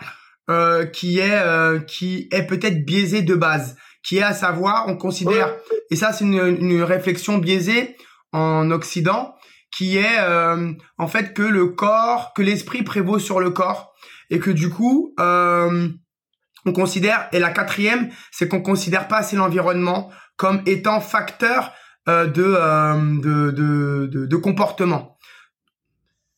[0.51, 4.96] euh, qui est euh, qui est peut-être biaisé de base, qui est à savoir, on
[4.96, 5.55] considère,
[5.90, 7.96] et ça c'est une, une, réflexion biaisée
[8.32, 9.36] en Occident,
[9.70, 13.94] qui est euh, en fait que le corps, que l'esprit prévaut sur le corps,
[14.28, 20.11] et que du coup on considère, et la quatrième, c'est qu'on considère pas assez l'environnement
[20.36, 21.72] comme étant facteur
[22.09, 25.16] de, de, de, de, de comportement.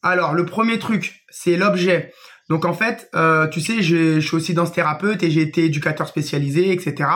[0.02, 2.12] Alors, le premier truc, c'est l'objet.
[2.52, 6.06] Donc en fait, euh, tu sais, je, suis aussi danse thérapeute et j'ai été éducateur
[6.06, 7.08] spécialisé, etc.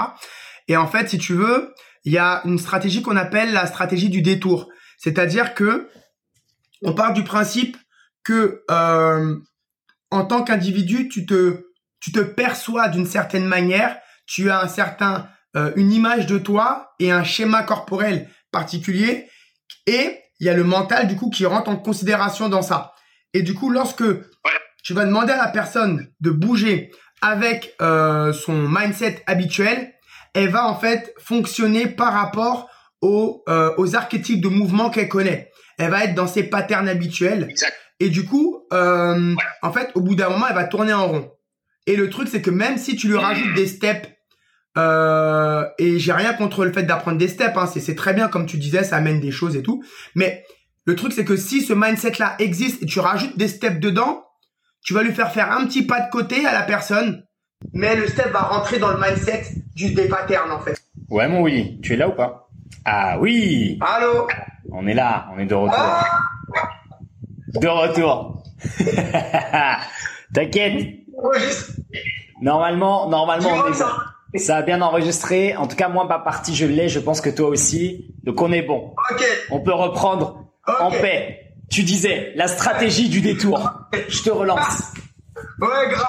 [0.66, 1.74] Et en fait, si tu veux,
[2.04, 4.70] il y a une stratégie qu'on appelle la stratégie du détour.
[4.96, 5.90] C'est-à-dire que
[6.80, 7.76] on part du principe
[8.24, 9.36] que euh,
[10.10, 15.92] en tant qu'individu, tu te perçois d'une certaine manière, tu as un certain euh, une
[15.92, 19.28] image de toi et un schéma corporel particulier
[19.86, 22.94] et il y a le mental du coup qui rentre en considération dans ça.
[23.34, 24.02] Et du coup, lorsque
[24.86, 29.92] tu vas demander à la personne de bouger avec euh, son mindset habituel,
[30.32, 32.70] elle va en fait fonctionner par rapport
[33.00, 35.50] aux, euh, aux archétypes de mouvement qu'elle connaît.
[35.76, 37.52] Elle va être dans ses patterns habituels.
[37.98, 41.32] Et du coup, euh, en fait, au bout d'un moment, elle va tourner en rond.
[41.88, 44.08] Et le truc, c'est que même si tu lui rajoutes des steps,
[44.78, 48.46] euh, et j'ai rien contre le fait d'apprendre des steps, hein, c'est très bien, comme
[48.46, 49.82] tu disais, ça amène des choses et tout.
[50.14, 50.44] Mais
[50.84, 54.25] le truc, c'est que si ce mindset-là existe et tu rajoutes des steps dedans,
[54.86, 57.24] tu vas lui faire faire un petit pas de côté à la personne,
[57.72, 59.42] mais le step va rentrer dans le mindset
[59.74, 60.80] du des patterns en fait.
[61.10, 62.48] Ouais mon Willy, tu es là ou pas?
[62.84, 64.28] Ah oui Allô?
[64.70, 65.76] On est là, on est de retour.
[65.76, 66.04] Ah
[67.60, 68.42] de retour.
[70.34, 70.86] T'inquiète.
[72.40, 75.56] Normalement, normalement, on est Ça a bien enregistré.
[75.56, 76.88] En tout cas, moi, ma partie, je l'ai.
[76.88, 78.14] Je pense que toi aussi.
[78.24, 78.94] Donc, on est bon.
[79.50, 80.44] On peut reprendre
[80.80, 81.45] en paix.
[81.70, 83.72] Tu disais la stratégie du détour.
[84.08, 84.92] Je te relance.
[85.60, 86.06] Ouais, grave.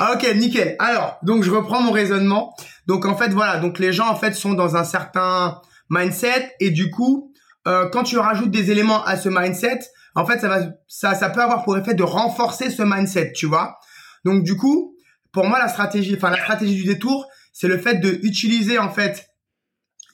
[0.00, 0.76] Ah, ok, nickel.
[0.78, 2.54] Alors, donc je reprends mon raisonnement.
[2.86, 5.60] Donc en fait, voilà, donc les gens en fait sont dans un certain
[5.90, 7.32] mindset et du coup,
[7.68, 9.80] euh, quand tu rajoutes des éléments à ce mindset,
[10.14, 13.46] en fait, ça va, ça, ça peut avoir pour effet de renforcer ce mindset, tu
[13.46, 13.78] vois.
[14.24, 14.96] Donc du coup,
[15.32, 18.90] pour moi, la stratégie, enfin la stratégie du détour, c'est le fait de utiliser en
[18.90, 19.28] fait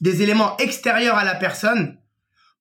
[0.00, 1.95] des éléments extérieurs à la personne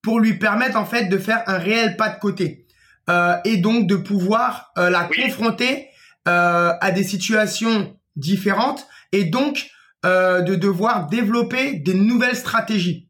[0.05, 2.67] pour lui permettre en fait de faire un réel pas de côté
[3.09, 5.87] euh, et donc de pouvoir euh, la confronter
[6.27, 9.67] euh, à des situations différentes et donc
[10.03, 13.09] de devoir développer des nouvelles stratégies.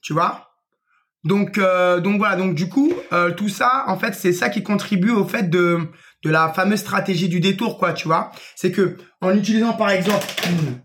[0.00, 0.48] Tu vois?
[1.22, 2.94] Donc donc voilà donc du coup
[3.36, 5.90] tout ça en fait c'est ça qui contribue au fait de
[6.24, 8.32] de la fameuse stratégie du détour, quoi, tu vois?
[8.56, 10.26] C'est que en utilisant par exemple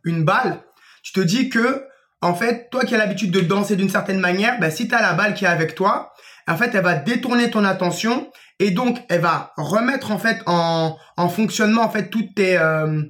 [0.03, 0.61] une, balle,
[1.03, 1.83] tu te dis que
[2.23, 5.01] en fait, toi qui as l'habitude de danser d'une certaine manière, ben, si tu as
[5.01, 6.13] la balle qui est avec toi,
[6.47, 10.97] en fait, elle va détourner ton attention et donc elle va remettre en fait en,
[11.17, 11.91] en fonctionnement en
[12.39, 13.01] euh,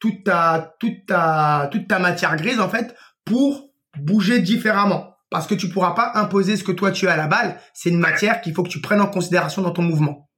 [0.00, 2.94] toute ta matière grise en fait
[3.24, 7.16] pour bouger différemment parce que tu pourras pas imposer ce que toi tu as à
[7.16, 10.28] la balle, c'est une matière qu'il faut que tu prennes en considération dans ton mouvement.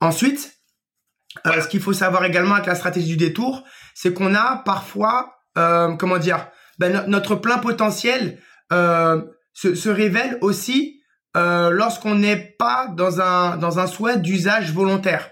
[0.00, 0.54] Ensuite,
[1.46, 3.62] euh, ce qu'il faut savoir également avec la stratégie du détour,
[3.94, 6.48] c'est qu'on a parfois, euh, comment dire,
[6.78, 8.38] ben, notre plein potentiel
[8.72, 9.22] euh,
[9.52, 11.00] se, se, révèle aussi
[11.36, 15.30] euh, lorsqu'on n'est pas dans un dans un souhait d'usage volontaire.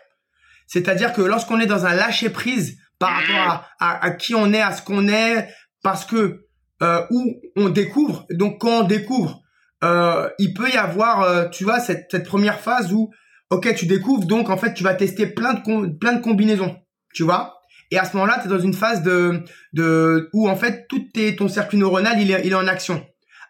[0.66, 4.62] C'est-à-dire que lorsqu'on est dans un lâcher prise par rapport à, à, qui on est,
[4.62, 5.48] à ce qu'on est,
[5.82, 6.46] parce que
[6.82, 8.26] euh, où on découvre.
[8.30, 9.40] Donc quand on découvre,
[9.84, 13.10] euh, il peut y avoir, euh, tu vois, cette, cette première phase où,
[13.50, 16.76] ok, tu découvres, donc en fait, tu vas tester plein de plein de combinaisons,
[17.14, 17.54] tu vois?
[17.94, 21.08] Et à ce moment-là, tu es dans une phase de, de où en fait tout
[21.14, 23.06] tes, ton circuit neuronal il est, il est en action.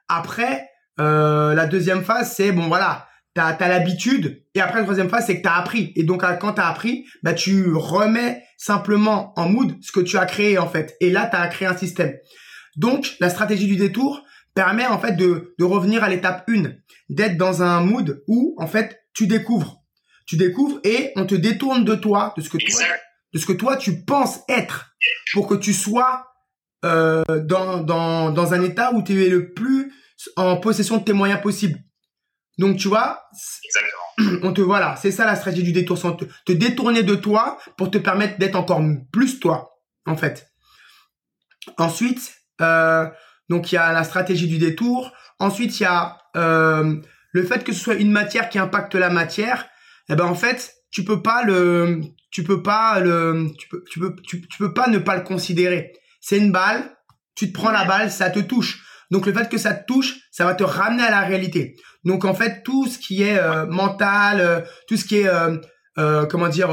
[0.06, 0.68] Après,
[1.00, 4.44] euh, la deuxième phase, c'est bon voilà, t'as as, l'habitude.
[4.54, 5.94] Et après la troisième phase, c'est que t'as appris.
[5.96, 10.26] Et donc quand t'as appris, bah tu remets simplement en mood ce que tu as
[10.26, 10.94] créé en fait.
[11.00, 12.12] Et là, t'as créé un système.
[12.76, 16.64] Donc, la stratégie du détour permet en fait de, de revenir à l'étape 1,
[17.08, 19.80] d'être dans un mood où en fait tu découvres.
[20.26, 22.84] Tu découvres et on te détourne de toi, de ce que toi,
[23.34, 24.94] de ce que toi tu penses être,
[25.32, 26.26] pour que tu sois
[26.84, 29.92] euh, dans, dans, dans un état où tu es le plus
[30.36, 31.78] en possession de tes moyens possibles.
[32.58, 33.24] Donc tu vois,
[34.42, 37.90] on te voilà, c'est ça la stratégie du détour, te, te détourner de toi pour
[37.90, 38.80] te permettre d'être encore
[39.12, 40.48] plus toi, en fait.
[41.78, 43.08] Ensuite, euh,
[43.48, 45.12] donc il y a la stratégie du détour.
[45.40, 46.96] Ensuite, il y a euh,
[47.32, 49.66] le fait que ce soit une matière qui impacte la matière.
[50.08, 52.00] Eh ben en fait, tu peux pas le,
[52.34, 55.92] tu peux pas le, tu peux, tu peux, tu, peux pas ne pas le considérer.
[56.20, 56.94] C'est une balle.
[57.36, 58.84] Tu te prends la balle, ça te touche.
[59.10, 61.76] Donc le fait que ça te touche, ça va te ramener à la réalité.
[62.04, 66.26] Donc en fait, tout ce qui est euh, mental, euh, tout ce qui est euh,
[66.26, 66.70] comment dire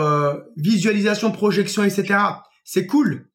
[0.57, 2.17] visualisation, projection, etc.
[2.65, 3.29] C'est cool.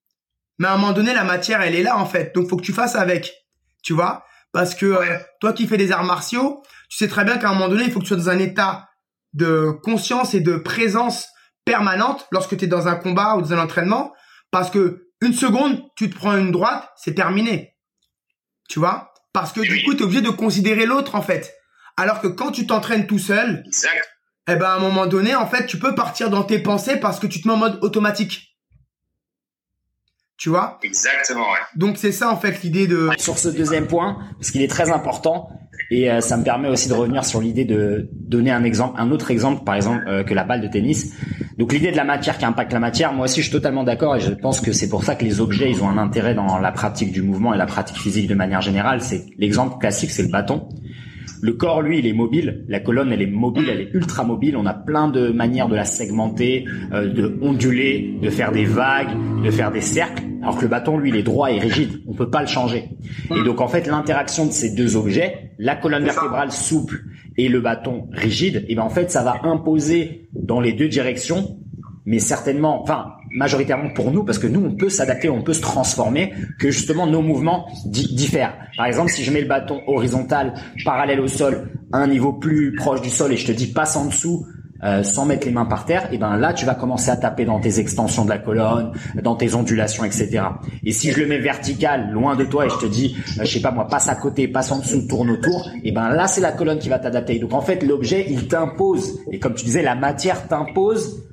[0.59, 2.35] Mais à un moment donné, la matière, elle est là en fait.
[2.35, 3.33] Donc faut que tu fasses avec,
[3.83, 4.25] tu vois?
[4.53, 7.53] Parce que euh, toi qui fais des arts martiaux, tu sais très bien qu'à un
[7.53, 8.89] moment donné, il faut que tu sois dans un état
[9.35, 11.29] de conscience et de présence
[11.67, 14.15] permanente lorsque tu es dans un combat ou dans un entraînement.
[14.51, 17.77] Parce que une seconde, tu te prends une droite, c'est terminé.
[18.71, 19.13] Tu vois?
[19.35, 21.53] Parce que du coup, tu es obligé de considérer l'autre en fait.
[21.99, 24.09] Alors que quand tu t'entraînes tout seul, exact.
[24.49, 27.19] eh ben à un moment donné, en fait, tu peux partir dans tes pensées parce
[27.19, 28.57] que tu te mets en mode automatique.
[30.39, 30.79] Tu vois?
[30.83, 31.59] Exactement, ouais.
[31.77, 33.09] Donc c'est ça en fait l'idée de...
[33.17, 35.49] Sur ce deuxième point, parce qu'il est très important,
[35.91, 39.11] et euh, ça me permet aussi de revenir sur l'idée de donner un exemple, un
[39.11, 41.15] autre exemple, par exemple, euh, que la balle de tennis.
[41.59, 44.17] Donc l'idée de la matière qui impacte la matière, moi aussi je suis totalement d'accord
[44.17, 46.59] et je pense que c'est pour ça que les objets, ils ont un intérêt dans
[46.59, 49.01] la pratique du mouvement et la pratique physique de manière générale.
[49.01, 50.69] C'est l'exemple classique, c'est le bâton.
[51.43, 52.65] Le corps, lui, il est mobile.
[52.69, 54.57] La colonne, elle est mobile, elle est ultra mobile.
[54.57, 59.11] On a plein de manières de la segmenter, euh, de onduler, de faire des vagues,
[59.45, 60.23] de faire des cercles.
[60.43, 62.01] Alors que le bâton, lui, il est droit et rigide.
[62.07, 62.85] On peut pas le changer.
[63.35, 67.05] Et donc, en fait, l'interaction de ces deux objets, la colonne vertébrale souple
[67.37, 70.89] et le bâton rigide, et eh ben en fait, ça va imposer dans les deux
[70.89, 71.59] directions,
[72.07, 75.63] mais certainement, enfin, majoritairement pour nous, parce que nous, on peut s'adapter, on peut se
[75.63, 78.57] transformer, que justement nos mouvements diffèrent.
[78.77, 80.55] Par exemple, si je mets le bâton horizontal,
[80.85, 83.97] parallèle au sol, à un niveau plus proche du sol, et je te dis passe
[83.97, 84.47] en dessous,
[84.85, 87.47] euh, sans mettre les mains par terre, et ben là tu vas commencer à taper
[87.47, 90.43] dans tes extensions de la colonne, dans tes ondulations, etc.
[90.85, 93.53] Et si je le mets vertical, loin de toi, et je te dis, euh, je
[93.55, 96.43] sais pas moi, passe à côté, passe en dessous, tourne autour, et ben là c'est
[96.43, 97.39] la colonne qui va t'adapter.
[97.39, 101.25] Donc en fait l'objet il t'impose, et comme tu disais, la matière t'impose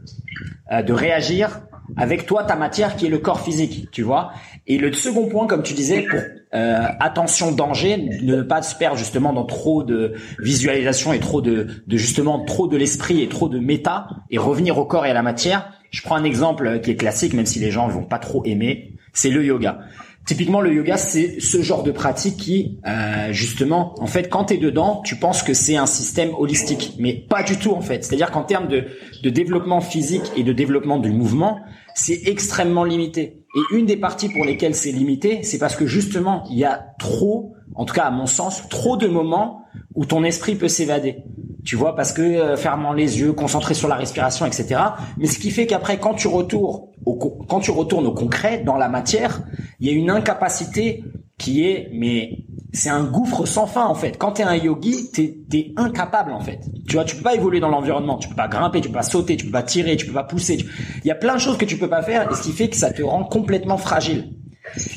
[0.71, 1.63] euh, de réagir
[1.97, 4.31] avec toi ta matière qui est le corps physique, tu vois.
[4.67, 6.19] Et le second point, comme tu disais, pour
[6.53, 11.67] euh, attention danger, ne pas se perdre justement dans trop de visualisation et trop de,
[11.85, 15.13] de justement trop de l'esprit et trop de méta et revenir au corps et à
[15.13, 15.73] la matière.
[15.91, 18.95] Je prends un exemple qui est classique, même si les gens vont pas trop aimer,
[19.13, 19.79] c'est le yoga.
[20.25, 24.53] Typiquement, le yoga, c'est ce genre de pratique qui, euh, justement, en fait, quand tu
[24.53, 28.05] es dedans, tu penses que c'est un système holistique, mais pas du tout, en fait.
[28.05, 28.85] C'est-à-dire qu'en termes de,
[29.21, 31.59] de développement physique et de développement du mouvement,
[31.93, 33.43] c'est extrêmement limité.
[33.55, 36.93] Et une des parties pour lesquelles c'est limité, c'est parce que justement, il y a
[36.99, 41.23] trop, en tout cas à mon sens, trop de moments où ton esprit peut s'évader.
[41.63, 44.81] Tu vois, parce que euh, fermant les yeux, concentré sur la respiration, etc.
[45.17, 47.15] Mais ce qui fait qu'après, quand tu retournes au,
[47.47, 49.41] quand tu retournes au concret, dans la matière,
[49.79, 51.03] il y a une incapacité
[51.37, 54.17] qui est, mais c'est un gouffre sans fin en fait.
[54.17, 56.59] Quand t'es un yogi, t'es es incapable en fait.
[56.87, 59.03] Tu vois, tu peux pas évoluer dans l'environnement, tu peux pas grimper, tu peux pas
[59.03, 60.57] sauter, tu peux pas tirer, tu peux pas pousser.
[61.03, 62.69] Il y a plein de choses que tu peux pas faire, et ce qui fait
[62.69, 64.33] que ça te rend complètement fragile.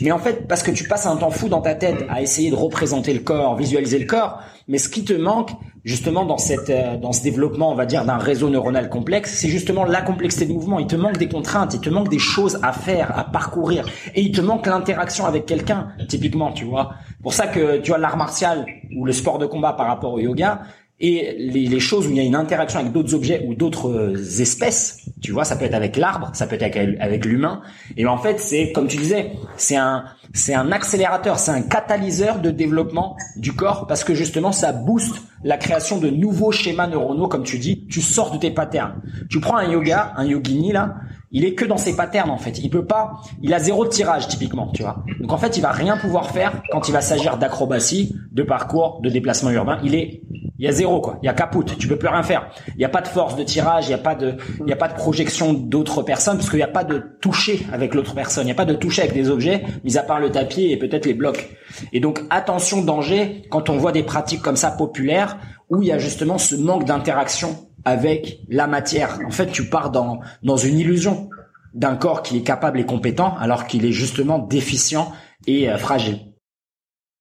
[0.01, 2.51] Mais en fait, parce que tu passes un temps fou dans ta tête à essayer
[2.51, 5.51] de représenter le corps, visualiser le corps, mais ce qui te manque,
[5.85, 9.49] justement, dans cette, euh, dans ce développement, on va dire, d'un réseau neuronal complexe, c'est
[9.49, 10.79] justement la complexité de mouvement.
[10.79, 14.23] Il te manque des contraintes, il te manque des choses à faire, à parcourir, et
[14.23, 16.95] il te manque l'interaction avec quelqu'un, typiquement, tu vois.
[17.23, 18.67] Pour ça que, tu vois, l'art martial
[18.97, 20.63] ou le sport de combat par rapport au yoga,
[20.99, 23.91] et les, les, choses où il y a une interaction avec d'autres objets ou d'autres
[23.91, 27.61] euh, espèces, tu vois, ça peut être avec l'arbre, ça peut être avec, l'humain.
[27.99, 32.41] Et en fait, c'est comme tu disais, c'est un c'est un accélérateur, c'est un catalyseur
[32.41, 37.29] de développement du corps parce que justement ça booste la création de nouveaux schémas neuronaux,
[37.29, 37.87] comme tu dis.
[37.89, 38.95] Tu sors de tes patterns.
[39.29, 40.97] Tu prends un yoga, un yogini là,
[41.37, 42.59] il est que dans ses patterns en fait.
[42.61, 45.05] Il peut pas, il a zéro tirage typiquement, tu vois.
[45.21, 49.01] Donc en fait, il va rien pouvoir faire quand il va s'agir d'acrobatie, de parcours,
[49.03, 49.79] de déplacement urbain.
[49.85, 50.23] Il est
[50.59, 51.19] il y a zéro quoi.
[51.23, 51.63] Il y a caput.
[51.79, 52.49] Tu peux plus rien faire.
[52.69, 53.85] Il n'y a pas de force de tirage.
[53.85, 56.59] Il n'y a pas de, il y a pas de projection d'autres personnes parce qu'il
[56.59, 58.45] n'y a pas de toucher avec l'autre personne.
[58.45, 60.79] Il n'y a pas de toucher avec des objets, mis à part le tapis et
[60.79, 61.51] peut-être les blocs.
[61.93, 65.37] Et donc attention danger quand on voit des pratiques comme ça populaires
[65.69, 69.21] où il y a justement ce manque d'interaction avec la matière.
[69.25, 71.31] En fait, tu pars dans dans une illusion
[71.73, 75.13] d'un corps qui est capable et compétent alors qu'il est justement déficient
[75.47, 76.33] et euh, fragile.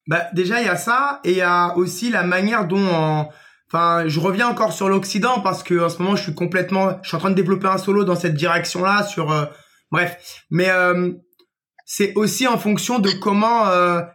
[0.07, 3.28] Bah déjà il y a ça et il y a aussi la manière dont
[3.68, 7.09] enfin je reviens encore sur l'occident parce que en ce moment je suis complètement je
[7.09, 9.45] suis en train de développer un solo dans cette direction là sur euh,
[9.91, 11.11] bref mais euh,
[11.86, 13.66] c'est aussi en fonction de comment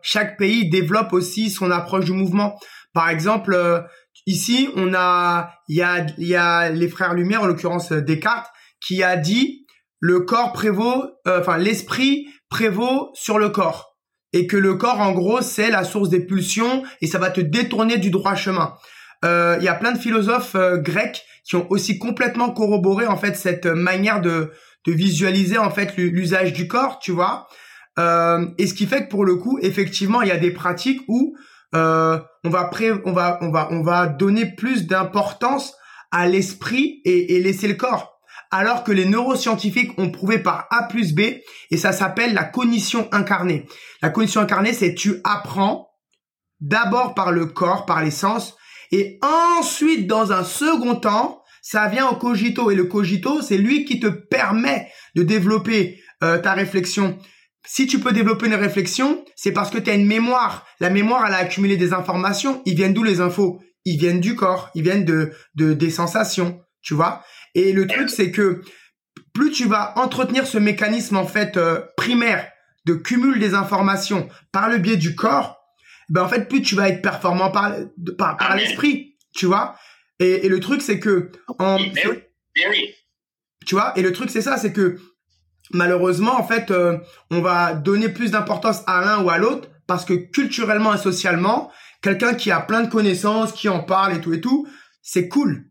[0.03, 2.59] chaque pays développe aussi son approche du mouvement.
[2.94, 3.86] Par exemple
[4.31, 8.51] ici on a il y a y a les frères Lumière en l'occurrence Descartes
[8.81, 9.66] qui a dit
[9.99, 13.91] le corps prévaut enfin l'esprit prévaut sur le corps
[14.33, 17.41] et que le corps, en gros, c'est la source des pulsions et ça va te
[17.41, 18.74] détourner du droit chemin.
[19.24, 23.16] Euh, il y a plein de philosophes euh, grecs qui ont aussi complètement corroboré en
[23.16, 24.53] fait cette manière de,
[24.87, 27.49] de visualiser en fait l'usage du corps, tu vois.
[27.99, 31.03] Euh, et ce qui fait que pour le coup, effectivement, il y a des pratiques
[31.09, 31.37] où
[31.73, 35.75] on va pré on va on va on va donner plus d'importance
[36.11, 40.89] à l'esprit et, et laisser le corps alors que les neuroscientifiques ont prouvé par A
[40.89, 41.21] plus B,
[41.71, 43.66] et ça s'appelle la cognition incarnée.
[44.03, 45.89] La cognition incarnée, c'est tu apprends
[46.59, 48.57] d'abord par le corps, par les sens,
[48.93, 52.71] et ensuite, dans un second temps, ça vient au cogito.
[52.71, 57.18] Et le cogito, c'est lui qui te permet de développer euh, ta réflexion.
[57.67, 60.67] Si tu peux développer une réflexion, c'est parce que tu as une mémoire.
[60.81, 62.63] La mémoire, elle a accumulé des informations.
[62.65, 63.61] Ils viennent d'où les infos?
[63.85, 67.25] Ils viennent du corps, ils viennent de, de des sensations, tu vois?
[67.55, 68.63] Et le truc, c'est que
[69.33, 72.47] plus tu vas entretenir ce mécanisme en fait euh, primaire
[72.85, 75.61] de cumul des informations par le biais du corps,
[76.09, 77.75] ben en fait plus tu vas être performant par
[78.19, 79.77] par, par l'esprit, tu vois?
[80.19, 81.79] Et, et, le truc c'est que en
[83.67, 83.93] tu vois?
[83.97, 84.99] Et le truc c'est ça, c'est que
[85.73, 86.99] malheureusement en fait euh,
[87.31, 91.73] on va donner plus d'importance à l'un ou à l'autre parce que culturellement et socialement,
[92.01, 94.68] quelqu'un qui a plein de connaissances, qui en parle et tout et tout,
[95.03, 95.64] c'est cool.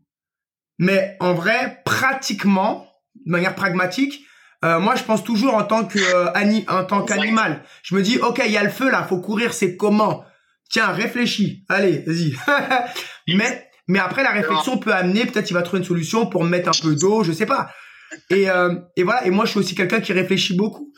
[0.78, 2.86] Mais en vrai, pratiquement,
[3.24, 4.26] de manière pragmatique,
[4.62, 7.64] euh, moi, je pense toujours en tant que euh, en tant qu'animal.
[7.82, 10.22] Je me dis, ok, il y a le feu là, faut courir, c'est comment?
[10.70, 11.64] Tiens, réfléchis.
[11.70, 12.36] Allez, vas-y.
[13.34, 16.68] mais mais après, la réflexion peut amener, peut-être il va trouver une solution pour mettre
[16.68, 17.72] un peu d'eau, je sais pas.
[18.30, 19.26] Et, euh, et voilà.
[19.26, 20.92] Et moi, je suis aussi quelqu'un qui réfléchit beaucoup.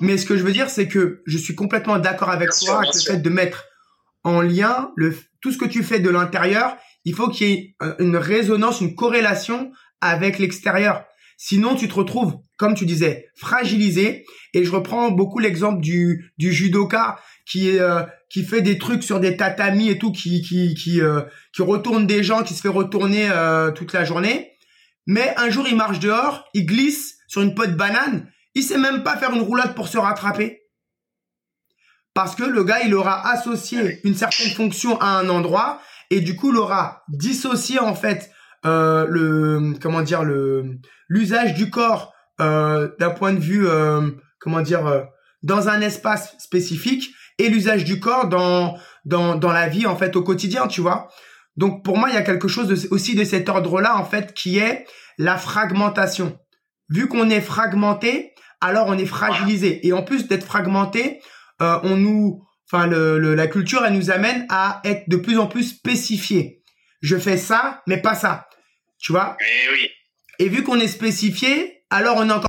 [0.00, 2.94] Mais ce que je veux dire, c'est que je suis complètement d'accord avec toi avec
[2.94, 3.64] le fait de mettre
[4.22, 7.76] en lien le tout ce que tu fais de l'intérieur il faut qu'il y ait
[7.82, 11.04] euh, une résonance, une corrélation avec l'extérieur.
[11.36, 14.24] Sinon, tu te retrouves, comme tu disais, fragilisé.
[14.54, 19.20] Et je reprends beaucoup l'exemple du, du judoka qui euh, qui fait des trucs sur
[19.20, 21.22] des tatamis et tout, qui qui qui euh,
[21.54, 23.28] qui retourne des gens, qui se fait retourner
[23.74, 24.52] toute la journée.
[25.06, 28.78] Mais un jour, il marche dehors, il glisse sur une peau de banane, il sait
[28.78, 30.62] même pas faire une roulade pour se rattraper.
[32.14, 35.80] Parce que le gars, il aura associé une certaine fonction à un endroit
[36.10, 38.30] et du coup, il aura dissocié en fait
[38.64, 40.78] euh, le comment dire le
[41.08, 45.06] l'usage du corps euh, d'un point de vue euh, comment dire
[45.42, 50.14] dans un espace spécifique et l'usage du corps dans dans dans la vie en fait
[50.14, 51.08] au quotidien, tu vois.
[51.56, 54.34] Donc pour moi, il y a quelque chose de, aussi de cet ordre-là en fait
[54.34, 54.86] qui est
[55.18, 56.38] la fragmentation.
[56.88, 61.20] Vu qu'on est fragmenté, alors on est fragilisé et en plus d'être fragmenté,
[61.60, 65.64] on nous enfin le, la culture, elle nous amène à être de plus en plus
[65.64, 66.62] spécifié.
[67.00, 68.48] Je fais ça, mais pas ça.
[68.98, 69.36] Tu vois?
[69.40, 69.88] Eh oui.
[70.38, 72.48] Et vu qu'on est spécifié, alors on est encore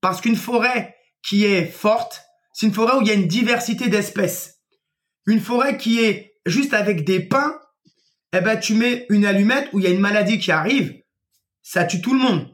[0.00, 0.94] parce qu'une forêt
[1.26, 2.22] qui est forte,
[2.52, 4.60] c'est une forêt où il y a une diversité d'espèces.
[5.26, 7.58] Une forêt qui est juste avec des pins,
[8.38, 10.94] eh ben tu mets une allumette où il y a une maladie qui arrive,
[11.62, 12.48] ça tue tout le monde.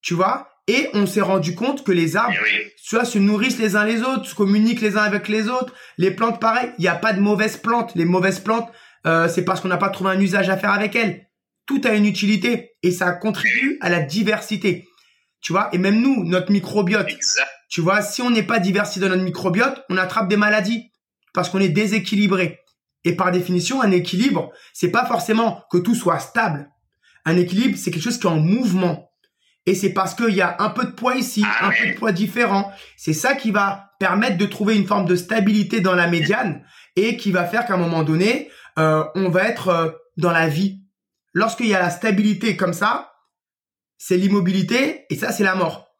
[0.00, 0.48] Tu vois?
[0.68, 4.02] Et on s'est rendu compte que les arbres, Eh soit se nourrissent les uns les
[4.02, 5.74] autres, se communiquent les uns avec les autres.
[5.98, 6.70] Les plantes, pareil.
[6.78, 7.92] Il n'y a pas de mauvaises plantes.
[7.94, 8.70] Les mauvaises plantes,
[9.06, 11.28] euh, c'est parce qu'on n'a pas trouvé un usage à faire avec elles.
[11.66, 14.86] Tout a une utilité et ça contribue à la diversité.
[15.40, 15.68] Tu vois?
[15.72, 17.08] Et même nous, notre microbiote.
[17.08, 17.48] Exact.
[17.68, 20.92] Tu vois, si on n'est pas diversifié dans notre microbiote, on attrape des maladies
[21.34, 22.60] parce qu'on est déséquilibré.
[23.04, 26.70] Et par définition, un équilibre, c'est pas forcément que tout soit stable.
[27.24, 29.10] Un équilibre, c'est quelque chose qui est en mouvement.
[29.66, 31.98] Et c'est parce qu'il y a un peu de poids ici, Ah un peu de
[31.98, 32.72] poids différent.
[32.96, 36.64] C'est ça qui va permettre de trouver une forme de stabilité dans la médiane
[36.96, 40.48] et qui va faire qu'à un moment donné, euh, on va être euh, dans la
[40.48, 40.80] vie.
[41.32, 43.12] Lorsqu'il y a la stabilité comme ça,
[43.98, 45.92] c'est l'immobilité et ça, c'est la mort.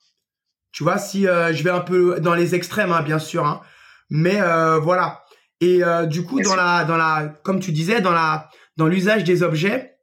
[0.73, 3.61] Tu vois, si euh, je vais un peu dans les extrêmes, hein, bien sûr, hein.
[4.11, 5.22] mais euh, voilà.
[5.63, 9.23] Et euh, du coup, dans la, dans la, comme tu disais, dans la, dans l'usage
[9.23, 9.95] des objets,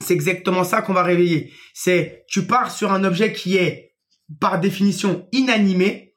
[0.00, 1.52] c'est exactement ça qu'on va réveiller.
[1.74, 3.96] C'est, tu pars sur un objet qui est,
[4.40, 6.14] par définition, inanimé,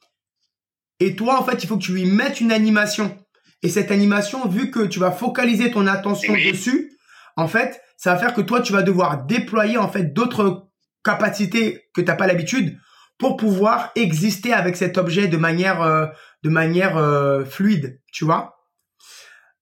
[1.00, 3.18] et toi, en fait, il faut que tu lui mettes une animation.
[3.64, 6.52] Et cette animation, vu que tu vas focaliser ton attention Oui.
[6.52, 6.92] dessus,
[7.36, 10.68] en fait, ça va faire que toi, tu vas devoir déployer en fait d'autres
[11.04, 12.78] capacités que t'as pas l'habitude
[13.18, 16.06] pour pouvoir exister avec cet objet de manière euh,
[16.44, 18.53] de manière euh, fluide, tu vois?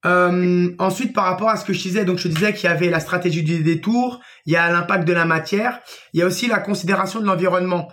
[0.06, 2.90] Euh, ensuite, par rapport à ce que je disais, donc je disais qu'il y avait
[2.90, 5.80] la stratégie du détour, il y a l'impact de la matière,
[6.14, 7.92] il y a aussi la considération de l'environnement.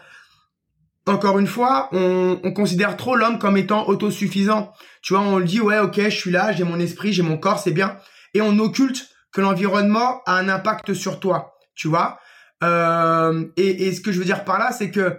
[1.06, 4.72] Encore une fois, on, on considère trop l'homme comme étant autosuffisant.
[5.02, 7.38] Tu vois, on le dit, ouais, ok, je suis là, j'ai mon esprit, j'ai mon
[7.38, 7.96] corps, c'est bien.
[8.34, 12.18] Et on occulte que l'environnement a un impact sur toi, tu vois.
[12.62, 15.16] Euh, et, et ce que je veux dire par là, c'est que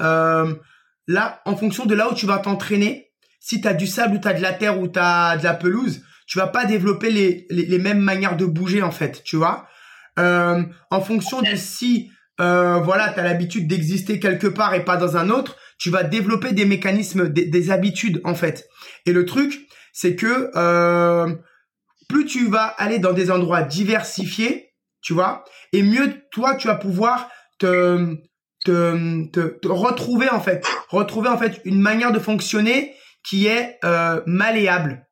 [0.00, 0.54] euh,
[1.06, 3.03] là, en fonction de là où tu vas t'entraîner,
[3.44, 5.52] si tu as du sable ou tu de la terre ou tu as de la
[5.52, 9.68] pelouse, tu vas pas développer les, les, mêmes manières de bouger en fait, tu vois.
[10.18, 15.18] Euh, en fonction de si euh, voilà, tu l'habitude d'exister quelque part et pas dans
[15.18, 18.66] un autre, tu vas développer des mécanismes, des, des habitudes en fait.
[19.04, 21.34] Et le truc, c'est que euh,
[22.08, 24.70] plus tu vas aller dans des endroits diversifiés,
[25.02, 27.28] tu vois, et mieux toi tu vas pouvoir
[27.58, 28.16] te
[28.64, 32.94] te, te, te retrouver en fait, retrouver en fait une manière de fonctionner
[33.24, 35.06] qui est euh, malléable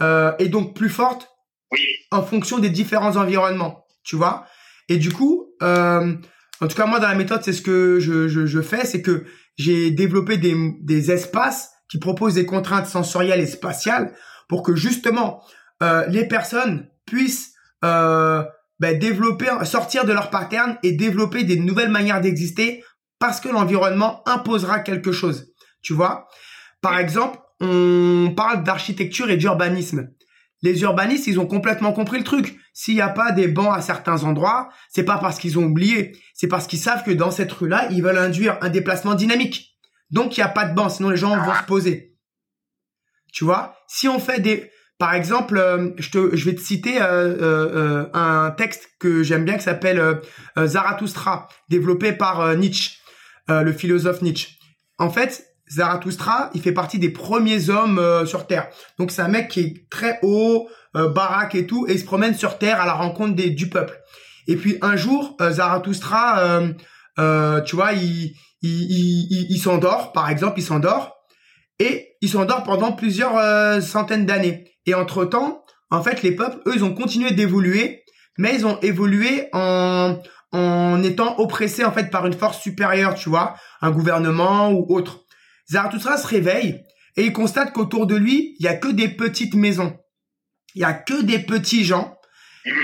[0.00, 1.30] euh, et donc plus forte
[1.72, 1.80] Oui.
[2.10, 4.46] en fonction des différents environnements, tu vois?
[4.88, 6.14] Et du coup, euh,
[6.60, 9.02] en tout cas moi dans la méthode, c'est ce que je, je, je fais, c'est
[9.02, 9.24] que
[9.56, 14.12] j'ai développé des, des espaces qui proposent des contraintes sensorielles et spatiales
[14.48, 15.42] pour que justement
[15.82, 18.42] euh, les personnes puissent euh,
[18.80, 22.82] ben, développer, sortir de leur pattern et développer des nouvelles manières d'exister
[23.20, 25.52] parce que l'environnement imposera quelque chose.
[25.82, 26.26] Tu vois?
[26.80, 30.10] Par exemple, on parle d'architecture et d'urbanisme.
[30.62, 32.58] Les urbanistes, ils ont complètement compris le truc.
[32.72, 36.16] S'il n'y a pas des bancs à certains endroits, c'est pas parce qu'ils ont oublié,
[36.32, 39.76] c'est parce qu'ils savent que dans cette rue-là, ils veulent induire un déplacement dynamique.
[40.10, 42.16] Donc il n'y a pas de bancs, sinon les gens vont se poser.
[43.32, 43.76] Tu vois?
[43.88, 48.06] Si on fait des, par exemple, euh, je, te, je vais te citer euh, euh,
[48.14, 50.20] un texte que j'aime bien qui s'appelle
[50.56, 52.98] Zarathustra, développé par Nietzsche,
[53.48, 54.56] le philosophe Nietzsche.
[54.98, 58.68] En fait, Zarathustra, il fait partie des premiers hommes sur Terre.
[58.98, 62.34] Donc c'est un mec qui est très haut, baraque et tout, et il se promène
[62.34, 63.98] sur Terre à la rencontre des, du peuple.
[64.46, 66.60] Et puis un jour, Zarathustra,
[67.16, 71.16] tu vois, il, il, il, il s'endort, par exemple, il s'endort,
[71.78, 74.70] et il s'endort pendant plusieurs centaines d'années.
[74.86, 78.04] Et entre-temps, en fait, les peuples, eux, ils ont continué d'évoluer,
[78.36, 80.18] mais ils ont évolué en,
[80.52, 85.23] en étant oppressés, en fait, par une force supérieure, tu vois, un gouvernement ou autre.
[85.70, 86.82] Zarathustra se réveille
[87.16, 89.96] et il constate qu'autour de lui, il y a que des petites maisons.
[90.74, 92.16] Il y a que des petits gens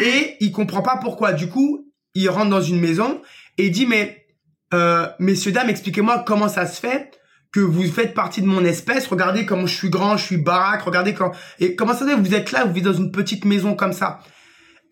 [0.03, 1.33] et il comprend pas pourquoi.
[1.33, 3.21] Du coup, il rentre dans une maison
[3.59, 4.27] et dit, mais,
[4.73, 7.11] euh, messieurs, dames, expliquez-moi comment ça se fait
[7.53, 9.09] que vous faites partie de mon espèce.
[9.09, 10.83] Regardez comment je suis grand, je suis baraque.
[10.83, 13.45] Regardez quand et comment ça se fait vous êtes là, vous vivez dans une petite
[13.45, 14.21] maison comme ça.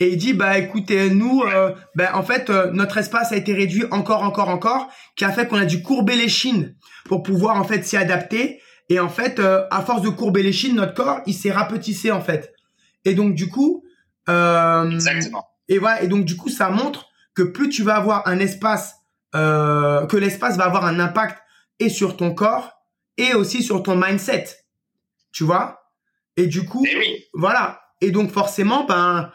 [0.01, 3.53] Et il dit bah écoutez nous, euh, ben en fait euh, notre espace a été
[3.53, 6.77] réduit encore, encore, encore, qui a fait qu'on a dû courber les chines
[7.07, 8.61] pour pouvoir en fait s'y adapter.
[8.91, 12.11] Et en fait euh, à force de courber les chines, notre corps il s'est rapetissé
[12.13, 12.53] en fait.
[13.05, 13.83] Et donc du coup.
[14.29, 15.45] euh, Exactement.
[15.69, 16.03] Et voilà.
[16.03, 18.95] Et donc du coup ça montre que plus tu vas avoir un espace,
[19.35, 21.39] euh, que l'espace va avoir un impact
[21.81, 22.73] et sur ton corps
[23.17, 24.47] et aussi sur ton mindset.
[25.33, 25.81] Tu vois?
[26.37, 27.25] Et du coup, Et oui.
[27.35, 27.81] voilà.
[28.01, 29.31] Et donc forcément, ben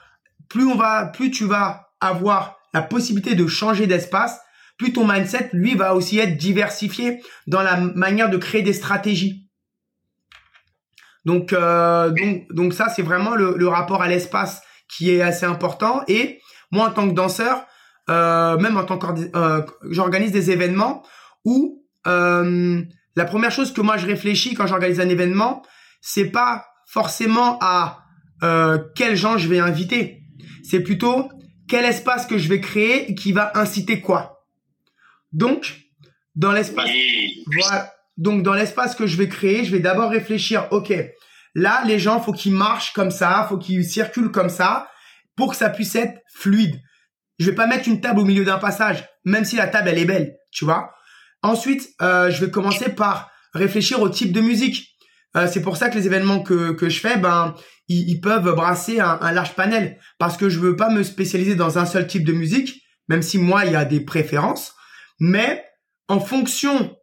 [0.50, 4.39] plus on va plus tu vas avoir la possibilité de changer d'espace,
[4.78, 9.48] plus ton mindset lui va aussi être diversifié dans la manière de créer des stratégies.
[11.26, 16.02] Donc, euh, donc, donc ça, c'est vraiment le, rapport à l'espace qui est assez important.
[16.08, 16.39] Et
[16.72, 17.66] moi, en tant que danseur,
[18.10, 21.04] euh, même en tant que euh, j'organise des événements
[21.46, 25.62] où la première chose que moi je réfléchis quand j'organise un événement,
[26.02, 28.00] c'est pas forcément à
[28.96, 30.22] quels gens je vais inviter.
[30.64, 31.30] C'est plutôt
[31.68, 34.45] quel espace que je vais créer qui va inciter quoi?
[35.32, 35.76] Donc,
[36.36, 36.89] dans l'espace,
[37.45, 37.93] voilà.
[38.18, 40.93] Donc, dans l'espace que je vais créer, je vais d'abord réfléchir, ok,
[41.55, 44.88] là, les gens, faut qu'ils marchent comme ça, faut qu'ils circulent comme ça,
[45.36, 46.80] pour que ça puisse être fluide.
[47.39, 49.97] Je vais pas mettre une table au milieu d'un passage, même si la table, elle
[49.97, 50.93] est belle, tu vois?
[51.41, 54.93] Ensuite, euh, je vais commencer par réfléchir au type de musique.
[55.36, 57.55] Euh, c'est pour ça que les événements que, que je fais, ben,
[57.88, 61.55] ils, ils peuvent brasser un, un, large panel parce que je veux pas me spécialiser
[61.55, 64.73] dans un seul type de musique, même si moi il y a des préférences,
[65.19, 65.63] mais
[66.07, 66.95] en fonction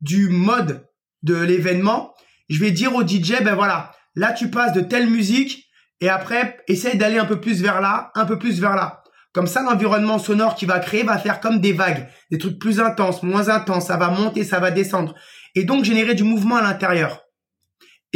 [0.00, 0.86] du mode
[1.22, 2.14] de l'événement,
[2.48, 5.66] je vais dire au DJ, ben voilà, là tu passes de telle musique
[6.00, 9.02] et après essaye d'aller un peu plus vers là, un peu plus vers là.
[9.32, 12.80] Comme ça, l'environnement sonore qui va créer va faire comme des vagues, des trucs plus
[12.80, 15.14] intenses, moins intenses, ça va monter, ça va descendre.
[15.54, 17.25] Et donc générer du mouvement à l'intérieur.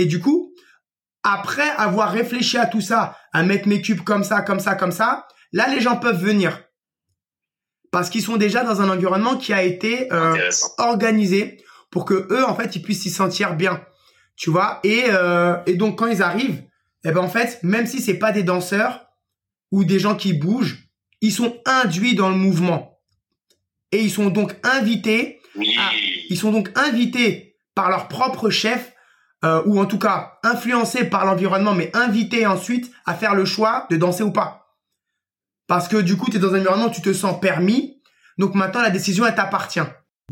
[0.01, 0.55] Et du coup,
[1.23, 4.93] après avoir réfléchi à tout ça, à mettre mes cubes comme ça, comme ça, comme
[4.93, 6.65] ça, là les gens peuvent venir.
[7.91, 12.45] Parce qu'ils sont déjà dans un environnement qui a été euh, organisé pour que eux,
[12.47, 13.85] en fait, ils puissent s'y sentir bien.
[14.37, 14.81] Tu vois?
[14.85, 16.63] Et, euh, et donc quand ils arrivent,
[17.05, 19.05] eh ben en fait, même si c'est pas des danseurs
[19.71, 20.89] ou des gens qui bougent,
[21.21, 22.99] ils sont induits dans le mouvement.
[23.93, 25.43] Et ils sont donc invités,
[25.79, 25.91] à,
[26.31, 28.95] ils sont donc invités par leur propre chef
[29.45, 33.87] euh, ou en tout cas influencés par l'environnement, mais invités ensuite à faire le choix
[33.91, 34.77] de danser ou pas.
[35.67, 38.03] Parce que du coup, tu es dans un environnement où tu te sens permis,
[38.39, 39.81] donc maintenant la décision, elle t'appartient.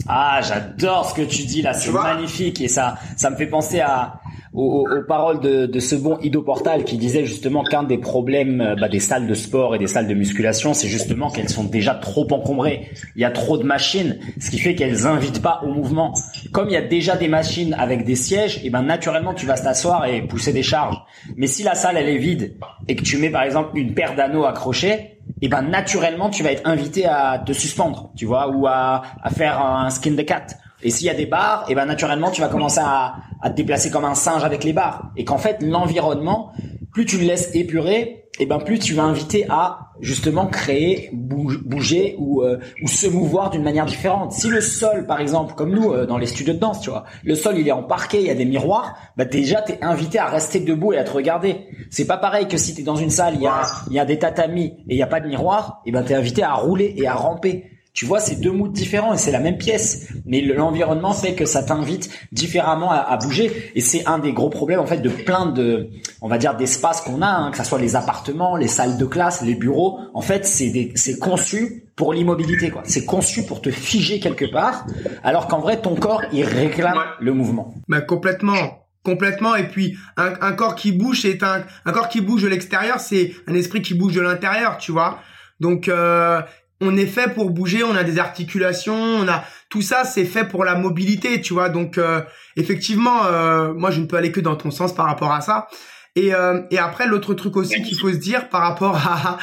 [0.06, 3.80] Ah, j'adore ce que tu dis là, c'est magnifique et ça, ça me fait penser
[3.80, 4.20] à
[4.52, 8.60] aux, aux paroles de, de, ce bon Ido Portal qui disait justement qu'un des problèmes
[8.60, 11.64] euh, bah, des salles de sport et des salles de musculation, c'est justement qu'elles sont
[11.64, 12.88] déjà trop encombrées.
[13.14, 16.14] Il y a trop de machines, ce qui fait qu'elles invitent pas au mouvement.
[16.52, 19.58] Comme il y a déjà des machines avec des sièges, et ben naturellement tu vas
[19.58, 20.96] t'asseoir et pousser des charges.
[21.36, 22.56] Mais si la salle elle est vide
[22.86, 26.52] et que tu mets par exemple une paire d'anneaux accrochés, et ben naturellement tu vas
[26.52, 30.46] être invité à te suspendre, tu vois, ou à, à faire un skin de cat.
[30.82, 33.56] Et s'il y a des barres, et ben naturellement tu vas commencer à, à te
[33.56, 35.10] déplacer comme un singe avec les barres.
[35.16, 36.52] Et qu'en fait l'environnement,
[36.92, 42.14] plus tu le laisses épurer, et ben plus tu vas inviter à justement créer, bouger
[42.18, 44.32] ou, euh, ou se mouvoir d'une manière différente.
[44.32, 47.04] Si le sol, par exemple, comme nous euh, dans les studios de danse, tu vois,
[47.24, 50.18] le sol il est en parquet, il y a des miroirs, bah déjà t'es invité
[50.18, 51.66] à rester debout et à te regarder.
[51.90, 54.04] C'est pas pareil que si t'es dans une salle, il y a, il y a
[54.04, 56.94] des tatamis et il y a pas de miroir, et ben t'es invité à rouler
[56.96, 57.77] et à ramper.
[57.98, 61.46] Tu vois, c'est deux moods différents et c'est la même pièce, mais l'environnement fait que
[61.46, 63.72] ça t'invite différemment à, à, bouger.
[63.74, 65.90] Et c'est un des gros problèmes en fait de plein de,
[66.20, 69.04] on va dire, d'espaces qu'on a, hein, que ça soit les appartements, les salles de
[69.04, 69.98] classe, les bureaux.
[70.14, 72.82] En fait, c'est c'est conçu pour l'immobilité, quoi.
[72.84, 74.86] C'est conçu pour te figer quelque part,
[75.24, 77.74] alors qu'en vrai, ton corps il réclame le mouvement.
[77.88, 82.20] Mais complètement complètement et puis un, un corps qui bouge c'est un, un corps qui
[82.20, 85.20] bouge de l'extérieur c'est un esprit qui bouge de l'intérieur tu vois
[85.60, 86.42] donc euh,
[86.80, 90.44] on est fait pour bouger, on a des articulations, on a tout ça, c'est fait
[90.44, 91.68] pour la mobilité, tu vois.
[91.68, 92.22] Donc euh,
[92.56, 95.68] effectivement, euh, moi je ne peux aller que dans ton sens par rapport à ça.
[96.14, 99.38] Et, euh, et après l'autre truc aussi qu'il faut se dire par rapport à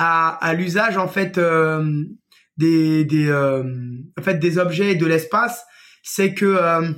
[0.00, 1.40] à, à l'usage en fait
[2.56, 5.64] des des en fait des objets et de l'espace,
[6.02, 6.94] c'est que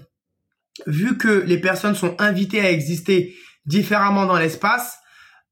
[0.87, 3.35] vu que les personnes sont invitées à exister
[3.67, 4.99] différemment dans l'espace,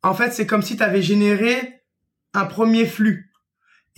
[0.02, 1.82] en fait c'est comme si tu avais généré
[2.34, 3.27] un premier flux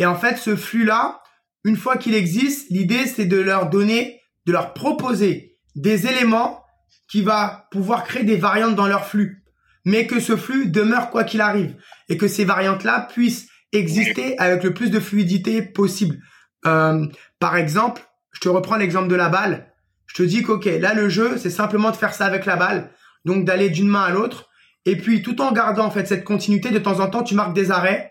[0.00, 1.20] et en fait, ce flux-là,
[1.62, 6.64] une fois qu'il existe, l'idée, c'est de leur donner, de leur proposer des éléments
[7.10, 9.44] qui va pouvoir créer des variantes dans leur flux.
[9.84, 11.76] Mais que ce flux demeure quoi qu'il arrive.
[12.08, 16.16] Et que ces variantes-là puissent exister avec le plus de fluidité possible.
[16.64, 17.04] Euh,
[17.38, 18.00] par exemple,
[18.32, 19.70] je te reprends l'exemple de la balle.
[20.06, 22.90] Je te dis qu'ok, là, le jeu, c'est simplement de faire ça avec la balle.
[23.26, 24.48] Donc, d'aller d'une main à l'autre.
[24.86, 27.54] Et puis, tout en gardant, en fait, cette continuité, de temps en temps, tu marques
[27.54, 28.10] des arrêts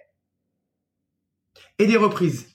[1.80, 2.48] et des reprises.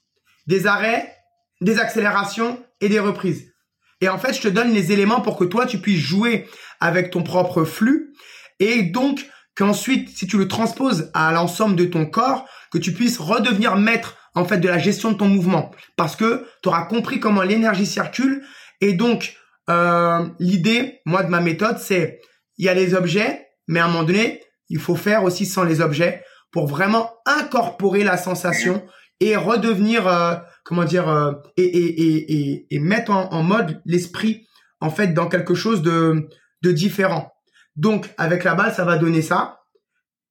[0.47, 1.13] Des arrêts,
[1.61, 3.53] des accélérations et des reprises.
[4.01, 6.47] Et en fait, je te donne les éléments pour que toi, tu puisses jouer
[6.81, 8.13] avec ton propre flux.
[8.61, 13.19] Et donc, qu'ensuite, si tu le transposes à l'ensemble de ton corps, que tu puisses
[13.19, 15.71] redevenir maître, en fait, de la gestion de ton mouvement.
[15.97, 18.45] Parce que tu auras compris comment l'énergie circule.
[18.81, 19.37] Et donc,
[19.71, 22.21] euh, l'idée, moi, de ma méthode, c'est,
[22.59, 25.65] il y a les objets, mais à un moment donné, il faut faire aussi sans
[25.65, 28.85] les objets pour vraiment incorporer la sensation
[29.21, 30.35] et redevenir euh,
[30.65, 34.47] comment dire euh, et, et, et, et, mettre en, en mode l'esprit
[34.81, 36.29] en fait dans quelque chose de
[36.65, 37.33] de différent
[37.77, 39.61] Donc, avec la balle, ça va donner ça.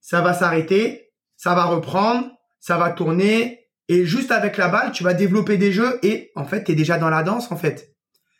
[0.01, 2.29] Ça va s'arrêter, ça va reprendre,
[2.59, 3.69] ça va tourner.
[3.87, 6.75] Et juste avec la balle, tu vas développer des jeux et en fait, tu es
[6.75, 7.95] déjà dans la danse, en fait.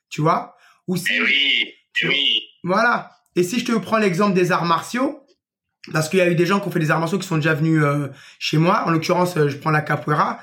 [0.10, 0.56] Tu vois?
[0.88, 2.42] Ou si, eh oui, eh oui.
[2.64, 3.12] Voilà.
[3.36, 5.23] Et si je te prends l'exemple des arts martiaux,
[5.92, 7.36] parce qu'il y a eu des gens qui ont fait des arts martiaux qui sont
[7.36, 8.08] déjà venus euh,
[8.40, 8.84] chez moi.
[8.86, 10.40] En l'occurrence, euh, je prends la capoeira.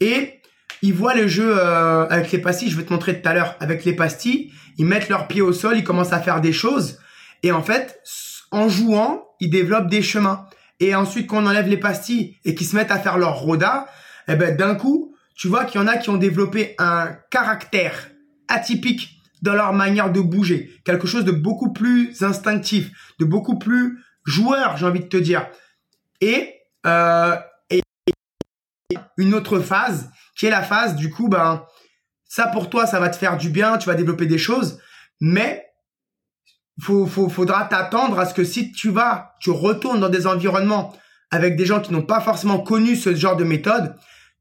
[0.00, 0.40] Et
[0.82, 2.68] ils voient le jeu euh, avec les pastilles.
[2.68, 3.56] Je vais te montrer tout à l'heure.
[3.60, 6.98] Avec les pastilles, ils mettent leurs pieds au sol, ils commencent à faire des choses.
[7.42, 8.00] Et en fait,
[8.50, 10.46] en jouant, ils développent des chemins.
[10.78, 13.86] Et ensuite, quand on enlève les pastilles et qu'ils se mettent à faire leur roda,
[14.28, 18.08] eh ben d'un coup, tu vois qu'il y en a qui ont développé un caractère
[18.48, 23.98] atypique dans leur manière de bouger, quelque chose de beaucoup plus instinctif, de beaucoup plus
[24.24, 25.48] joueur, j'ai envie de te dire.
[26.20, 26.54] Et,
[26.86, 27.36] euh,
[27.70, 27.82] et
[29.16, 31.64] une autre phase qui est la phase du coup, ben
[32.28, 34.80] ça pour toi, ça va te faire du bien, tu vas développer des choses,
[35.20, 35.66] mais
[36.80, 40.96] faut, faut, faudra t'attendre à ce que si tu vas, tu retournes dans des environnements
[41.30, 43.94] avec des gens qui n'ont pas forcément connu ce genre de méthode,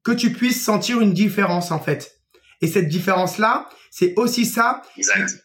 [0.03, 2.11] que tu puisses sentir une différence en fait.
[2.61, 4.81] Et cette différence-là, c'est aussi ça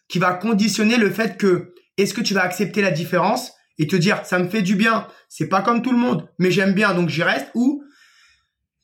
[0.08, 3.96] qui va conditionner le fait que est-ce que tu vas accepter la différence et te
[3.96, 6.94] dire ça me fait du bien, c'est pas comme tout le monde, mais j'aime bien
[6.94, 7.82] donc j'y reste ou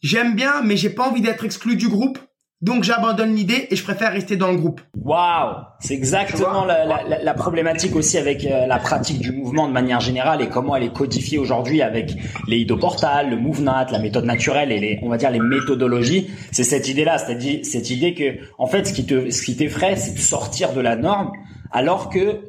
[0.01, 2.18] j'aime bien mais j'ai pas envie d'être exclu du groupe.
[2.62, 4.80] Donc j'abandonne l'idée et je préfère rester dans le groupe.
[4.97, 9.72] Waouh, c'est exactement la, la, la, problématique aussi avec euh, la pratique du mouvement de
[9.72, 12.12] manière générale et comment elle est codifiée aujourd'hui avec
[12.47, 16.30] les idoportales, le mouvement, la méthode naturelle et les, on va dire les méthodologies.
[16.53, 19.97] C'est cette idée-là, c'est-à-dire cette idée que en fait ce qui te, ce qui t'effraie,
[19.97, 21.32] c'est de sortir de la norme,
[21.72, 22.43] alors que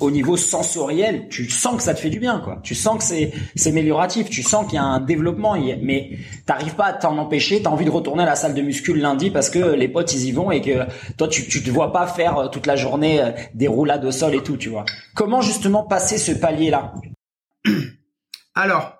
[0.00, 2.58] au niveau sensoriel, tu sens que ça te fait du bien, quoi.
[2.62, 6.74] Tu sens que c'est c'est amélioratif, tu sens qu'il y a un développement, mais t'arrives
[6.74, 7.62] pas à t'en empêcher.
[7.62, 10.24] T'as envie de retourner à la salle de muscu lundi parce que les potes ils
[10.26, 10.86] y vont et que
[11.16, 14.12] toi tu tu te vois pas faire euh, toute la journée euh, des roulades au
[14.12, 14.84] sol et tout, tu vois.
[15.14, 16.94] Comment justement passer ce palier là
[18.54, 18.96] Alors,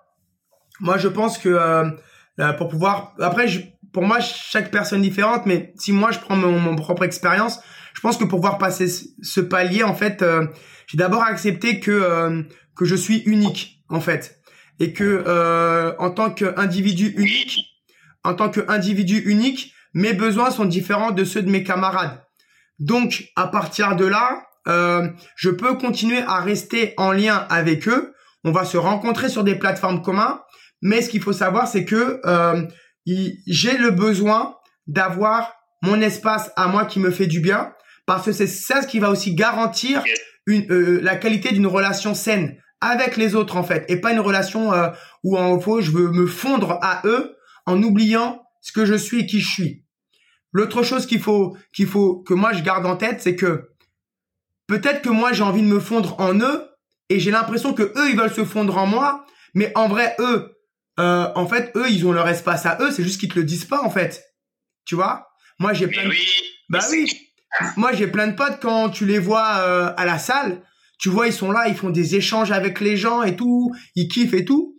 [0.80, 3.46] moi je pense que euh, pour pouvoir, après
[3.92, 7.60] pour moi chaque personne différente, mais si moi je prends mon, mon propre expérience
[7.94, 10.46] je pense que pour pouvoir passer ce palier, en fait, euh,
[10.86, 12.42] j'ai d'abord accepté que euh,
[12.76, 14.40] que je suis unique, en fait,
[14.80, 17.58] et que euh, en tant qu'individu unique,
[18.24, 22.22] en tant qu'individu unique, mes besoins sont différents de ceux de mes camarades.
[22.78, 24.46] Donc, à partir de là,
[25.36, 28.14] je peux continuer à rester en lien avec eux.
[28.44, 30.38] On va se rencontrer sur des plateformes communes,
[30.80, 32.20] mais ce qu'il faut savoir, c'est que
[33.06, 37.72] j'ai le besoin d'avoir mon espace à moi qui me fait du bien
[38.16, 40.04] parce que c'est ça ce qui va aussi garantir
[40.46, 44.20] une, euh, la qualité d'une relation saine avec les autres en fait et pas une
[44.20, 44.88] relation euh,
[45.22, 47.36] où en faux je veux me fondre à eux
[47.66, 49.84] en oubliant ce que je suis et qui je suis.
[50.52, 53.70] L'autre chose qu'il faut qu'il faut que moi je garde en tête c'est que
[54.66, 56.68] peut-être que moi j'ai envie de me fondre en eux
[57.08, 60.58] et j'ai l'impression que eux ils veulent se fondre en moi mais en vrai eux
[61.00, 63.44] euh, en fait eux ils ont leur espace à eux c'est juste qu'ils te le
[63.44, 64.22] disent pas en fait.
[64.84, 65.28] Tu vois?
[65.58, 66.12] Moi j'ai plein de...
[66.68, 67.31] Bah oui
[67.76, 70.62] moi, j'ai plein de potes quand tu les vois euh, à la salle,
[70.98, 74.08] tu vois, ils sont là, ils font des échanges avec les gens et tout, ils
[74.08, 74.76] kiffent et tout.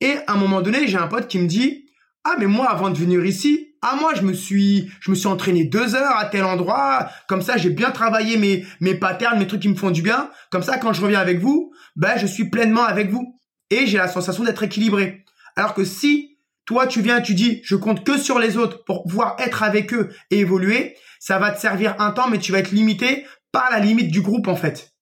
[0.00, 1.86] Et à un moment donné, j'ai un pote qui me dit,
[2.24, 5.26] ah mais moi, avant de venir ici, ah moi, je me suis, je me suis
[5.26, 9.46] entraîné deux heures à tel endroit, comme ça, j'ai bien travaillé mes mes patterns, mes
[9.46, 10.30] trucs qui me font du bien.
[10.50, 13.38] Comme ça, quand je reviens avec vous, ben je suis pleinement avec vous
[13.70, 15.24] et j'ai la sensation d'être équilibré.
[15.56, 16.35] Alors que si
[16.66, 19.94] toi, tu viens, tu dis, je compte que sur les autres pour pouvoir être avec
[19.94, 23.70] eux et évoluer, ça va te servir un temps, mais tu vas être limité par
[23.70, 24.92] la limite du groupe, en fait.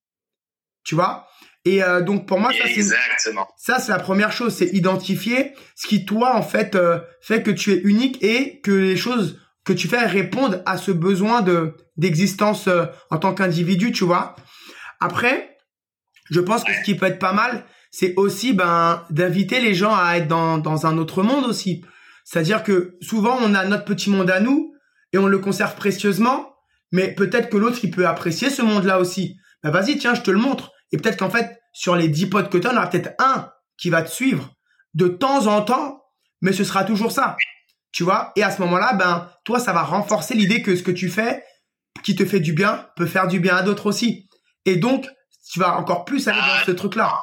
[0.83, 1.27] Tu vois?
[1.65, 2.83] Et euh, donc, pour moi, ça, c'est
[3.57, 7.49] ça, c'est la première chose, c'est identifier ce qui, toi, en fait, euh, fait que
[7.49, 11.75] tu es unique et que les choses que tu fais répondent à ce besoin de
[11.97, 14.35] d'existence euh, en tant qu'individu, tu vois?
[14.99, 15.57] Après,
[16.29, 17.65] je pense que ce qui peut être pas mal,
[17.97, 21.81] c'est aussi ben d'inviter les gens à être dans, dans un autre monde aussi.
[22.25, 24.73] C'est-à-dire que souvent on a notre petit monde à nous
[25.13, 26.57] et on le conserve précieusement,
[26.91, 29.37] mais peut-être que l'autre il peut apprécier ce monde-là aussi.
[29.63, 30.73] Ben vas-y, tiens, je te le montre.
[30.91, 33.89] Et peut-être qu'en fait, sur les dix potes que tu en aura peut-être un qui
[33.89, 34.53] va te suivre
[34.93, 36.03] de temps en temps,
[36.41, 37.37] mais ce sera toujours ça.
[37.93, 38.33] Tu vois?
[38.35, 41.45] Et à ce moment-là, ben toi, ça va renforcer l'idée que ce que tu fais,
[42.03, 44.27] qui te fait du bien, peut faire du bien à d'autres aussi.
[44.65, 45.07] Et donc,
[45.49, 47.21] tu vas encore plus aller dans ce truc-là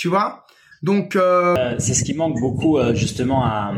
[0.00, 0.46] tu vois?
[0.82, 1.54] Donc euh...
[1.58, 3.74] euh c'est ce qui manque beaucoup euh, justement à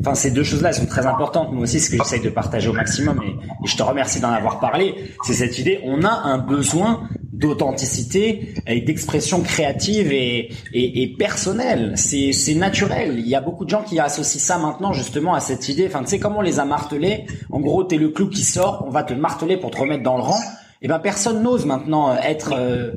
[0.00, 1.50] enfin ces deux choses-là elles sont très importantes.
[1.50, 3.34] Moi aussi ce que j'essaye de partager au maximum et,
[3.66, 4.94] je te remercie d'en avoir parlé
[5.24, 11.94] c'est cette idée on a un besoin d'authenticité et d'expression créative et, et, et personnelle.
[11.96, 13.18] C'est c'est naturel.
[13.18, 15.86] Il y a beaucoup de gens qui associent ça maintenant justement à cette idée.
[15.86, 18.84] Enfin tu sais comment on les a martelés en gros t'es le clou qui sort
[18.86, 20.40] on va te marteler pour te remettre dans le rang.
[20.82, 22.90] Et eh ben personne n'ose maintenant être euh,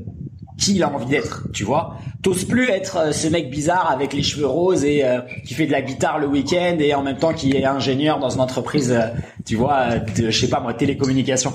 [0.57, 1.97] qui il a envie d'être, tu vois.
[2.25, 5.67] T'oses plus être euh, ce mec bizarre avec les cheveux roses et euh, qui fait
[5.67, 8.91] de la guitare le week-end et en même temps qui est ingénieur dans une entreprise,
[8.91, 9.09] euh,
[9.45, 11.53] tu vois, de je sais pas moi, télécommunication.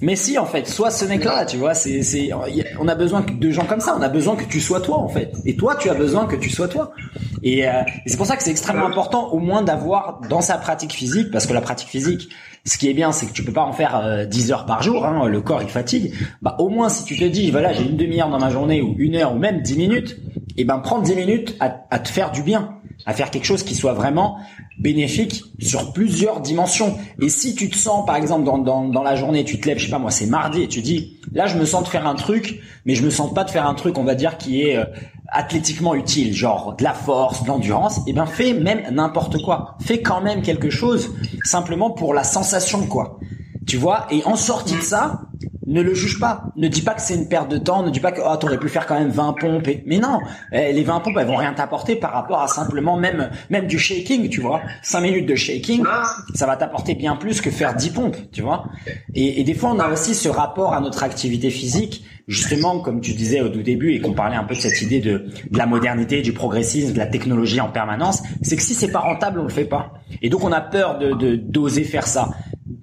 [0.00, 2.30] Mais si en fait, soit ce mec-là, tu vois, c'est c'est
[2.78, 5.08] on a besoin de gens comme ça, on a besoin que tu sois toi en
[5.08, 5.32] fait.
[5.44, 6.92] Et toi, tu as besoin que tu sois toi.
[7.42, 7.70] Et, et
[8.06, 11.46] c'est pour ça que c'est extrêmement important au moins d'avoir dans sa pratique physique parce
[11.46, 12.28] que la pratique physique
[12.64, 14.82] ce qui est bien, c'est que tu peux pas en faire 10 euh, heures par
[14.82, 16.12] jour, hein, le corps il fatigue.
[16.42, 18.94] Bah au moins si tu te dis voilà j'ai une demi-heure dans ma journée ou
[18.98, 20.11] une heure ou même 10 minutes,
[20.56, 22.76] eh ben prends 10 minutes à, à te faire du bien,
[23.06, 24.38] à faire quelque chose qui soit vraiment
[24.78, 26.96] bénéfique sur plusieurs dimensions.
[27.20, 29.78] Et si tu te sens, par exemple, dans, dans, dans la journée, tu te lèves,
[29.78, 32.06] je sais pas moi, c'est mardi, et tu dis, là, je me sens de faire
[32.06, 34.62] un truc, mais je me sens pas de faire un truc, on va dire, qui
[34.62, 34.84] est euh,
[35.28, 39.76] athlétiquement utile, genre de la force, de l'endurance, et eh ben fais même n'importe quoi.
[39.80, 41.14] Fais quand même quelque chose,
[41.44, 43.18] simplement pour la sensation, quoi.
[43.66, 45.22] Tu vois, et en sortie de ça,
[45.66, 46.44] ne le juge pas.
[46.56, 47.82] Ne dis pas que c'est une perte de temps.
[47.82, 49.68] Ne dis pas que oh, t'aurais pu faire quand même 20 pompes.
[49.86, 50.20] Mais non,
[50.52, 53.78] eh, les 20 pompes elles vont rien t'apporter par rapport à simplement même même du
[53.78, 54.60] shaking, tu vois.
[54.82, 55.84] 5 minutes de shaking,
[56.34, 58.64] ça va t'apporter bien plus que faire 10 pompes, tu vois.
[59.14, 63.00] Et, et, des fois on a aussi ce rapport à notre activité physique, justement comme
[63.00, 65.58] tu disais au tout début et qu'on parlait un peu de cette idée de, de
[65.58, 68.22] la modernité, du progressisme, de la technologie en permanence.
[68.42, 69.92] C'est que si c'est pas rentable, on le fait pas.
[70.22, 72.30] Et donc on a peur de d'oser faire ça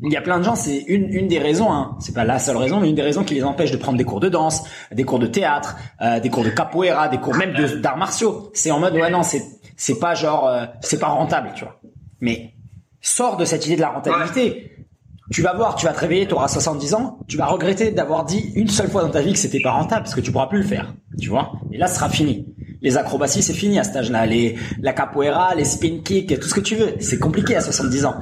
[0.01, 2.39] il y a plein de gens, c'est une, une des raisons, hein, c'est pas la
[2.39, 4.63] seule raison, mais une des raisons qui les empêche de prendre des cours de danse,
[4.91, 8.49] des cours de théâtre, euh, des cours de capoeira, des cours même d'arts martiaux.
[8.53, 9.43] C'est en mode ouais non, c'est
[9.75, 11.79] c'est pas genre euh, c'est pas rentable, tu vois.
[12.21, 12.53] Mais
[13.01, 14.75] sors de cette idée de la rentabilité.
[15.31, 18.25] Tu vas voir, tu vas te réveiller, tu auras 70 ans, tu vas regretter d'avoir
[18.25, 20.47] dit une seule fois dans ta vie que c'était pas rentable parce que tu pourras
[20.47, 21.51] plus le faire, tu vois.
[21.71, 22.47] Et là, ce sera fini.
[22.81, 24.25] Les acrobaties, c'est fini à cet âge-là.
[24.25, 26.95] Les, la capoeira, les spin kicks, tout ce que tu veux.
[26.99, 28.15] C'est compliqué à 70 ans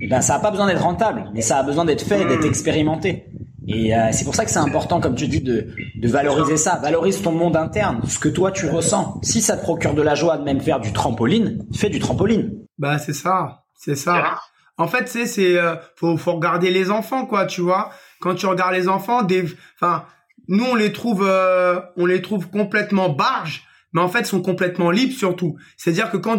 [0.00, 2.44] eh ben ça a pas besoin d'être rentable, mais ça a besoin d'être fait, d'être
[2.44, 3.26] expérimenté.
[3.66, 6.76] Et euh, c'est pour ça que c'est important, comme tu dis, de, de valoriser ça.
[6.76, 9.20] Valorise ton monde interne, ce que toi tu ressens.
[9.22, 12.52] Si ça te procure de la joie de même faire du trampoline, fais du trampoline.
[12.78, 14.38] Bah c'est ça, c'est ça.
[14.76, 17.90] En fait, c'est c'est euh, faut faut regarder les enfants quoi, tu vois.
[18.20, 19.44] Quand tu regardes les enfants, des,
[19.80, 20.04] enfin,
[20.48, 24.90] nous on les trouve euh, on les trouve complètement barges, mais en fait sont complètement
[24.90, 25.56] libres surtout.
[25.76, 26.38] C'est-à-dire que quand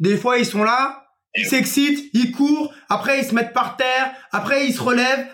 [0.00, 1.05] des fois ils sont là,
[1.36, 5.26] ils s'excitent, ils courent, après ils se mettent par terre, après ils se relèvent.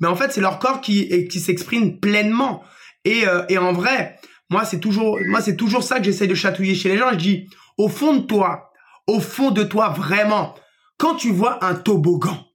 [0.00, 2.62] Mais en fait, c'est leur corps qui qui s'exprime pleinement.
[3.04, 4.18] Et euh, et en vrai,
[4.48, 7.10] moi c'est toujours moi c'est toujours ça que j'essaie de chatouiller chez les gens.
[7.12, 8.72] Je dis au fond de toi,
[9.06, 10.54] au fond de toi vraiment,
[10.98, 12.46] quand tu vois un toboggan,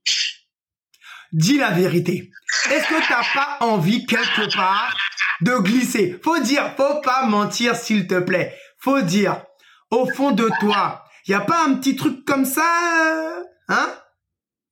[1.32, 2.30] dis la vérité.
[2.70, 4.96] Est-ce que t'as pas envie quelque part
[5.40, 6.18] de glisser?
[6.22, 8.56] Faut dire, faut pas mentir s'il te plaît.
[8.78, 9.42] Faut dire
[9.90, 13.92] au fond de toi, il y a pas un petit truc comme ça, euh, hein?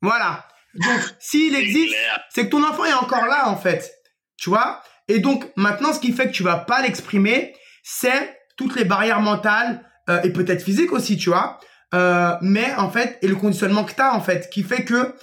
[0.02, 0.46] Voilà.
[0.74, 1.94] Donc, s'il existe,
[2.30, 3.92] c'est que ton enfant est encore là, en fait.
[4.36, 4.82] Tu vois?
[5.08, 9.20] Et donc, maintenant, ce qui fait que tu vas pas l'exprimer, c'est toutes les barrières
[9.20, 11.58] mentales euh, et peut-être physiques aussi, tu vois?
[11.92, 15.14] Euh, mais en fait, et le conditionnement que tu as, en fait, qui fait que,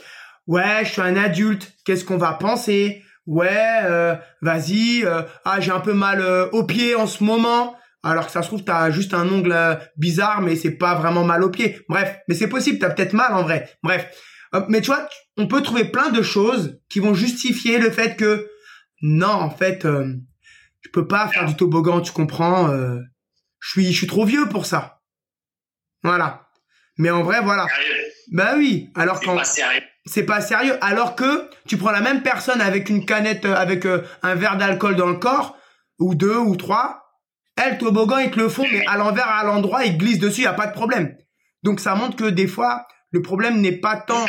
[0.48, 3.04] ouais, je suis un adulte, qu'est-ce qu'on va penser?
[3.28, 5.06] Ouais, vas-y,
[5.46, 8.64] ah, j'ai un peu mal au pied en ce moment alors que ça se trouve
[8.64, 11.80] t'as juste un ongle euh, bizarre mais c'est pas vraiment mal au pied.
[11.88, 13.70] Bref, mais c'est possible, t'as peut-être mal en vrai.
[13.84, 14.08] Bref,
[14.56, 15.08] euh, mais tu vois,
[15.38, 18.50] on peut trouver plein de choses qui vont justifier le fait que
[19.02, 20.14] non, en fait, euh,
[20.82, 23.00] je peux pas faire du toboggan, tu comprends euh,
[23.60, 25.02] Je suis, je suis trop vieux pour ça.
[26.04, 26.48] Voilà.
[26.98, 27.68] Mais en vrai, voilà.
[28.32, 28.90] Bah oui.
[28.96, 29.38] Alors quand
[30.06, 30.78] c'est pas sérieux.
[30.82, 35.10] Alors que tu prends la même personne avec une canette, avec un verre d'alcool dans
[35.10, 35.58] le corps,
[36.00, 37.01] ou deux ou trois,
[37.66, 40.44] elle, toboggan, ils te le font, mais à l'envers, à l'endroit, ils glissent dessus, il
[40.44, 41.16] n'y a pas de problème.
[41.64, 44.26] Donc ça montre que des fois, le problème n'est pas tant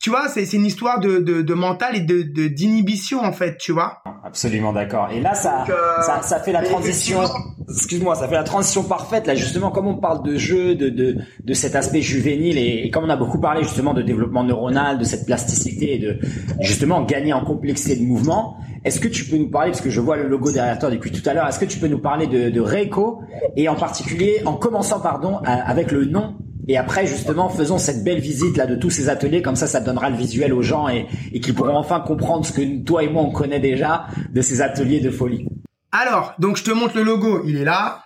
[0.00, 3.70] tu vois, c'est une histoire de, de, de, mental et de d'inhibition en fait, tu
[3.70, 4.02] vois.
[4.24, 5.10] Absolument d'accord.
[5.12, 7.20] Et là, ça, euh, ça, ça, fait la transition.
[7.68, 11.18] Excuse-moi, ça fait la transition parfaite là, justement, comme on parle de jeu, de de,
[11.44, 15.04] de cet aspect juvénile et, comme on a beaucoup parlé justement de développement neuronal, de
[15.04, 16.18] cette plasticité et de
[16.60, 18.56] justement gagner en complexité de mouvement.
[18.86, 21.12] Est-ce que tu peux nous parler, parce que je vois le logo derrière toi depuis
[21.12, 23.20] tout à l'heure, est-ce que tu peux nous parler de, de Reiko
[23.54, 26.36] et en particulier, en commençant pardon avec le nom
[26.68, 29.80] et après, justement, faisons cette belle visite là de tous ces ateliers, comme ça, ça
[29.80, 33.08] donnera le visuel aux gens et, et qu'ils pourront enfin comprendre ce que toi et
[33.08, 35.46] moi on connaît déjà de ces ateliers de folie.
[35.92, 38.04] Alors, donc je te montre le logo, il est là.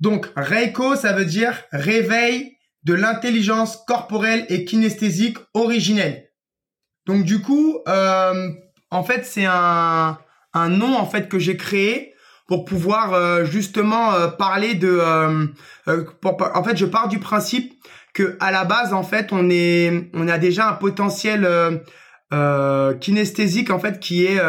[0.00, 6.30] Donc Reiko, ça veut dire réveil de l'intelligence corporelle et kinesthésique originelle.
[7.06, 8.50] Donc du coup, euh,
[8.90, 10.18] en fait, c'est un,
[10.54, 12.14] un nom en fait que j'ai créé
[12.48, 15.46] pour pouvoir euh, justement euh, parler de euh,
[15.86, 17.72] en fait je pars du principe
[18.14, 21.48] que à la base en fait on est on a déjà un potentiel
[23.00, 24.40] kinesthésique en fait qui est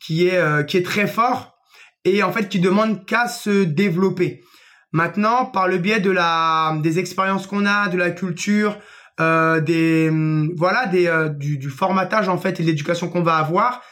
[0.00, 1.56] qui est qui est très fort
[2.04, 4.42] et en fait qui demande qu'à se développer.
[4.92, 8.76] Maintenant, par le biais de la des expériences qu'on a, de la culture,
[9.20, 10.10] euh, des
[10.56, 13.82] voilà des euh, du, du, formatage en fait et de l'éducation qu'on va avoir,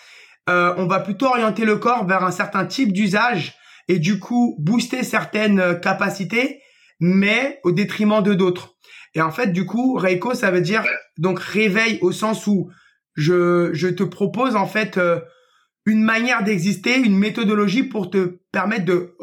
[0.48, 3.54] euh, on va plutôt orienter le corps vers un certain type d'usage
[3.88, 6.60] et du coup booster certaines capacités,
[7.00, 8.74] mais au détriment de d'autres.
[9.14, 10.84] Et en fait, du coup, Reiko, ça veut dire
[11.16, 12.70] donc réveil au sens où
[13.14, 15.20] je, je te propose en fait euh,
[15.86, 19.16] une manière d'exister, une méthodologie pour te permettre de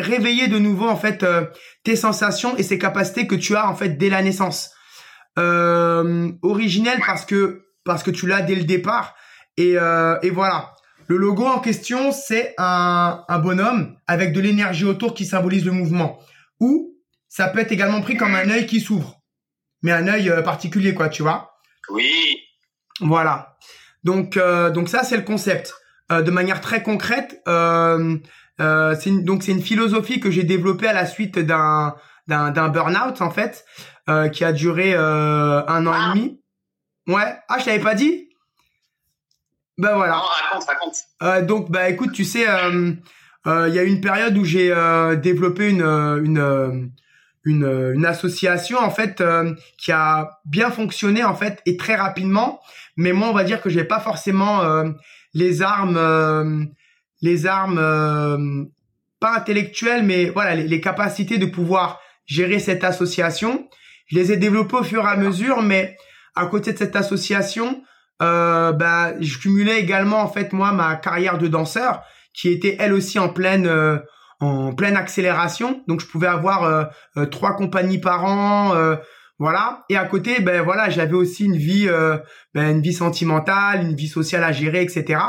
[0.00, 1.44] réveiller de nouveau en fait euh,
[1.84, 4.70] tes sensations et ces capacités que tu as en fait dès la naissance.
[5.38, 9.14] Euh, originel parce que parce que tu l'as dès le départ
[9.58, 10.72] et, euh, et voilà.
[11.06, 15.72] Le logo en question, c'est un, un bonhomme avec de l'énergie autour qui symbolise le
[15.72, 16.18] mouvement.
[16.60, 16.94] Ou
[17.28, 19.20] ça peut être également pris comme un œil qui s'ouvre,
[19.82, 21.52] mais un œil euh, particulier, quoi, tu vois.
[21.90, 22.36] Oui.
[23.00, 23.56] Voilà.
[24.04, 25.74] Donc, euh, donc ça, c'est le concept.
[26.10, 28.16] Euh, de manière très concrète, euh,
[28.60, 31.94] euh, c'est une, donc c'est une philosophie que j'ai développée à la suite d'un
[32.26, 33.64] d'un d'un burn-out en fait,
[34.08, 36.42] euh, qui a duré euh, un an et demi.
[37.06, 37.36] Ouais.
[37.48, 38.27] Ah, je t'avais pas dit?
[39.78, 40.14] Ben voilà.
[40.14, 40.96] Non, raconte, raconte.
[41.22, 44.74] Euh, donc, bah écoute, tu sais, il y a eu une période où j'ai
[45.22, 46.90] développé une une
[47.48, 52.60] une, une association en fait euh, qui a bien fonctionné en fait et très rapidement
[52.96, 54.90] mais moi on va dire que j'ai pas forcément euh,
[55.34, 56.64] les armes euh,
[57.22, 58.68] les armes
[59.20, 63.68] pas intellectuelles mais voilà les, les, capacités de pouvoir gérer cette association
[64.06, 65.96] je les ai développées au fur et à mesure mais
[66.34, 67.82] à côté de cette association
[68.20, 72.02] bah je cumulais également en fait moi ma carrière de danseur
[72.34, 73.68] qui était elle aussi en pleine
[74.40, 75.82] en pleine accélération.
[75.88, 76.84] Donc je pouvais avoir euh,
[77.16, 78.96] euh, trois compagnies par an, euh,
[79.38, 79.84] voilà.
[79.88, 81.88] Et à côté, ben voilà, j'avais aussi une vie,
[82.54, 85.20] ben, une vie sentimentale, une vie sociale à gérer, etc.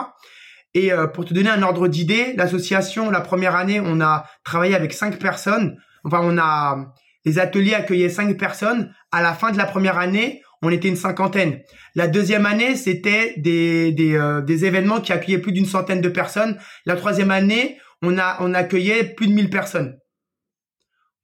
[0.74, 4.94] Et pour te donner un ordre d'idée, l'association, la première année, on a travaillé avec
[4.94, 5.78] cinq personnes.
[6.04, 6.92] Enfin, on a
[7.24, 8.92] les ateliers accueillaient cinq personnes.
[9.12, 11.62] À la fin de la première année, on était une cinquantaine.
[11.96, 16.58] La deuxième année, c'était des des, des événements qui accueillaient plus d'une centaine de personnes.
[16.86, 19.98] La troisième année, on a on accueillait plus de 1000 personnes.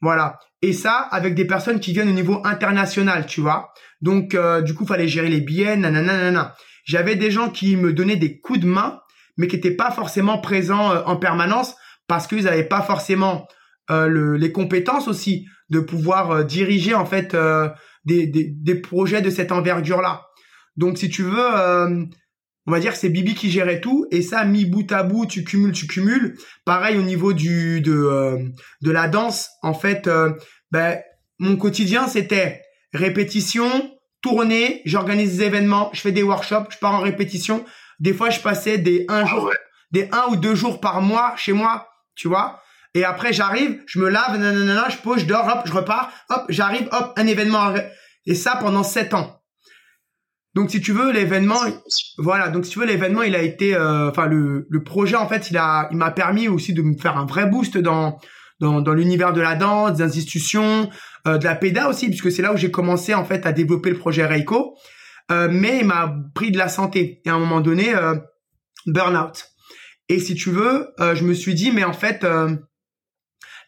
[0.01, 0.37] Voilà.
[0.61, 3.73] Et ça avec des personnes qui viennent au niveau international, tu vois.
[4.01, 6.53] Donc euh, du coup, fallait gérer les billets, nanana,
[6.85, 8.99] J'avais des gens qui me donnaient des coups de main,
[9.37, 11.75] mais qui n'étaient pas forcément présents euh, en permanence
[12.07, 13.47] parce qu'ils n'avaient pas forcément
[13.89, 17.35] euh, le, les compétences aussi de pouvoir diriger en fait
[18.05, 20.27] des, des, des, projets de cette envergure là.
[20.77, 22.07] Donc si tu veux,
[22.67, 25.43] on va dire c'est Bibi qui gérait tout et ça mis bout à bout tu
[25.43, 26.37] cumules tu cumules.
[26.65, 28.39] Pareil au niveau du de euh,
[28.81, 30.31] de la danse en fait euh,
[30.71, 30.99] ben
[31.39, 32.61] mon quotidien c'était
[32.93, 37.65] répétition tournée j'organise des événements je fais des workshops je pars en répétition.
[37.99, 39.51] Des fois je passais des un ah jour
[39.91, 42.61] des un ou deux jours par mois chez moi tu vois
[42.95, 46.45] et après j'arrive je me lave nanana, je pose je dors hop je repars hop
[46.49, 47.73] j'arrive hop un événement
[48.25, 49.41] et ça pendant sept ans
[50.55, 51.59] donc si tu veux l'événement,
[52.17, 52.47] voilà.
[52.47, 55.51] Donc si tu veux l'événement, il a été, euh, enfin le, le projet en fait,
[55.51, 58.17] il a, il m'a permis aussi de me faire un vrai boost dans
[58.59, 60.89] dans, dans l'univers de la danse, des institutions,
[61.27, 63.89] euh, de la PEDA aussi, puisque c'est là où j'ai commencé en fait à développer
[63.89, 64.77] le projet Reiko.
[65.31, 68.15] Euh, mais il m'a pris de la santé et à un moment donné, euh,
[68.85, 69.45] burn-out.
[70.07, 72.23] Et si tu veux, je me suis dit mais en fait,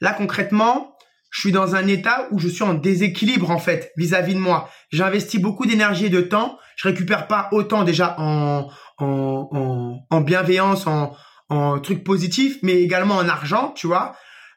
[0.02, 0.96] là concrètement,
[1.30, 4.70] je suis dans un état où je suis en déséquilibre en fait vis-à-vis de moi.
[4.92, 8.70] J'investis beaucoup d'énergie et de temps, je récupère pas autant déjà en
[9.00, 11.16] en, en, en bienveillance, en,
[11.50, 14.16] en trucs positifs, mais également en argent, tu vois,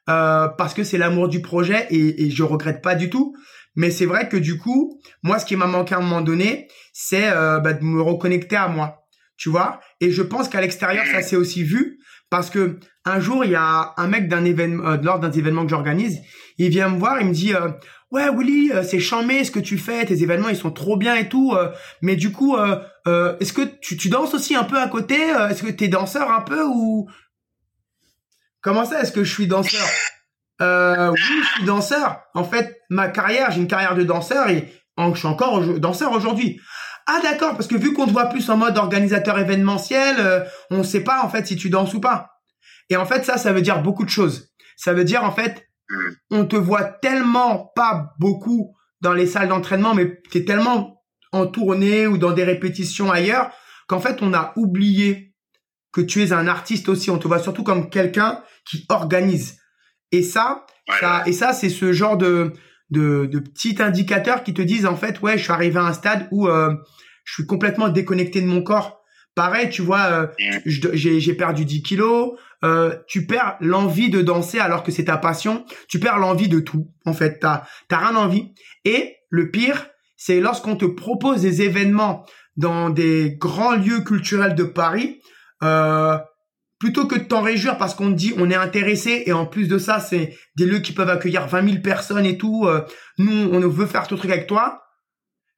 [0.09, 3.35] euh, parce que c'est l'amour du projet et, et je regrette pas du tout.
[3.77, 6.69] Mais c'est vrai que du coup, moi, ce qui m'a manqué à un moment donné,
[6.93, 9.07] c'est euh, bah, de me reconnecter à moi,
[9.37, 9.81] tu vois.
[10.01, 12.00] Et je pense qu'à l'extérieur, ça s'est aussi vu
[12.31, 15.65] parce que un jour, il y a un mec d'un événement, euh, lors d'un événement
[15.65, 16.21] que j'organise,
[16.59, 17.71] il vient me voir, il me dit, euh,
[18.11, 21.17] ouais Willy, euh, c'est chambé ce que tu fais, tes événements ils sont trop bien
[21.17, 21.55] et tout,
[22.03, 22.57] mais du coup,
[23.07, 26.43] est-ce que tu, tu, danses aussi un peu à côté Est-ce que t'es danseur un
[26.43, 27.09] peu ou
[28.61, 29.87] comment ça Est-ce que je suis danseur?
[30.61, 32.21] Oui, je suis danseur.
[32.35, 36.61] En fait, ma carrière, j'ai une carrière de danseur et je suis encore danseur aujourd'hui.
[37.13, 40.79] Ah d'accord, parce que vu qu'on te voit plus en mode organisateur événementiel, euh, on
[40.79, 42.29] ne sait pas en fait si tu danses ou pas.
[42.89, 44.53] Et en fait ça, ça veut dire beaucoup de choses.
[44.77, 45.97] Ça veut dire en fait, mm.
[46.31, 51.49] on te voit tellement pas beaucoup dans les salles d'entraînement, mais tu es tellement en
[51.49, 53.51] tournée ou dans des répétitions ailleurs
[53.89, 55.35] qu'en fait on a oublié
[55.93, 57.11] que tu es un artiste aussi.
[57.11, 59.59] On te voit surtout comme quelqu'un qui organise.
[60.13, 60.65] Et ça,
[61.01, 62.53] ça et ça c'est ce genre de
[62.91, 65.93] de, de petits indicateurs qui te disent en fait ouais je suis arrivé à un
[65.93, 66.73] stade où euh,
[67.25, 69.01] je suis complètement déconnecté de mon corps
[69.35, 70.27] pareil, tu vois, euh,
[70.67, 72.33] j'ai perdu 10 kilos.
[72.63, 75.65] Euh, tu perds l'envie de danser alors que c'est ta passion.
[75.89, 76.89] Tu perds l'envie de tout.
[77.07, 78.53] En fait, t'as t'as rien envie.
[78.85, 79.87] Et le pire,
[80.17, 82.27] c'est lorsqu'on te propose des événements
[82.57, 85.21] dans des grands lieux culturels de Paris.
[85.63, 86.19] Euh,
[86.79, 89.69] plutôt que de t'en réjouir parce qu'on te dit on est intéressé et en plus
[89.69, 92.81] de ça c'est des lieux qui peuvent accueillir 20 000 personnes et tout euh,
[93.19, 94.81] nous on veut faire tout truc avec toi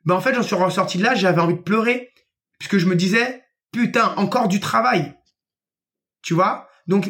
[0.05, 2.11] ben en fait j'en suis ressorti de là j'avais envie de pleurer
[2.59, 5.15] puisque je me disais putain encore du travail.
[6.23, 6.69] Tu vois?
[6.87, 7.09] Donc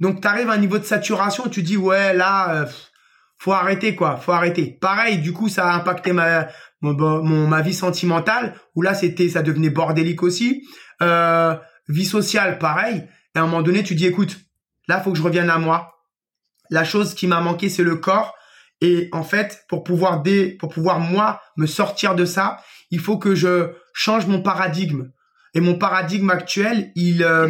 [0.00, 2.66] donc t'arrives à un niveau de saturation tu dis ouais là euh,
[3.38, 4.78] faut arrêter quoi faut arrêter.
[4.80, 6.48] Pareil du coup ça a impacté ma
[6.80, 10.66] mon, ma vie sentimentale où là c'était ça devenait bordélique aussi.
[11.02, 11.56] Euh,
[11.88, 13.08] vie sociale pareil.
[13.34, 14.38] Et à un moment donné, tu dis, écoute,
[14.88, 15.92] là, faut que je revienne à moi.
[16.70, 18.34] La chose qui m'a manqué, c'est le corps.
[18.84, 22.58] Et en fait, pour pouvoir dé, pour pouvoir moi me sortir de ça,
[22.90, 25.08] il faut que je change mon paradigme.
[25.54, 27.48] Et mon paradigme actuel, il, euh,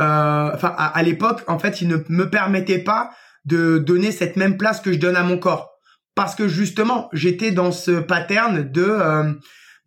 [0.00, 3.10] euh, enfin, à, l'époque, en fait, il ne me permettait pas
[3.44, 5.72] de donner cette même place que je donne à mon corps,
[6.14, 9.32] parce que justement, j'étais dans ce pattern de, euh,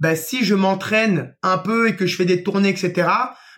[0.01, 3.07] ben, si je m'entraîne un peu et que je fais des tournées, etc.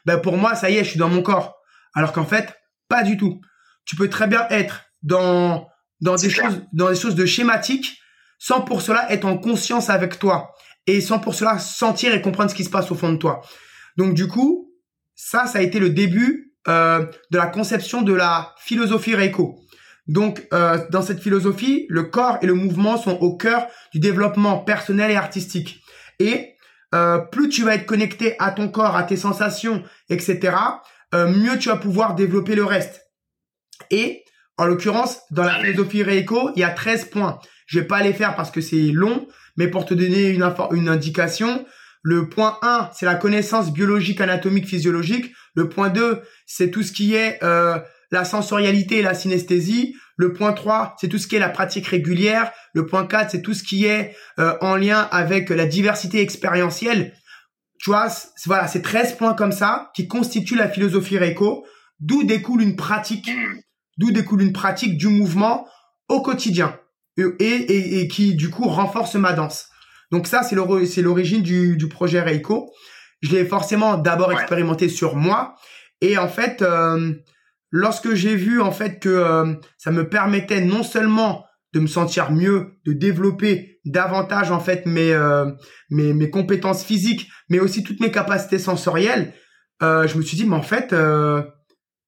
[0.06, 1.56] Ben pour moi, ça y est, je suis dans mon corps.
[1.96, 2.54] Alors qu'en fait,
[2.88, 3.42] pas du tout.
[3.86, 5.71] Tu peux très bien être dans
[6.02, 8.00] dans des choses dans des choses de schématiques
[8.38, 10.54] sans pour cela être en conscience avec toi
[10.88, 13.42] et sans pour cela sentir et comprendre ce qui se passe au fond de toi.
[13.98, 14.72] Donc du coup,
[15.16, 19.60] ça ça a été le début euh, de la conception de la philosophie Reiko.
[20.08, 24.58] Donc euh, dans cette philosophie, le corps et le mouvement sont au cœur du développement
[24.58, 25.82] personnel et artistique.
[26.20, 26.56] Et
[26.94, 30.56] euh, plus tu vas être connecté à ton corps, à tes sensations, etc.,
[31.14, 33.02] euh, mieux tu vas pouvoir développer le reste.
[33.90, 34.21] Et
[34.62, 37.40] en l'occurrence, dans la philosophie Reiko, il y a 13 points.
[37.66, 39.28] Je vais pas les faire parce que c'est long,
[39.58, 41.66] mais pour te donner une, une indication,
[42.04, 45.34] le point 1, c'est la connaissance biologique, anatomique, physiologique.
[45.56, 47.80] Le point 2, c'est tout ce qui est euh,
[48.12, 49.96] la sensorialité et la synesthésie.
[50.16, 52.52] Le point 3, c'est tout ce qui est la pratique régulière.
[52.76, 57.14] Le point 4, c'est tout ce qui est euh, en lien avec la diversité expérientielle
[57.82, 58.10] tu vois,
[58.46, 61.66] voilà, c'est 13 points comme ça qui constituent la philosophie Reiko,
[62.00, 63.28] d'où découle une pratique,
[63.98, 65.68] d'où découle une pratique du mouvement
[66.10, 66.78] au quotidien
[67.18, 69.68] et, et, et qui du coup renforce ma danse.
[70.12, 72.70] Donc ça, c'est l'origine du, du projet Reiko.
[73.22, 75.56] Je l'ai forcément d'abord expérimenté sur moi
[76.02, 77.14] et en fait, euh,
[77.70, 82.32] lorsque j'ai vu en fait que euh, ça me permettait non seulement de me sentir
[82.32, 85.52] mieux, de développer davantage en fait mes euh,
[85.90, 89.34] mes, mes compétences physiques, mais aussi toutes mes capacités sensorielles,
[89.82, 91.44] euh, je me suis dit mais en fait euh,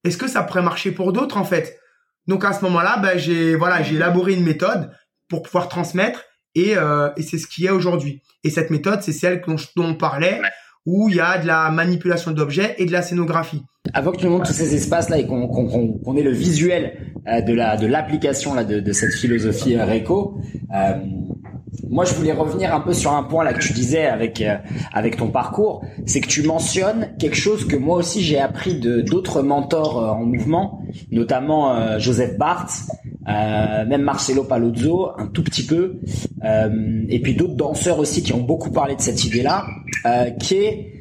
[0.04, 1.80] est-ce que ça pourrait marcher pour d'autres en fait?
[2.28, 4.92] Donc à ce moment-là, ben j'ai voilà j'ai élaboré une méthode
[5.30, 6.24] pour pouvoir transmettre
[6.56, 8.22] et euh, et c'est ce qui est aujourd'hui.
[8.44, 10.42] Et cette méthode c'est celle dont, dont on parlait
[10.86, 13.64] où il y a de la manipulation d'objets et de la scénographie.
[13.94, 17.14] Avant que tu nous montres tous ces espaces là et qu'on qu'on ait le visuel
[17.28, 20.38] euh, de la de l'application là de, de, cette philosophie euh, Reiko,
[20.74, 20.94] euh,
[21.90, 24.58] moi je voulais revenir un peu sur un point là que tu disais avec euh,
[24.94, 29.02] avec ton parcours, c'est que tu mentionnes quelque chose que moi aussi j'ai appris de
[29.02, 30.82] d'autres mentors en mouvement,
[31.12, 32.88] notamment Joseph Barthes,
[33.26, 36.00] même Marcelo Palozzo un tout petit peu,
[36.44, 39.66] et puis d'autres danseurs aussi qui ont beaucoup parlé de cette idée là,
[40.40, 40.94] qui est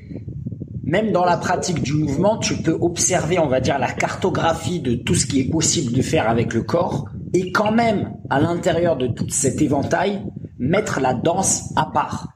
[0.93, 4.95] même dans la pratique du mouvement, tu peux observer, on va dire, la cartographie de
[4.95, 7.07] tout ce qui est possible de faire avec le corps.
[7.33, 10.23] Et quand même, à l'intérieur de tout cet éventail,
[10.63, 12.29] mettre la danse à part.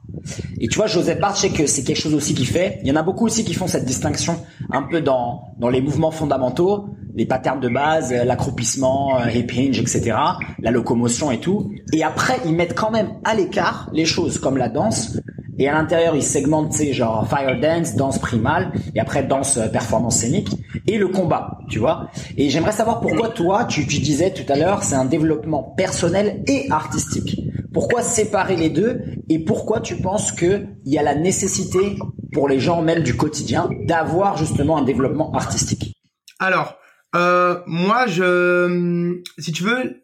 [0.59, 2.79] Et tu vois, Joseph Barth, je sais que c'est quelque chose aussi qui fait.
[2.81, 4.37] Il y en a beaucoup aussi qui font cette distinction
[4.71, 9.79] un peu dans, dans les mouvements fondamentaux, les patterns de base, l'accroupissement, euh, hip hinge,
[9.79, 10.17] etc.,
[10.59, 11.71] la locomotion et tout.
[11.93, 15.17] Et après, ils mettent quand même à l'écart les choses comme la danse
[15.59, 19.57] et à l'intérieur, ils segmentent, tu sais, genre fire dance, danse primale, et après danse
[19.57, 20.49] euh, performance scénique,
[20.85, 22.09] et le combat, tu vois.
[22.37, 26.43] Et j'aimerais savoir pourquoi toi, tu, tu disais tout à l'heure, c'est un développement personnel
[26.47, 27.46] et artistique.
[27.77, 31.95] Pourquoi séparer les deux et pourquoi tu penses que il y a la nécessité
[32.33, 35.95] pour les gens même du quotidien d'avoir justement un développement artistique?
[36.39, 36.79] Alors,
[37.15, 40.01] euh, moi, je, si tu veux,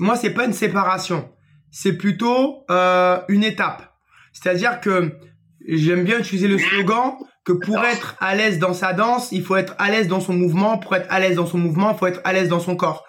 [0.00, 1.30] moi c'est pas une séparation,
[1.70, 3.94] c'est plutôt euh, une étape.
[4.32, 5.12] C'est-à-dire que
[5.68, 7.12] j'aime bien utiliser le slogan
[7.44, 10.32] que pour être à l'aise dans sa danse, il faut être à l'aise dans son
[10.32, 10.76] mouvement.
[10.76, 13.04] Pour être à l'aise dans son mouvement, il faut être à l'aise dans son corps.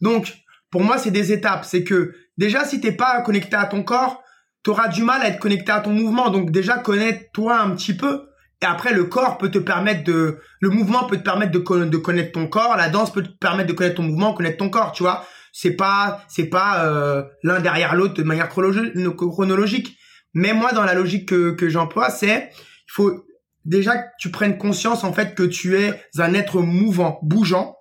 [0.00, 0.32] Donc,
[0.70, 1.66] pour moi, c'est des étapes.
[1.66, 4.24] C'est que déjà, si t'es pas connecté à ton corps,
[4.64, 6.30] tu auras du mal à être connecté à ton mouvement.
[6.30, 8.22] Donc déjà, connais-toi un petit peu.
[8.62, 11.96] Et après, le corps peut te permettre de, le mouvement peut te permettre de, de
[11.96, 14.92] connaître ton corps, la danse peut te permettre de connaître ton mouvement, connaître ton corps,
[14.92, 15.24] tu vois.
[15.52, 19.96] C'est pas, c'est pas euh, l'un derrière l'autre de manière chronologique.
[20.34, 23.24] Mais moi, dans la logique que, que j'emploie, c'est il faut
[23.64, 27.76] déjà que tu prennes conscience en fait que tu es un être mouvant, bougeant,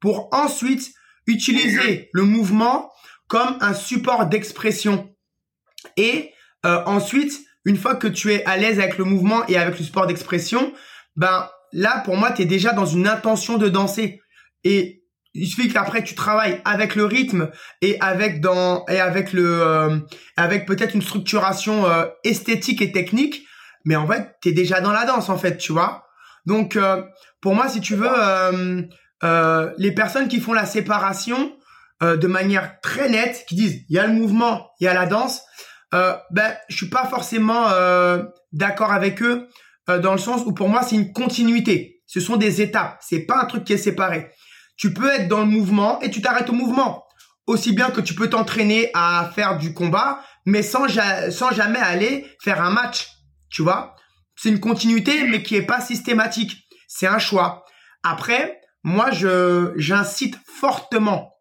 [0.00, 0.92] pour ensuite
[1.26, 2.91] utiliser le mouvement
[3.32, 5.08] comme un support d'expression.
[5.96, 6.32] Et
[6.66, 9.84] euh, ensuite, une fois que tu es à l'aise avec le mouvement et avec le
[9.86, 10.74] support d'expression,
[11.16, 14.20] ben là pour moi tu es déjà dans une intention de danser.
[14.64, 17.48] Et il suffit qu'après tu travailles avec le rythme
[17.80, 19.98] et avec dans et avec le euh,
[20.36, 23.46] avec peut-être une structuration euh, esthétique et technique
[23.86, 26.04] mais en fait tu es déjà dans la danse en fait tu vois
[26.44, 27.02] donc euh,
[27.40, 28.10] pour moi si tu veux
[29.78, 31.56] les personnes qui font la séparation
[32.02, 35.06] de manière très nette qui disent il y a le mouvement il y a la
[35.06, 35.42] danse
[35.92, 37.68] ben je suis pas forcément
[38.52, 39.48] d'accord avec eux
[39.86, 43.40] dans le sens où pour moi c'est une continuité ce sont des étapes c'est pas
[43.40, 44.30] un truc qui est séparé
[44.82, 47.04] tu peux être dans le mouvement et tu t'arrêtes au mouvement.
[47.46, 50.86] Aussi bien que tu peux t'entraîner à faire du combat, mais sans,
[51.30, 53.08] sans jamais aller faire un match.
[53.48, 53.94] Tu vois?
[54.36, 56.66] C'est une continuité, mais qui est pas systématique.
[56.88, 57.64] C'est un choix.
[58.02, 61.31] Après, moi, je j'incite fortement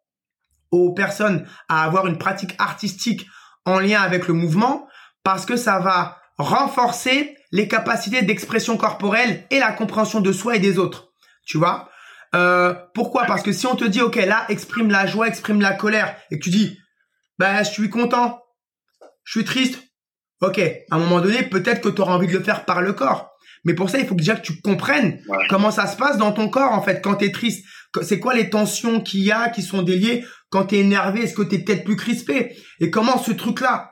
[0.71, 3.27] aux personnes à avoir une pratique artistique
[3.65, 4.87] en lien avec le mouvement
[5.23, 10.59] parce que ça va renforcer les capacités d'expression corporelle et la compréhension de soi et
[10.59, 11.09] des autres.
[11.45, 11.89] Tu vois?
[12.33, 13.25] Euh, pourquoi?
[13.25, 16.39] Parce que si on te dit, ok, là, exprime la joie, exprime la colère, et
[16.39, 16.77] que tu dis,
[17.37, 18.41] bah, je suis content,
[19.23, 19.79] je suis triste,
[20.41, 22.93] ok, à un moment donné, peut-être que tu auras envie de le faire par le
[22.93, 23.31] corps.
[23.63, 26.49] Mais pour ça, il faut déjà que tu comprennes comment ça se passe dans ton
[26.49, 27.65] corps, en fait, quand tu es triste.
[28.01, 31.33] C'est quoi les tensions qu'il y a qui sont déliées quand tu es énervé Est-ce
[31.33, 32.55] que tu es peut-être plus crispé?
[32.79, 33.91] Et comment ce truc-là,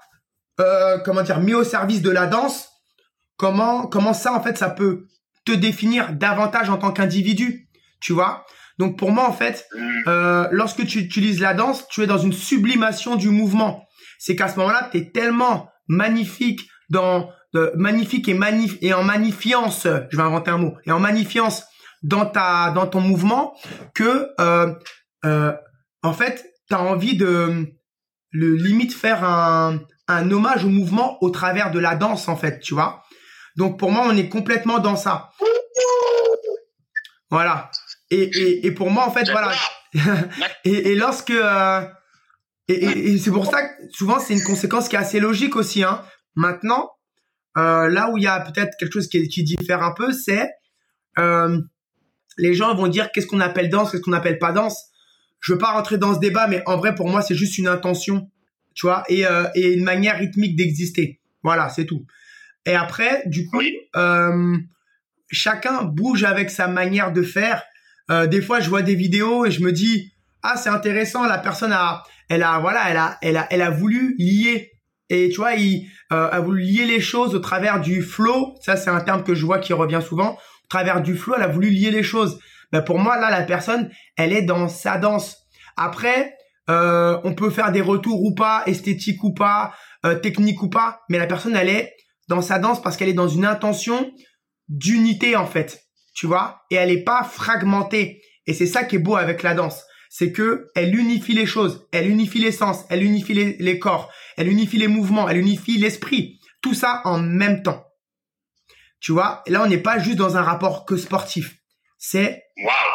[0.59, 2.69] euh, comment dire, mis au service de la danse,
[3.37, 5.07] comment, comment ça, en fait, ça peut
[5.45, 7.67] te définir davantage en tant qu'individu?
[8.01, 8.45] Tu vois?
[8.77, 10.01] Donc pour moi en fait, mm.
[10.07, 13.85] euh, lorsque tu utilises la danse, tu es dans une sublimation du mouvement.
[14.19, 17.29] C'est qu'à ce moment-là, tu es tellement magnifique dans
[17.75, 21.65] magnifique et manif et en magnifiance, je vais inventer un mot, et en magnifiance
[22.03, 23.55] dans ta dans ton mouvement
[23.93, 24.73] que euh,
[25.25, 25.53] euh,
[26.03, 27.67] en fait, tu as envie de
[28.31, 32.59] le limite faire un un hommage au mouvement au travers de la danse en fait,
[32.59, 33.03] tu vois.
[33.57, 35.31] Donc pour moi, on est complètement dans ça.
[37.29, 37.69] Voilà.
[38.09, 39.51] Et, et, et pour moi, en fait, voilà.
[40.63, 41.85] et, et lorsque euh,
[42.67, 45.83] et, et c'est pour ça que souvent c'est une conséquence qui est assez logique aussi.
[45.83, 46.03] Hein.
[46.35, 46.89] Maintenant,
[47.57, 50.49] euh, là où il y a peut-être quelque chose qui, qui diffère un peu, c'est
[51.19, 51.59] euh,
[52.37, 54.88] les gens vont dire qu'est-ce qu'on appelle danse, qu'est-ce qu'on appelle pas danse?
[55.39, 57.67] Je veux pas rentrer dans ce débat, mais en vrai pour moi c'est juste une
[57.67, 58.29] intention,
[58.75, 61.19] tu vois, et, euh, et une manière rythmique d'exister.
[61.43, 62.05] Voilà, c'est tout.
[62.65, 63.61] Et après, du coup,
[63.95, 64.57] euh,
[65.31, 67.63] chacun bouge avec sa manière de faire
[68.11, 70.11] euh, des fois, je vois des vidéos et je me dis
[70.41, 73.69] ah c'est intéressant, la personne a, elle a voilà, elle a, elle a, elle a
[73.69, 74.71] voulu lier
[75.09, 78.55] et tu vois, il euh, a voulu lier les choses au travers du flow.
[78.61, 80.33] Ça, c'est un terme que je vois qui revient souvent.
[80.33, 82.39] Au travers du flow, elle a voulu lier les choses.
[82.71, 85.37] Ben, pour moi, là, la personne, elle est dans sa danse.
[85.75, 86.35] Après,
[86.69, 89.73] euh, on peut faire des retours ou pas, esthétique ou pas,
[90.05, 91.95] euh, technique ou pas, mais la personne, elle est
[92.27, 94.11] dans sa danse parce qu'elle est dans une intention
[94.67, 95.81] d'unité en fait.
[96.13, 98.21] Tu vois, et elle est pas fragmentée.
[98.45, 101.87] Et c'est ça qui est beau avec la danse, c'est que elle unifie les choses,
[101.91, 106.39] elle unifie les sens, elle unifie les, corps, elle unifie les mouvements, elle unifie l'esprit,
[106.61, 107.85] tout ça en même temps.
[108.99, 111.58] Tu vois, là on n'est pas juste dans un rapport que sportif.
[111.99, 112.45] C'est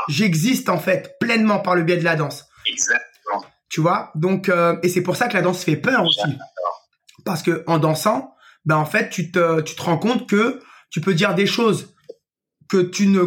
[0.08, 2.46] j'existe en fait pleinement par le biais de la danse.
[2.66, 3.44] Exactement.
[3.68, 6.38] Tu vois, donc euh, et c'est pour ça que la danse fait peur aussi.
[7.24, 10.60] Parce que en dansant, ben en fait, tu te tu te rends compte que
[10.90, 11.94] tu peux dire des choses
[12.68, 13.24] que tu ne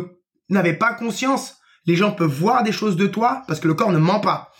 [0.49, 1.57] n'avais pas conscience.
[1.85, 4.51] Les gens peuvent voir des choses de toi parce que le corps ne ment pas.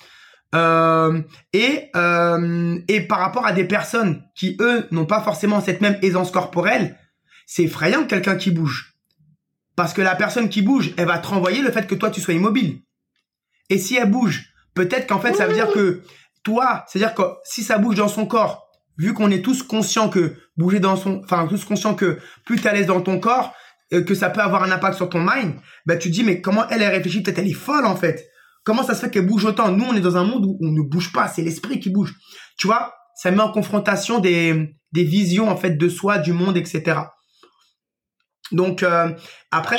[0.56, 1.22] Euh,
[1.52, 5.98] et euh, et par rapport à des personnes qui eux n'ont pas forcément cette même
[6.04, 6.98] aisance corporelle,
[7.46, 8.97] c'est effrayant quelqu'un qui bouge.
[9.78, 12.20] Parce que la personne qui bouge, elle va te renvoyer le fait que toi tu
[12.20, 12.82] sois immobile.
[13.70, 16.02] Et si elle bouge, peut-être qu'en fait ça veut dire que
[16.44, 18.68] toi, c'est-à-dire que si ça bouge dans son corps,
[18.98, 22.68] vu qu'on est tous conscients que bouger dans son, enfin tous conscients que plus tu
[22.68, 23.54] à l'aise dans ton corps,
[23.94, 25.54] euh, que ça peut avoir un impact sur ton mind,
[25.86, 28.28] ben tu te dis mais comment elle est réfléchie Peut-être elle est folle en fait.
[28.64, 29.72] Comment ça se fait qu'elle bouge autant?
[29.72, 32.16] Nous on est dans un monde où on ne bouge pas, c'est l'esprit qui bouge.
[32.58, 36.58] Tu vois, ça met en confrontation des des visions en fait de soi, du monde,
[36.58, 37.02] etc.
[38.52, 39.10] Donc euh,
[39.52, 39.78] après,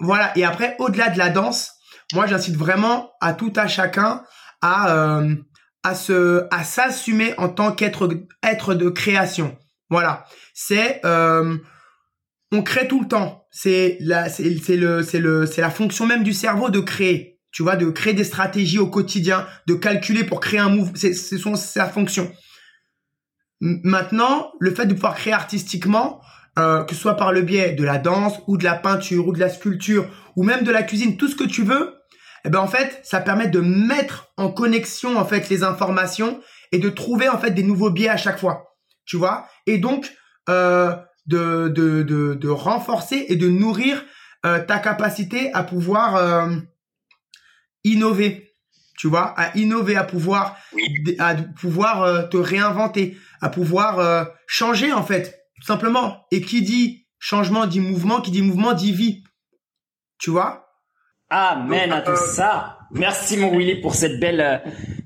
[0.00, 1.72] voilà et après au-delà de la danse,
[2.12, 4.22] moi j'incite vraiment à tout à chacun
[4.62, 5.34] à euh,
[5.82, 8.08] à se à s'assumer en tant qu'être
[8.42, 9.56] être de création.
[9.88, 11.56] Voilà, c'est euh,
[12.52, 13.46] on crée tout le temps.
[13.50, 17.40] C'est la, c'est, le, c'est le, c'est la fonction même du cerveau de créer.
[17.52, 20.92] Tu vois, de créer des stratégies au quotidien, de calculer pour créer un mouvement.
[20.94, 22.30] C'est, c'est sa fonction.
[23.60, 26.20] Maintenant, le fait de pouvoir créer artistiquement,
[26.58, 29.32] euh, que ce soit par le biais de la danse ou de la peinture ou
[29.32, 30.06] de la sculpture
[30.36, 31.94] ou même de la cuisine, tout ce que tu veux,
[32.44, 36.40] eh ben en fait, ça permet de mettre en connexion en fait les informations
[36.72, 40.12] et de trouver en fait des nouveaux biais à chaque fois, tu vois, et donc
[40.48, 40.94] euh,
[41.26, 44.04] de, de, de, de, renforcer et de nourrir
[44.44, 46.54] euh, ta capacité à pouvoir euh,
[47.82, 48.54] innover,
[48.96, 50.56] tu vois, à innover, à pouvoir,
[51.18, 56.18] à pouvoir euh, te réinventer, à pouvoir euh, changer en fait, tout simplement.
[56.30, 59.24] Et qui dit changement dit mouvement, qui dit mouvement dit vie,
[60.18, 60.68] tu vois?
[61.28, 62.78] Amen à tout ça.
[62.92, 64.62] Merci mon Willy pour cette belle,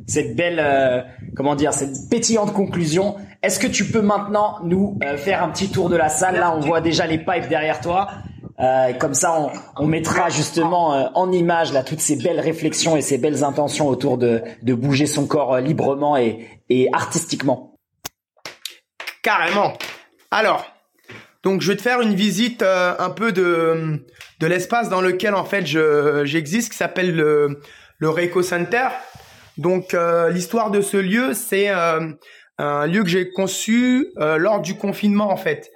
[0.07, 3.17] cette belle, comment dire, cette pétillante conclusion.
[3.43, 6.37] Est-ce que tu peux maintenant nous faire un petit tour de la salle?
[6.37, 8.09] Là, on voit déjà les pipes derrière toi.
[8.59, 12.95] Euh, comme ça, on, on mettra justement euh, en image là toutes ces belles réflexions
[12.95, 17.79] et ces belles intentions autour de, de bouger son corps euh, librement et, et artistiquement.
[19.23, 19.73] Carrément.
[20.31, 20.67] Alors,
[21.43, 24.05] donc je vais te faire une visite euh, un peu de
[24.41, 27.61] de l'espace dans lequel en fait je j'existe, qui s'appelle le
[27.99, 28.89] le Reiko Center.
[29.59, 29.95] Donc
[30.31, 35.71] l'histoire de ce lieu, c'est un lieu que j'ai conçu lors du confinement en fait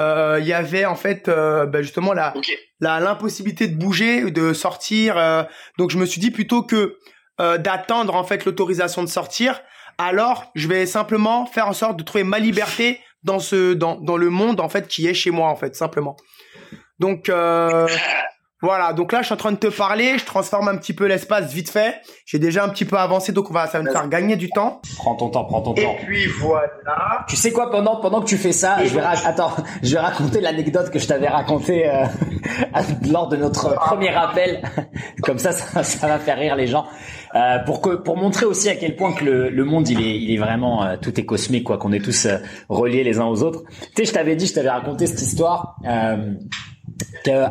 [0.00, 2.32] euh, il y avait en fait euh, bah, justement la
[2.80, 5.18] la l'impossibilité de bouger, de sortir.
[5.18, 5.42] Euh,
[5.76, 6.96] donc je me suis dit plutôt que
[7.58, 9.60] d'attendre en fait l'autorisation de sortir,
[9.96, 14.16] alors je vais simplement faire en sorte de trouver ma liberté dans ce dans dans
[14.16, 16.16] le monde en fait qui est chez moi en fait simplement.
[16.98, 17.30] Donc
[18.60, 21.06] Voilà, donc là je suis en train de te parler, je transforme un petit peu
[21.06, 22.00] l'espace vite fait.
[22.26, 24.50] J'ai déjà un petit peu avancé, donc on va, ça va me faire gagner du
[24.50, 24.82] temps.
[24.96, 25.80] Prends ton temps, prends ton temps.
[25.80, 27.24] Et puis voilà.
[27.28, 30.40] Tu sais quoi, pendant pendant que tu fais ça, je vais attends, je vais raconter
[30.40, 32.04] l'anecdote que je t'avais racontée euh,
[33.08, 34.60] lors de notre premier appel.
[35.22, 36.84] Comme ça, ça, va faire rire les gens.
[37.34, 40.18] Euh, pour que pour montrer aussi à quel point que le, le monde il est
[40.18, 42.38] il est vraiment euh, tout est cosmique quoi, qu'on est tous euh,
[42.68, 43.64] reliés les uns aux autres.
[43.68, 45.76] Tu sais, je t'avais dit, je t'avais raconté cette histoire.
[45.86, 46.34] Euh,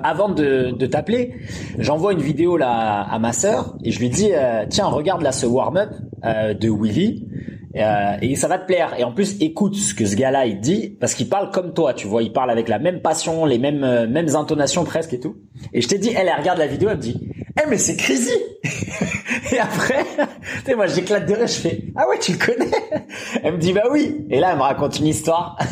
[0.04, 1.36] avant de, de t'appeler,
[1.78, 5.32] j'envoie une vidéo là à ma sœur et je lui dis euh, tiens regarde là
[5.32, 5.90] ce warm-up
[6.26, 7.28] euh, de Willy
[7.76, 10.60] euh, et ça va te plaire et en plus écoute ce que ce gars-là il
[10.60, 13.60] dit parce qu'il parle comme toi tu vois il parle avec la même passion les
[13.60, 15.36] mêmes mêmes intonations presque et tout
[15.74, 17.30] et je t'ai dit elle, elle regarde la vidéo elle me dit
[17.62, 18.32] eh mais c'est crazy.
[19.52, 20.06] Et après
[20.66, 22.72] tu moi j'éclate de rire je fais ah ouais tu le connais?
[23.44, 25.58] Elle me dit bah oui et là elle me raconte une histoire.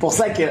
[0.00, 0.42] Pour ça que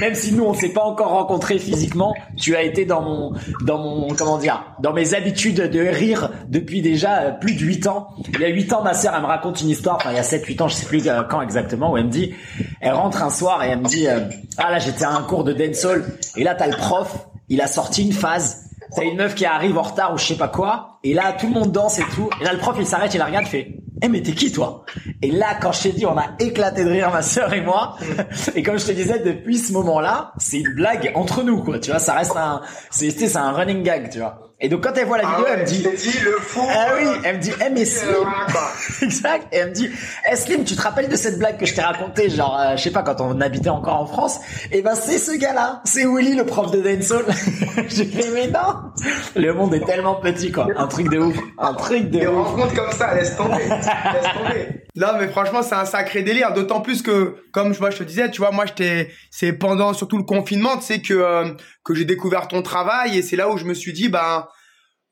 [0.00, 3.32] même si nous on s'est pas encore rencontrés physiquement, tu as été dans mon
[3.62, 7.86] dans mon comment dire dans mes habitudes de rire depuis déjà euh, plus de 8
[7.86, 8.08] ans.
[8.32, 10.20] Il y a 8 ans ma sœur elle me raconte une histoire, enfin il y
[10.20, 12.34] a 7 8 ans, je sais plus euh, quand exactement où elle me dit
[12.80, 14.20] elle rentre un soir et elle me dit euh,
[14.58, 16.04] ah là j'étais à un cours de dancehall
[16.36, 19.76] et là t'as le prof, il a sorti une phase T'as une meuf qui arrive
[19.78, 22.30] en retard ou je sais pas quoi, et là tout le monde danse et tout,
[22.40, 24.84] et là le prof il s'arrête, il la regarde, fait eh mais t'es qui toi?
[25.22, 27.96] Et là quand je t'ai dit on a éclaté de rire ma sœur et moi
[28.54, 31.78] et comme je te disais depuis ce moment-là c'est une blague entre nous quoi.
[31.78, 32.60] Tu vois ça reste un
[32.90, 35.46] c'est c'est un running gag tu vois et donc quand elle voit la ah vidéo
[35.52, 38.14] elle me dit dit le fou ah oui elle me dit eh mais Slim
[39.02, 39.46] exact.
[39.52, 39.90] Et elle me dit
[40.30, 42.82] eh Slim tu te rappelles de cette blague que je t'ai racontée genre euh, je
[42.82, 44.38] sais pas quand on habitait encore en France?
[44.70, 45.82] Et eh ben c'est ce gars-là.
[45.84, 47.24] C'est Willy le prof de dancehall.
[47.88, 48.92] J'ai fait mais non.
[49.34, 50.68] Le monde est tellement petit quoi.
[50.76, 51.36] Un truc de ouf.
[51.58, 52.46] Un truc de Des ouf.
[52.46, 53.64] rencontres comme ça laisse tomber.
[53.68, 54.84] Laisse tomber.
[54.96, 56.52] Non, mais franchement, c'est un sacré délire.
[56.52, 60.16] D'autant plus que, comme moi je te disais, tu vois, moi j'étais, c'est pendant surtout
[60.18, 61.52] le confinement, tu sais que euh,
[61.84, 64.48] que j'ai découvert ton travail et c'est là où je me suis dit, bah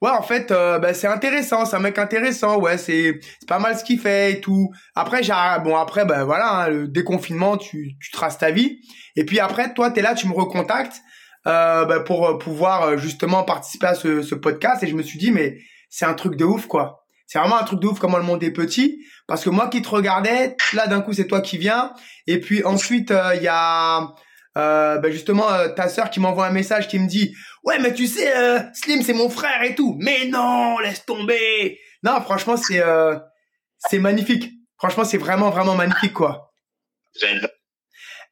[0.02, 3.58] ouais, en fait, euh, bah, c'est intéressant, c'est un mec intéressant, ouais, c'est c'est pas
[3.58, 4.70] mal ce qu'il fait et tout.
[4.94, 5.32] Après, j'ai
[5.64, 8.80] bon après, ben voilà, hein, le déconfinement, tu tu traces ta vie.
[9.16, 11.00] Et puis après, toi, t'es là, tu me recontactes
[11.46, 15.18] euh, bah, pour euh, pouvoir justement participer à ce, ce podcast et je me suis
[15.18, 15.58] dit, mais
[15.88, 17.06] c'est un truc de ouf, quoi.
[17.26, 18.98] C'est vraiment un truc de ouf comment le monde est petit.
[19.26, 21.94] Parce que moi qui te regardais, là d'un coup c'est toi qui viens.
[22.26, 24.12] Et puis ensuite il y a
[24.58, 27.34] euh, ben justement euh, ta sœur qui m'envoie un message qui me dit
[27.64, 29.96] ouais mais tu sais euh, Slim c'est mon frère et tout.
[30.00, 31.78] Mais non laisse tomber.
[32.02, 32.82] Non franchement c'est
[33.78, 34.52] c'est magnifique.
[34.76, 36.52] Franchement c'est vraiment vraiment magnifique quoi.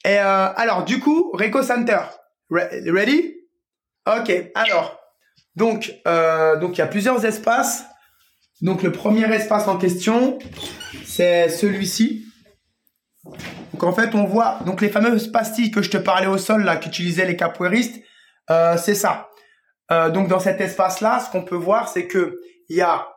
[0.04, 2.00] Et alors du coup Reco Center,
[2.50, 3.34] ready?
[4.06, 4.98] Ok alors
[5.56, 5.92] donc
[6.60, 7.84] donc il y a plusieurs espaces.
[8.60, 10.38] Donc le premier espace en question,
[11.06, 12.26] c'est celui-ci.
[13.72, 16.64] Donc en fait, on voit donc les fameuses pastilles que je te parlais au sol
[16.64, 18.02] là qu'utilisaient les capoeiristes,
[18.50, 19.30] euh, c'est ça.
[19.90, 23.08] Euh, donc dans cet espace-là, ce qu'on peut voir, c'est que il y a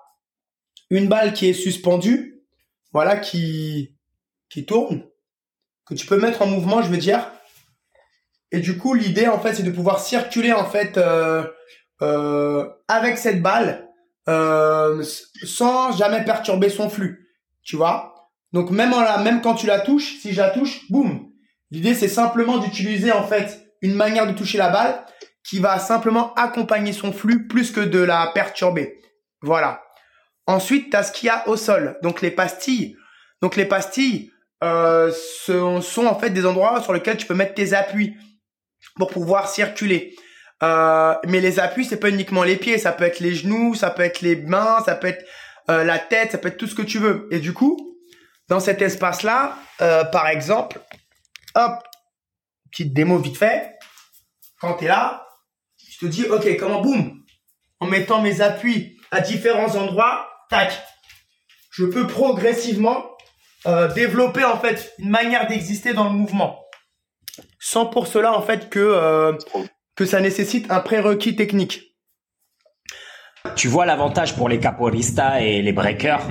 [0.90, 2.42] une balle qui est suspendue,
[2.92, 3.98] voilà, qui
[4.68, 5.04] tourne,
[5.86, 7.30] que tu peux mettre en mouvement, je veux dire.
[8.52, 13.42] Et du coup, l'idée en fait, c'est de pouvoir circuler en fait euh, avec cette
[13.42, 13.90] balle
[14.26, 17.28] sans jamais perturber son flux,
[17.64, 18.13] tu vois.
[18.54, 21.34] Donc même en la, même quand tu la touches, si je la touche, boum,
[21.74, 25.04] L'idée, c'est simplement d'utiliser en fait une manière de toucher la balle
[25.44, 29.02] qui va simplement accompagner son flux plus que de la perturber.
[29.42, 29.82] Voilà.
[30.46, 31.98] Ensuite, tu as ce qu'il y a au sol.
[32.04, 32.96] Donc les pastilles.
[33.42, 34.32] Donc les pastilles
[34.64, 38.16] euh, sont, en fait des endroits sur lesquels tu peux mettre tes appuis
[38.96, 40.16] pour pouvoir circuler.
[40.62, 43.90] Euh, mais les appuis, c'est pas uniquement les pieds, ça peut être les genoux, ça
[43.90, 45.26] peut être les mains, ça peut être
[45.72, 47.28] euh, la tête, ça peut être tout ce que tu veux.
[47.32, 47.93] Et du coup,
[48.54, 50.80] dans cet espace-là, euh, par exemple,
[51.56, 51.72] hop,
[52.70, 53.80] petite démo vite fait.
[54.62, 55.26] Quand tu es là,
[55.90, 57.24] je te dis, ok, comment boum,
[57.80, 60.72] en mettant mes appuis à différents endroits, tac,
[61.72, 63.18] je peux progressivement
[63.66, 66.64] euh, développer en fait une manière d'exister dans le mouvement,
[67.60, 69.34] sans pour cela en fait que euh,
[69.96, 71.93] que ça nécessite un prérequis technique.
[73.56, 76.30] Tu vois l'avantage pour les caporistas et les breakers,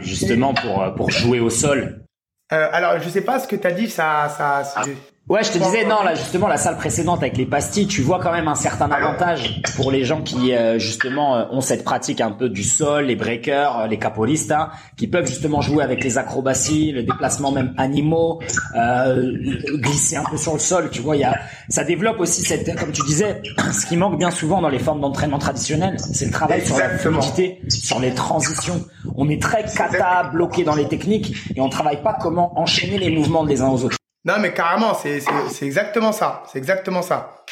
[0.00, 2.04] justement pour pour jouer au sol.
[2.52, 4.64] Euh, alors je sais pas ce que tu as dit, ça ça.
[4.64, 4.82] ça
[5.26, 8.20] Ouais, je te disais non là justement la salle précédente avec les pastilles, tu vois
[8.20, 12.20] quand même un certain avantage pour les gens qui euh, justement euh, ont cette pratique
[12.20, 14.68] un peu du sol, les breakers, euh, les capolistas,
[14.98, 18.42] qui peuvent justement jouer avec les acrobaties, le déplacement même animaux,
[18.76, 19.32] euh,
[19.76, 21.34] glisser un peu sur le sol, tu vois, il y a
[21.70, 23.40] ça développe aussi cette comme tu disais,
[23.72, 26.98] ce qui manque bien souvent dans les formes d'entraînement traditionnelles, c'est le travail Exactement.
[26.98, 28.84] sur la fluidité, sur les transitions.
[29.16, 33.08] On est très kata bloqué dans les techniques et on travaille pas comment enchaîner les
[33.08, 33.96] mouvements les uns aux autres.
[34.24, 35.20] Non, mais carrément, c'est,
[35.50, 36.42] c'est, exactement ça.
[36.50, 37.44] C'est exactement ça.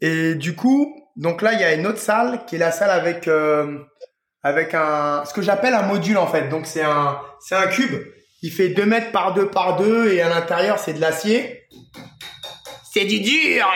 [0.00, 2.90] Et du coup, donc là, il y a une autre salle qui est la salle
[2.90, 3.78] avec euh,
[4.42, 6.48] avec un ce que j'appelle un module en fait.
[6.48, 8.02] Donc c'est un c'est un cube.
[8.42, 11.62] Il fait 2 mètres par 2 par 2 et à l'intérieur c'est de l'acier.
[12.92, 13.66] C'est du dur.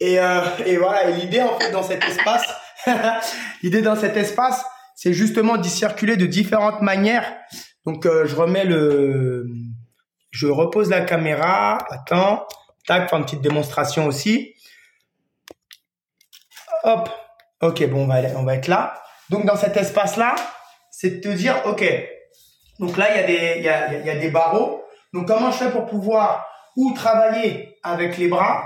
[0.00, 1.08] Et euh, et voilà.
[1.08, 2.44] Et l'idée en fait dans cet espace,
[3.62, 4.62] l'idée dans cet espace,
[4.96, 7.32] c'est justement d'y circuler de différentes manières.
[7.86, 9.46] Donc euh, je remets le
[10.36, 11.78] je repose la caméra.
[11.90, 12.46] Attends.
[12.86, 14.54] Tac, faire une petite démonstration aussi.
[16.84, 17.08] Hop.
[17.62, 18.92] Ok, bon, on va, être là.
[19.30, 20.36] Donc, dans cet espace-là,
[20.90, 21.82] c'est de te dire, ok.
[22.78, 24.84] Donc là, il y, a des, barreaux.
[25.14, 26.46] Donc, comment je fais pour pouvoir
[26.76, 28.62] ou travailler avec les bras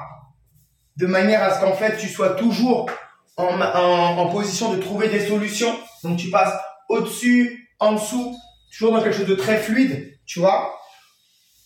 [0.97, 2.91] de manière à ce qu'en fait, tu sois toujours
[3.37, 5.73] en, en position de trouver des solutions?
[6.03, 8.37] Donc, tu passes au-dessus, en dessous,
[8.73, 10.80] toujours dans quelque chose de très fluide, tu vois?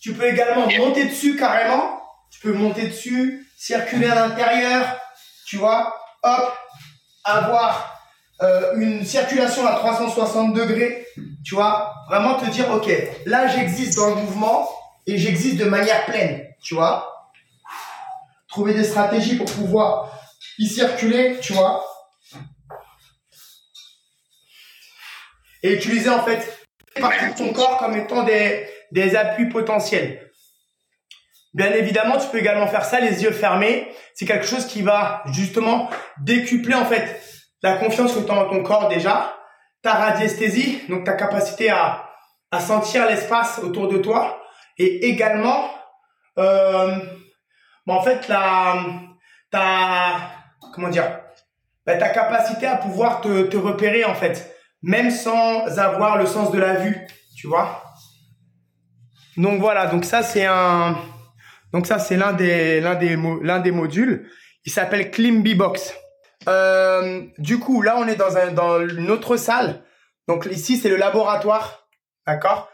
[0.05, 1.99] Tu peux également monter dessus carrément.
[2.29, 4.85] Tu peux monter dessus, circuler à l'intérieur,
[5.47, 6.53] tu vois, hop,
[7.23, 7.99] avoir
[8.43, 11.07] euh, une circulation à 360 degrés,
[11.43, 12.87] tu vois, vraiment te dire, ok,
[13.25, 14.69] là j'existe dans le mouvement
[15.07, 17.31] et j'existe de manière pleine, tu vois.
[18.47, 20.11] Trouver des stratégies pour pouvoir
[20.59, 21.83] y circuler, tu vois.
[25.63, 26.59] Et utiliser en fait
[27.01, 30.31] partie de ton corps comme étant des, des appuis potentiels.
[31.53, 33.87] Bien évidemment, tu peux également faire ça les yeux fermés.
[34.13, 35.89] C'est quelque chose qui va justement
[36.21, 37.21] décupler en fait
[37.63, 39.37] la confiance que tu as dans ton corps déjà,
[39.81, 42.09] ta radiesthésie, donc ta capacité à,
[42.51, 44.41] à sentir l'espace autour de toi,
[44.77, 45.69] et également,
[46.37, 46.97] euh,
[47.87, 48.75] en fait, la,
[49.49, 50.31] ta,
[50.73, 51.21] comment dire,
[51.85, 56.51] bah, ta capacité à pouvoir te, te repérer en fait, même sans avoir le sens
[56.51, 57.07] de la vue,
[57.37, 57.84] tu vois.
[59.37, 60.97] Donc voilà, donc ça c'est un,
[61.73, 64.29] donc ça c'est l'un des l'un des l'un des modules.
[64.63, 65.93] Il s'appelle Climby Box.
[66.47, 69.83] Euh, du coup, là on est dans un dans une autre salle.
[70.27, 71.87] Donc ici c'est le laboratoire,
[72.25, 72.69] d'accord?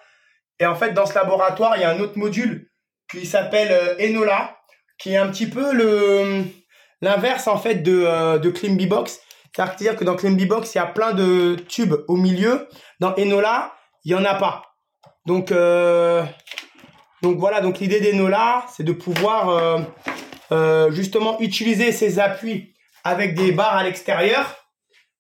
[0.60, 2.70] Et en fait dans ce laboratoire il y a un autre module
[3.10, 4.58] qui s'appelle euh, Enola,
[5.00, 6.44] qui est un petit peu le
[7.02, 9.20] l'inverse en fait de euh, de Climby Box.
[9.56, 12.68] C'est-à-dire que dans Climby Box il y a plein de tubes au milieu.
[13.00, 13.74] Dans Enola
[14.06, 14.71] il y en a pas.
[15.26, 16.26] Donc, euh,
[17.22, 19.80] donc voilà, donc l'idée d'Enola, c'est de pouvoir euh,
[20.52, 22.74] euh, justement utiliser ces appuis
[23.04, 24.56] avec des barres à l'extérieur,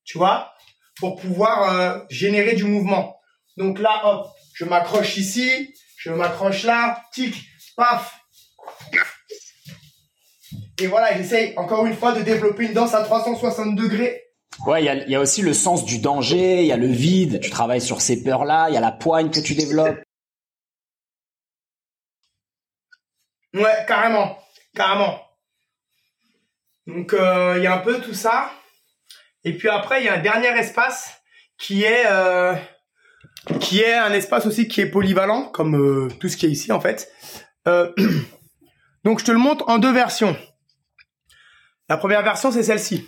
[0.03, 0.53] tu vois,
[0.99, 3.19] pour pouvoir générer du mouvement.
[3.57, 7.36] Donc là, hop, je m'accroche ici, je m'accroche là, tic,
[7.76, 8.19] paf.
[10.80, 14.31] Et voilà, j'essaye encore une fois de développer une danse à 360 degrés
[14.65, 17.49] Ouais, il y a, aussi le sens du danger, il y a le vide, tu
[17.49, 19.99] travailles sur ces peurs-là, il y a la poigne que tu développes.
[23.53, 24.38] Ouais, carrément,
[24.76, 25.19] carrément.
[26.86, 28.52] Donc euh, il y a un peu tout ça.
[29.44, 31.22] Et puis après, il y a un dernier espace
[31.57, 32.53] qui est euh,
[33.49, 37.11] un espace aussi qui est polyvalent, comme euh, tout ce qui est ici en fait.
[39.03, 40.38] Donc je te le montre en deux versions.
[41.90, 43.07] La première version, c'est celle-ci.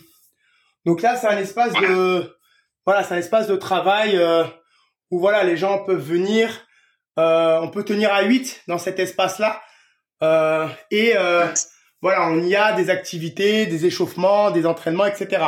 [0.85, 2.33] Donc là, c'est un espace de
[2.85, 4.43] voilà, c'est un espace de travail euh,
[5.09, 6.49] où voilà, les gens peuvent venir.
[7.17, 9.61] Euh, on peut tenir à 8 dans cet espace-là.
[10.21, 11.13] Euh, et
[12.01, 15.45] voilà, on y a des activités, des échauffements, des entraînements, etc.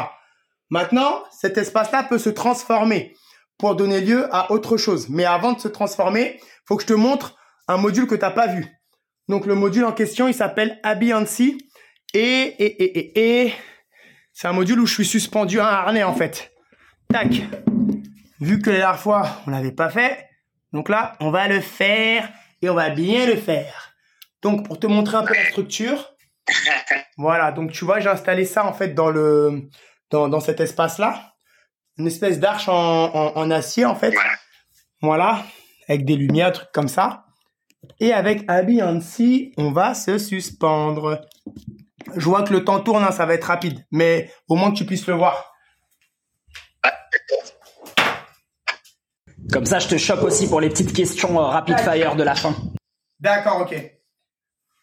[0.70, 3.14] Maintenant, cet espace-là peut se transformer
[3.58, 5.10] pour donner lieu à autre chose.
[5.10, 7.36] Mais avant de se transformer, faut que je te montre
[7.68, 8.66] un module que tu n'as pas vu.
[9.28, 11.58] Donc le module en question, il s'appelle Abiancy
[12.14, 13.54] et et et et, et
[14.36, 16.52] c'est un module où je suis suspendu à un harnais en fait.
[17.08, 17.30] Tac.
[18.42, 20.28] Vu que la dernière fois on l'avait pas fait,
[20.74, 22.30] donc là on va le faire
[22.62, 23.94] et on va bien le faire.
[24.42, 26.14] Donc pour te montrer un peu la structure,
[27.18, 27.54] voilà.
[27.54, 29.70] Donc tu vois, j'ai installé ça en fait dans le
[30.12, 31.34] dans, dans cet espace là,
[31.98, 34.14] une espèce d'arche en, en, en acier en fait.
[35.02, 35.46] Voilà,
[35.88, 37.26] avec des lumières, trucs comme ça.
[38.02, 41.22] Et avec Abby Ansi, on va se suspendre.
[42.16, 44.78] Je vois que le temps tourne, hein, ça va être rapide, mais au moins que
[44.78, 45.54] tu puisses le voir.
[49.52, 52.36] Comme ça, je te choque aussi pour les petites questions euh, rapid fire de la
[52.36, 52.56] fin.
[53.20, 53.76] D'accord, ok.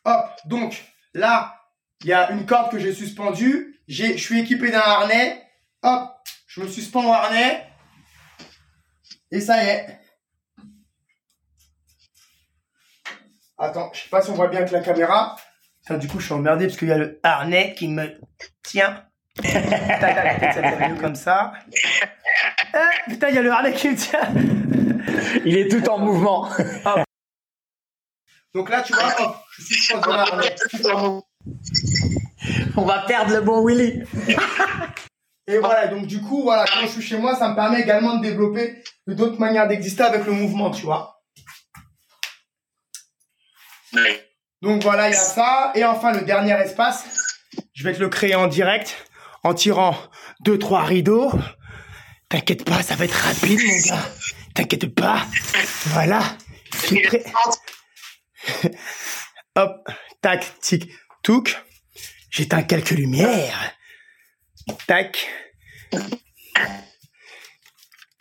[0.04, 0.82] Hop, donc
[1.14, 1.60] là,
[2.02, 3.80] il y a une corde que j'ai suspendue.
[3.88, 5.42] Je suis équipé d'un harnais.
[5.82, 6.10] Hop,
[6.46, 7.66] je me suspends au harnais.
[9.30, 9.98] Et ça y est.
[13.58, 15.36] Attends, je sais pas si on voit bien avec la caméra.
[15.90, 18.18] Du coup, je suis emmerdé parce qu'il y a le harnais qui me
[18.62, 19.04] tient.
[21.00, 21.52] comme ça.
[22.72, 24.20] Ah, putain, il y a le harnais qui me tient.
[25.44, 26.48] Il est tout en mouvement.
[28.54, 30.54] Donc là, tu vois, hop, je suis au harnais.
[32.76, 34.02] On va perdre le bon Willy.
[35.46, 38.16] Et voilà, donc du coup, voilà, quand je suis chez moi, ça me permet également
[38.16, 41.22] de développer d'autres manières d'exister avec le mouvement, tu vois.
[44.62, 45.72] Donc voilà, il y a ça.
[45.74, 47.04] Et enfin, le dernier espace,
[47.74, 48.96] je vais te le créer en direct
[49.42, 49.96] en tirant
[50.40, 51.32] deux, trois rideaux.
[52.28, 54.08] T'inquiète pas, ça va être rapide, mon gars.
[54.54, 55.26] T'inquiète pas.
[55.86, 56.22] Voilà.
[59.56, 59.88] Hop,
[60.22, 60.90] tac, tic,
[61.22, 61.58] touc.
[62.30, 63.74] J'éteins quelques lumières.
[64.86, 65.28] Tac.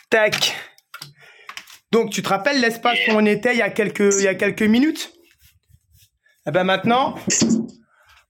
[0.09, 0.55] Tac.
[1.91, 5.13] Donc, tu te rappelles l'espace où on était il y a quelques minutes?
[6.47, 7.15] Eh ben maintenant,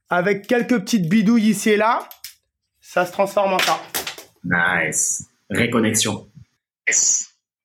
[0.09, 2.09] avec quelques petites bidouilles ici et là,
[2.81, 3.79] ça se transforme en ça.
[4.43, 5.27] Nice.
[5.49, 6.29] Réconnexion.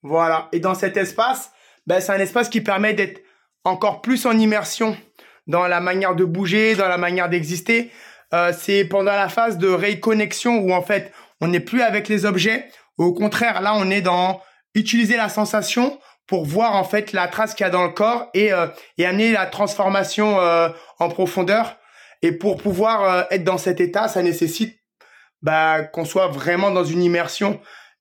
[0.02, 0.48] Voilà.
[0.52, 1.50] Et dans cet espace,
[1.86, 3.20] ben, c'est un espace qui permet d'être
[3.64, 4.96] encore plus en immersion
[5.48, 7.90] dans la manière de bouger, dans la manière d'exister.
[8.32, 12.24] Euh, c'est pendant la phase de réconnexion où en fait on n'est plus avec les
[12.24, 12.68] objets.
[12.98, 14.40] Au contraire, là on est dans
[14.74, 18.28] utiliser la sensation pour voir en fait la trace qu'il y a dans le corps
[18.34, 18.66] et, euh,
[18.98, 21.76] et amener la transformation euh, en profondeur.
[22.22, 24.78] Et pour pouvoir euh, être dans cet état, ça nécessite
[25.42, 27.60] bah, qu'on soit vraiment dans une immersion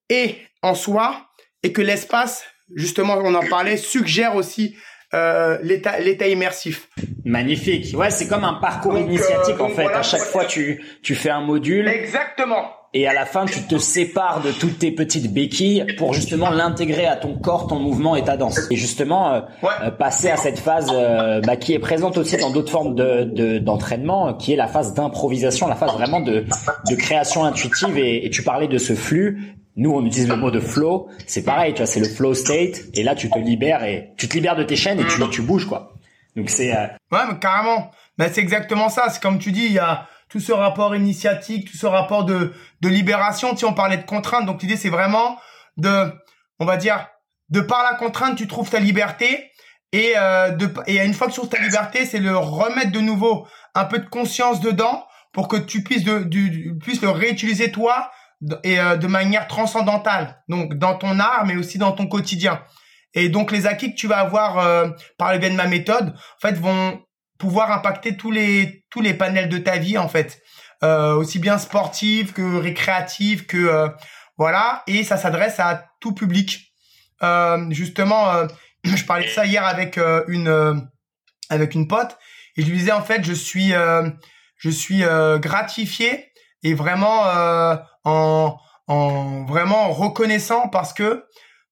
[0.10, 1.28] et en soi
[1.64, 2.46] et que l'espace,
[2.76, 4.76] justement, on en parlait, suggère aussi
[5.14, 6.90] euh, l'état l'état immersif.
[7.24, 7.96] Magnifique.
[7.96, 9.84] Ouais, c'est comme un parcours Donc, initiatique euh, en fait.
[9.84, 12.72] voilà, à chaque fois, tu tu fais un module Exactement.
[12.96, 17.06] Et à la fin, tu te sépares de toutes tes petites béquilles pour justement l'intégrer
[17.06, 18.60] à ton corps, ton mouvement et ta danse.
[18.72, 19.70] Et justement, euh, Ouais.
[19.84, 23.24] euh, passer à cette phase euh, bah, qui est présente aussi dans d'autres formes de
[23.26, 26.46] de- d'entraînement, euh, qui est la phase d'improvisation, la phase vraiment de
[26.90, 27.98] de création intuitive.
[27.98, 29.54] Et, et tu parlais de ce flux.
[29.78, 31.10] Nous, on utilise le mot de flow.
[31.28, 32.80] C'est pareil, tu vois, c'est le flow state.
[32.94, 35.42] Et là, tu te libères et tu te libères de tes chaînes et tu tu
[35.42, 35.92] bouges quoi.
[36.38, 37.92] Donc c'est euh, Ouais, mais carrément.
[38.18, 39.10] Mais c'est exactement ça.
[39.10, 42.54] C'est comme tu dis, il y a tout ce rapport initiatique, tout ce rapport de,
[42.82, 43.52] de libération.
[43.52, 44.46] Tu sais, on parlait de contrainte.
[44.46, 45.38] Donc l'idée, c'est vraiment
[45.78, 46.12] de,
[46.60, 47.08] on va dire,
[47.50, 49.52] de par la contrainte, tu trouves ta liberté.
[49.92, 53.00] Et, euh, de, et une fois que tu trouves ta liberté, c'est le remettre de
[53.00, 57.72] nouveau un peu de conscience dedans pour que tu puisses, de, du, puisses le réutiliser
[57.72, 58.12] toi
[58.64, 60.42] et euh, de manière transcendantale.
[60.50, 62.62] Donc dans ton art, mais aussi dans ton quotidien.
[63.14, 66.10] Et donc les acquis que tu vas avoir euh, par le biais de ma méthode,
[66.10, 67.02] en fait, vont
[67.38, 70.42] pouvoir impacter tous les tous les panels de ta vie en fait,
[70.84, 73.90] euh, aussi bien sportive que récréative que euh,
[74.38, 74.84] voilà.
[74.88, 76.74] Et ça s'adresse à tout public.
[77.24, 78.48] Euh, justement, euh,
[78.84, 80.76] je parlais de ça hier avec euh, une euh,
[81.50, 82.18] avec une pote
[82.58, 83.74] et je lui disais en fait, je suis
[84.58, 85.04] je suis
[85.40, 86.32] gratifié
[86.64, 87.24] et vraiment
[88.06, 88.58] en
[88.88, 91.26] en vraiment reconnaissant parce que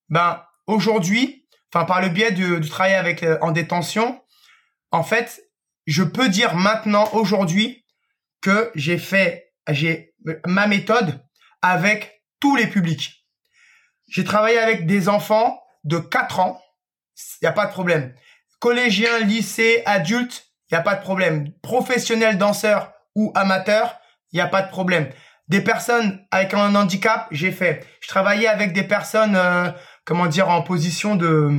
[0.09, 4.21] ben aujourd'hui, enfin par le biais du, du travail avec en détention,
[4.91, 5.42] en fait,
[5.85, 7.85] je peux dire maintenant aujourd'hui
[8.41, 9.53] que j'ai fait
[10.45, 11.23] ma méthode
[11.61, 13.25] avec tous les publics.
[14.09, 16.61] J'ai travaillé avec des enfants de 4 ans,
[17.41, 18.13] il y a pas de problème.
[18.59, 21.51] Collégiens, lycée, adultes, il y a pas de problème.
[21.61, 23.99] Professionnels, danseurs ou amateurs,
[24.31, 25.09] il y a pas de problème.
[25.47, 27.85] Des personnes avec un handicap, j'ai fait.
[28.01, 29.69] Je travaillais avec des personnes euh,
[30.05, 31.51] comment dire en position de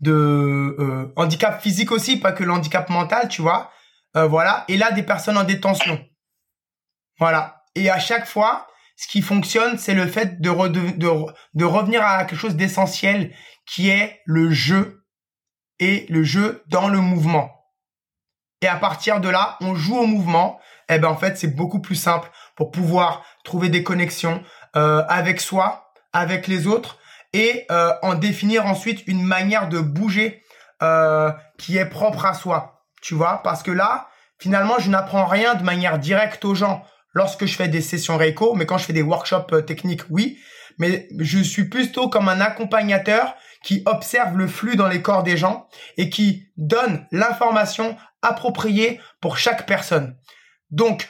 [0.00, 3.70] de euh, handicap physique aussi, pas que le handicap mental, tu vois.
[4.16, 4.64] Euh, voilà.
[4.68, 5.98] Et là, des personnes en détention.
[7.18, 7.64] Voilà.
[7.74, 8.66] Et à chaque fois,
[8.96, 11.10] ce qui fonctionne, c'est le fait de, de,
[11.54, 13.34] de revenir à quelque chose d'essentiel
[13.66, 15.04] qui est le jeu
[15.78, 17.50] et le jeu dans le mouvement.
[18.62, 20.58] Et à partir de là, on joue au mouvement.
[20.88, 24.42] Et eh ben en fait, c'est beaucoup plus simple pour pouvoir trouver des connexions
[24.76, 26.98] euh, avec soi, avec les autres,
[27.36, 30.42] et euh, en définir ensuite une manière de bouger
[30.82, 32.82] euh, qui est propre à soi.
[33.02, 34.08] Tu vois, parce que là,
[34.38, 36.82] finalement, je n'apprends rien de manière directe aux gens
[37.12, 40.38] lorsque je fais des sessions Reiko, mais quand je fais des workshops techniques, oui.
[40.78, 45.36] Mais je suis plutôt comme un accompagnateur qui observe le flux dans les corps des
[45.36, 45.68] gens
[45.98, 50.16] et qui donne l'information appropriée pour chaque personne.
[50.70, 51.08] Donc,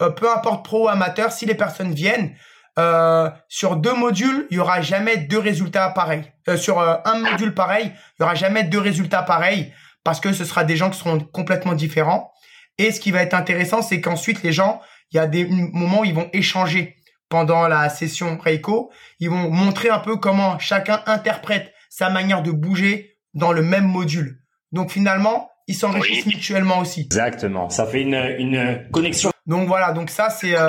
[0.00, 2.36] euh, peu importe pro ou amateur, si les personnes viennent,
[2.78, 6.24] euh, sur deux modules, il y aura jamais deux résultats pareils.
[6.48, 9.72] Euh, sur un module pareil, il y aura jamais deux résultats pareils
[10.04, 12.32] parce que ce sera des gens qui seront complètement différents.
[12.78, 14.80] Et ce qui va être intéressant, c'est qu'ensuite les gens,
[15.12, 16.96] il y a des moments où ils vont échanger
[17.28, 18.90] pendant la session Reiko.
[19.20, 23.86] Ils vont montrer un peu comment chacun interprète sa manière de bouger dans le même
[23.86, 24.40] module.
[24.72, 27.02] Donc finalement, ils s'enrichissent mutuellement aussi.
[27.02, 27.68] Exactement.
[27.68, 29.30] Ça fait une, une connexion.
[29.46, 30.68] Donc voilà, donc ça c'est euh,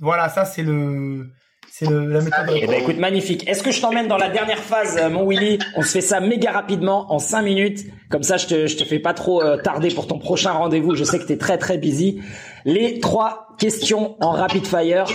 [0.00, 1.32] voilà, ça c'est le
[1.76, 2.32] c'est la méthode.
[2.54, 3.48] Eh ben écoute, magnifique.
[3.48, 5.58] Est-ce que je t'emmène dans la dernière phase, euh, mon Willy?
[5.74, 7.80] On se fait ça méga rapidement, en 5 minutes.
[8.10, 10.94] Comme ça, je te, je te fais pas trop euh, tarder pour ton prochain rendez-vous.
[10.94, 12.20] Je sais que tu es très très busy.
[12.64, 15.06] Les trois questions en rapid fire.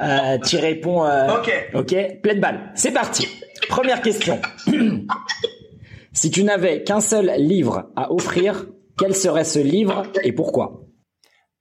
[0.00, 1.04] Euh, tu réponds.
[1.04, 1.70] Euh, ok.
[1.74, 1.96] Ok?
[2.22, 2.60] Pleine balle.
[2.76, 3.26] C'est parti.
[3.68, 4.40] Première question.
[6.12, 8.66] si tu n'avais qu'un seul livre à offrir,
[8.96, 10.83] quel serait ce livre et pourquoi?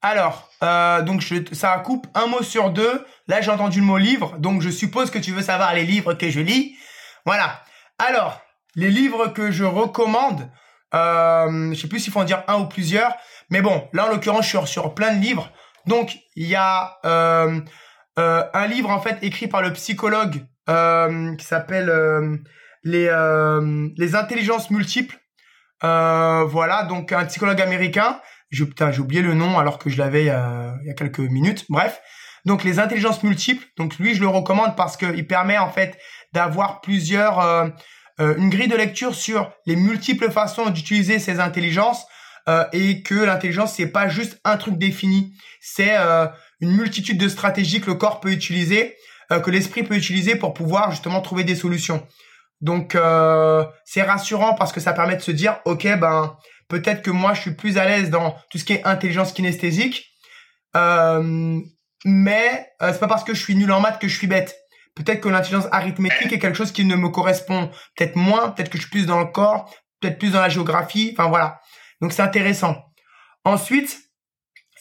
[0.04, 3.06] Alors, euh, donc je, ça coupe un mot sur deux.
[3.28, 6.14] Là, j'ai entendu le mot livre, donc je suppose que tu veux savoir les livres
[6.14, 6.76] que je lis.
[7.26, 7.62] Voilà.
[7.98, 8.42] Alors,
[8.76, 10.52] les livres que je recommande,
[10.94, 13.16] euh, je sais plus s'il faut en dire un ou plusieurs,
[13.50, 15.50] mais bon, là en l'occurrence, je suis sur plein de livres.
[15.86, 17.62] Donc, il y a euh,
[18.20, 22.38] euh, un livre en fait écrit par le psychologue euh, qui s'appelle euh,
[22.84, 23.10] les
[23.98, 25.18] les intelligences multiples.
[25.82, 28.20] voilà, donc un psychologue américain
[28.54, 31.66] j'ai oublié le nom alors que je l'avais il, il, y a quelques minutes.
[31.70, 32.00] Bref.
[32.46, 33.66] Donc les intelligences multiples.
[33.78, 35.98] Donc lui, je le recommande parce qu'il permet en fait
[36.34, 37.68] d'avoir plusieurs, euh,
[38.20, 42.06] euh, une grille de lecture sur les multiples façons d'utiliser ces intelligences
[42.50, 46.28] euh, et que l'intelligence c'est pas juste un truc défini, c'est euh,
[46.60, 48.98] une multitude de stratégies que le corps peut utiliser,
[49.32, 52.06] euh, que l'esprit peut utiliser pour pouvoir justement trouver des solutions.
[52.60, 52.98] Donc
[53.84, 56.38] c'est rassurant parce que ça permet de se dire ok ben
[56.68, 60.06] Peut-être que moi, je suis plus à l'aise dans tout ce qui est intelligence kinesthésique.
[60.76, 61.60] Euh,
[62.06, 64.56] mais euh, c'est pas parce que je suis nul en maths que je suis bête.
[64.96, 68.52] Peut-être que l'intelligence arithmétique est quelque chose qui ne me correspond peut-être moins.
[68.52, 71.16] Peut-être que je suis plus dans le corps, peut-être plus dans la géographie.
[71.18, 71.62] Enfin voilà.
[72.02, 72.76] Donc c'est intéressant.
[73.44, 74.00] Ensuite,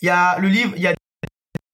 [0.03, 0.95] il y a le livre, il y a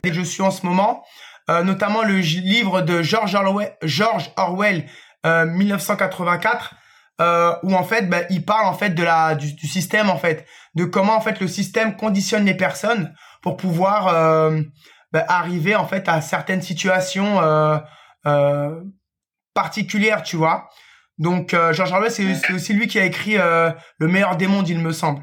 [0.05, 1.05] des je suis en ce moment,
[1.51, 4.89] euh, notamment le livre de George Orwell, George Orwell
[5.25, 6.75] 1984
[7.21, 10.19] euh, où en fait bah, il parle en fait de la du, du, système en
[10.19, 13.13] fait de comment en fait le système conditionne les personnes
[13.43, 14.61] pour pouvoir euh,
[15.13, 17.79] bah, arriver en fait à certaines situations euh,
[18.27, 18.83] euh
[19.55, 20.69] particulières tu vois.
[21.19, 24.69] Donc euh, George Orwell c'est aussi lui qui a écrit euh, le meilleur des mondes
[24.69, 25.23] il me semble.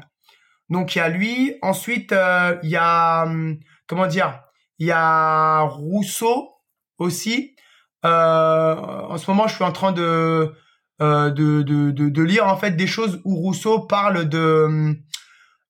[0.68, 1.56] Donc il y a lui.
[1.62, 2.14] Ensuite
[2.62, 3.56] il y a hum,
[3.86, 4.42] comment dire
[4.78, 6.50] il y a Rousseau
[6.98, 7.56] aussi.
[8.02, 10.52] En ce moment je suis en train de
[11.00, 14.96] de, de, de, de, lire en fait des choses où Rousseau parle de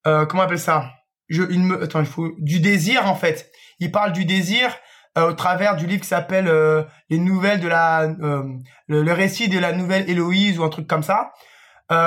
[0.07, 0.93] euh, comment on appelle ça?
[1.29, 1.43] Je,
[1.83, 3.51] attends, il faut du désir en fait.
[3.81, 4.71] Il parle du désir
[5.19, 8.43] euh, au travers du livre qui s'appelle euh, les nouvelles de la euh,
[8.87, 11.33] le, récit de la nouvelle Héloïse ou un truc comme ça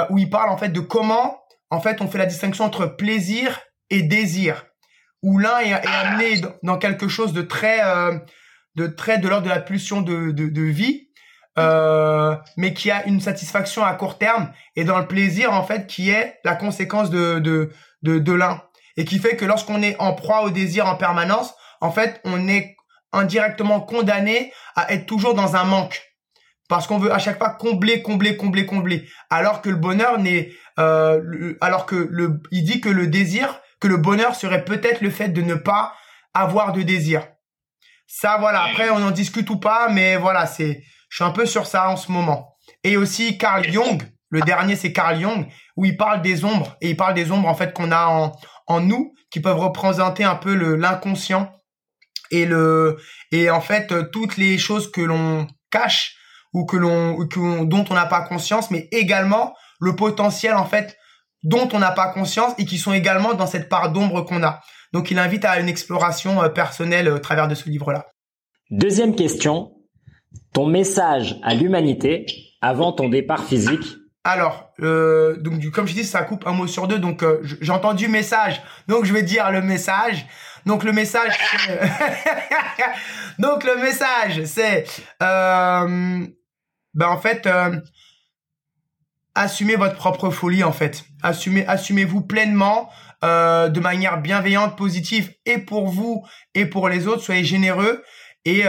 [0.09, 1.39] où il parle en fait de comment
[1.69, 4.65] en fait on fait la distinction entre plaisir et désir
[5.23, 7.79] où l'un est, est, amené dans quelque chose de très
[8.75, 11.08] de très de l'ordre de la pulsion de, de, de vie
[11.59, 15.87] euh, mais qui a une satisfaction à court terme et dans le plaisir en fait
[15.87, 17.71] qui est la conséquence de de
[18.01, 18.61] de, de l'un
[18.97, 22.47] et qui fait que lorsqu'on est en proie au désir en permanence, en fait, on
[22.47, 22.75] est
[23.13, 26.01] indirectement condamné à être toujours dans un manque
[26.69, 30.51] parce qu'on veut à chaque fois combler, combler, combler, combler, alors que le bonheur n'est,
[30.77, 35.09] euh, alors que le, il dit que le désir, que le bonheur serait peut-être le
[35.09, 35.93] fait de ne pas
[36.33, 37.27] avoir de désir.
[38.05, 38.63] Ça, voilà.
[38.63, 41.89] Après, on en discute ou pas, mais voilà, c'est, je suis un peu sur ça
[41.89, 42.55] en ce moment.
[42.83, 46.91] Et aussi Carl Jung, le dernier c'est Carl Jung, où il parle des ombres et
[46.91, 48.31] il parle des ombres en fait qu'on a en,
[48.67, 51.51] en nous qui peuvent représenter un peu le l'inconscient
[52.31, 52.97] et le
[53.31, 56.15] et en fait toutes les choses que l'on cache
[56.53, 57.23] ou que l'on
[57.65, 60.97] dont on n'a pas conscience, mais également le potentiel en fait
[61.43, 64.61] dont on n'a pas conscience et qui sont également dans cette part d'ombre qu'on a.
[64.93, 68.07] Donc il invite à une exploration euh, personnelle euh, au travers de ce livre-là.
[68.71, 69.71] Deuxième question,
[70.53, 72.25] ton message à l'humanité
[72.61, 76.87] avant ton départ physique alors, euh, donc comme je dis, ça coupe un mot sur
[76.87, 76.99] deux.
[76.99, 80.25] Donc euh, j'ai entendu message, donc je vais dire le message.
[80.65, 81.33] Donc le message,
[83.39, 84.85] donc le message, c'est,
[85.23, 86.27] euh,
[86.93, 87.49] ben en fait,
[89.35, 91.05] assumez votre propre folie en fait.
[91.23, 92.89] Assumez, assumez-vous pleinement,
[93.23, 96.25] de manière bienveillante, positive, et pour vous
[96.55, 97.23] et pour les autres.
[97.23, 98.03] Soyez généreux
[98.43, 98.65] et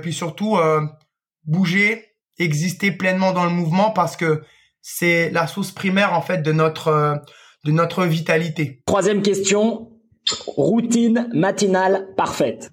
[0.00, 0.56] puis surtout
[1.44, 4.42] bougez, existez pleinement dans le mouvement parce que
[4.80, 7.16] c'est la source primaire en fait de notre euh,
[7.64, 8.82] de notre vitalité.
[8.86, 9.92] Troisième question,
[10.46, 12.70] routine matinale parfaite.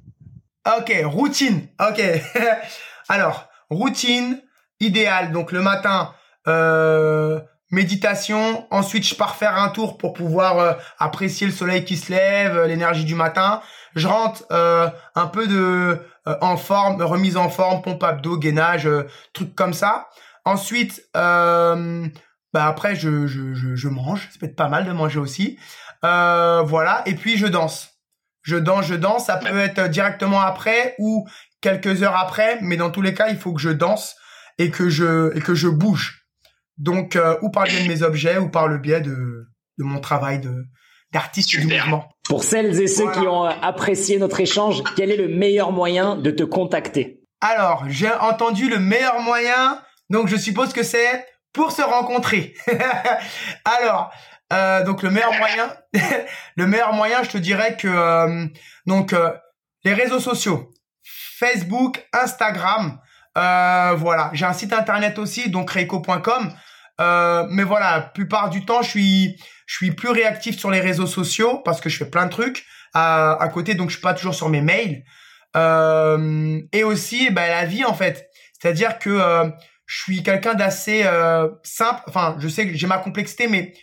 [0.78, 1.68] Ok, routine.
[1.80, 2.02] Ok.
[3.10, 4.42] Alors, routine
[4.80, 5.32] idéale.
[5.32, 6.14] Donc le matin,
[6.48, 7.40] euh,
[7.72, 8.66] méditation.
[8.72, 12.66] Ensuite, je pars faire un tour pour pouvoir euh, apprécier le soleil qui se lève,
[12.66, 13.62] l'énergie du matin.
[13.96, 18.88] Je rentre un peu de en forme, remise en forme, pompe abdos, gainage,
[19.34, 20.08] trucs comme ça.
[20.46, 22.08] Ensuite, euh,
[22.54, 24.30] bah après, je, je, je, je, mange.
[24.32, 25.60] Ça peut être pas mal de manger aussi.
[26.04, 27.04] Euh, voilà.
[27.06, 28.00] Et puis, je danse.
[28.42, 29.26] Je danse, je danse.
[29.26, 31.28] Ça peut être directement après ou
[31.62, 32.58] quelques heures après.
[32.62, 34.16] Mais dans tous les cas, il faut que je danse
[34.58, 36.26] et que je, et que je bouge.
[36.78, 39.48] Donc, euh, ou par le biais de mes objets ou par le biais de,
[39.78, 40.66] de mon travail de,
[41.12, 42.10] d'artiste du mouvement.
[42.30, 46.32] Pour celles et ceux qui ont apprécié notre échange, quel est le meilleur moyen de
[46.32, 47.24] te contacter?
[47.42, 52.56] Alors, j'ai entendu le meilleur moyen donc je suppose que c'est pour se rencontrer.
[53.66, 54.12] Alors,
[54.52, 55.72] euh, donc le meilleur moyen,
[56.56, 58.48] le meilleur moyen, je te dirais que euh,
[58.88, 59.32] donc euh,
[59.84, 60.72] les réseaux sociaux,
[61.04, 63.00] Facebook, Instagram,
[63.38, 64.32] euh, voilà.
[64.34, 66.52] J'ai un site internet aussi, donc reiko.com.
[66.98, 69.40] mais voilà, la plupart du temps, je suis
[69.70, 72.66] je suis plus réactif sur les réseaux sociaux parce que je fais plein de trucs
[72.96, 75.04] à, à côté, donc je suis pas toujours sur mes mails.
[76.74, 78.30] et aussi, ben, la vie en fait,
[78.60, 79.52] c'est-à-dire que
[79.90, 82.04] je suis quelqu'un d'assez euh, simple.
[82.08, 83.74] Enfin, je sais que j'ai ma complexité, mais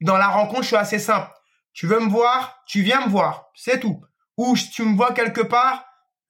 [0.00, 1.30] dans la rencontre, je suis assez simple.
[1.74, 4.00] Tu veux me voir, tu viens me voir, c'est tout.
[4.38, 5.84] Ou si tu me vois quelque part,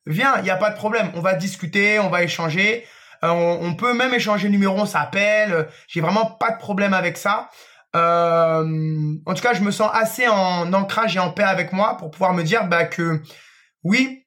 [0.07, 1.13] viens, il n'y a pas de problème.
[1.15, 2.85] On va discuter, on va échanger.
[3.23, 5.69] Euh, on, peut même échanger numéro, on s'appelle.
[5.87, 7.49] J'ai vraiment pas de problème avec ça.
[7.95, 11.97] Euh, en tout cas, je me sens assez en ancrage et en paix avec moi
[11.97, 13.21] pour pouvoir me dire bah, que
[13.83, 14.27] oui,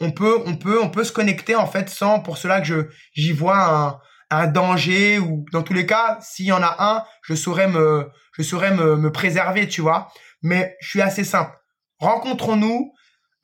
[0.00, 2.88] on peut, on peut, on peut se connecter en fait sans pour cela que je
[3.14, 3.98] j'y vois un,
[4.30, 8.10] un danger ou dans tous les cas, s'il y en a un, je saurais me,
[8.32, 10.08] je saurais me, me préserver, tu vois.
[10.42, 11.56] Mais je suis assez simple.
[11.98, 12.92] Rencontrons-nous,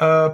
[0.03, 0.31] euh,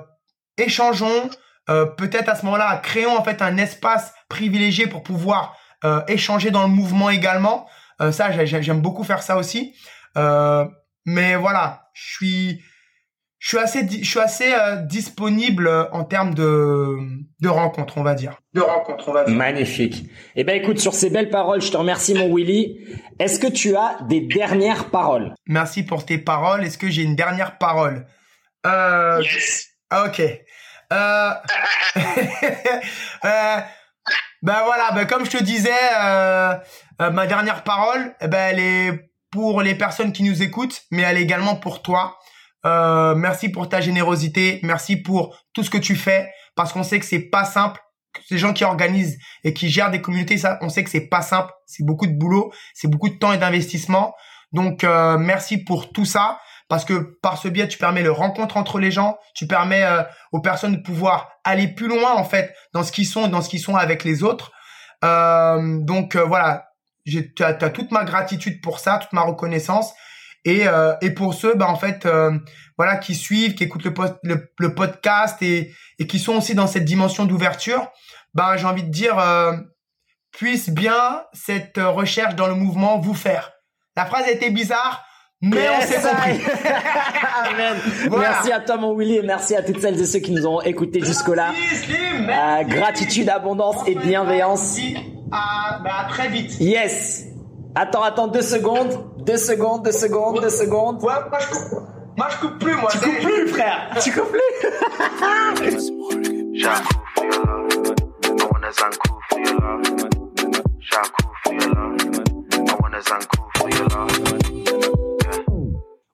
[0.59, 1.31] échangeons,
[1.69, 6.51] euh, peut-être à ce moment-là, créons en fait un espace privilégié pour pouvoir euh, échanger
[6.51, 7.67] dans le mouvement également.
[8.01, 9.75] Euh, ça, j'aime beaucoup faire ça aussi.
[10.17, 10.65] Euh,
[11.05, 12.63] mais voilà, je suis,
[13.39, 16.97] je suis assez, je suis assez euh, disponible en termes de,
[17.41, 18.39] de rencontres, on va dire.
[18.55, 19.35] De rencontres, on va dire.
[19.35, 20.05] Magnifique.
[20.37, 22.79] Eh ben, écoute, sur ces belles paroles, je te remercie, mon Willy.
[23.19, 25.35] Est-ce que tu as des dernières paroles?
[25.47, 26.65] Merci pour tes paroles.
[26.65, 28.07] Est-ce que j'ai une dernière parole?
[28.67, 29.21] Euh...
[29.23, 29.69] Yes.
[29.93, 30.21] Ok.
[30.93, 31.31] Euh...
[33.25, 33.61] euh...
[34.43, 35.71] Ben voilà, ben comme je te disais,
[36.01, 36.55] euh,
[37.01, 41.03] euh, ma dernière parole, eh ben elle est pour les personnes qui nous écoutent, mais
[41.03, 42.19] elle est également pour toi.
[42.67, 46.99] Euh, merci pour ta générosité, merci pour tout ce que tu fais, parce qu'on sait
[46.99, 47.81] que c'est pas simple.
[48.29, 51.23] Ces gens qui organisent et qui gèrent des communautés, ça, on sait que c'est pas
[51.23, 54.15] simple, c'est beaucoup de boulot, c'est beaucoup de temps et d'investissement.
[54.53, 58.57] Donc euh, merci pour tout ça, parce que par ce biais, tu permets le rencontre
[58.57, 60.03] entre les gens, tu permets euh,
[60.33, 63.49] aux personnes de pouvoir aller plus loin en fait dans ce qu'ils sont, dans ce
[63.49, 64.51] qu'ils sont avec les autres.
[65.05, 66.70] Euh, donc voilà,
[67.11, 69.93] tu as, as toute ma gratitude pour ça, toute ma reconnaissance.
[70.45, 72.33] Et, euh, et pour ceux, bah, en fait, euh,
[72.79, 73.93] voilà, qui suivent, qui écoutent le,
[74.23, 77.89] le, le, podcast et, et qui sont aussi dans cette dimension d'ouverture,
[78.33, 79.53] bah, j'ai envie de dire, euh,
[80.33, 83.53] puisse bien cette recherche dans le mouvement vous faire.
[83.97, 85.05] La phrase a été bizarre,
[85.43, 86.41] mais on s'est compris.
[87.51, 87.77] Amen.
[88.09, 88.31] Voilà.
[88.31, 90.61] Merci à toi, mon Willy, et merci à toutes celles et ceux qui nous ont
[90.63, 91.53] écoutés jusque-là.
[91.53, 94.79] Euh, gratitude, abondance et bienveillance.
[95.33, 96.59] À, bah, à très vite.
[96.61, 97.25] Yes.
[97.75, 99.07] Attends, attends, deux secondes.
[99.19, 101.03] Deux secondes, deux secondes, deux secondes.
[101.03, 101.83] Ouais, moi je coupe.
[102.17, 102.91] Moi je coupe plus, moi.
[102.91, 103.91] Tu coupes plus, frère.
[104.03, 104.41] tu coupes plus.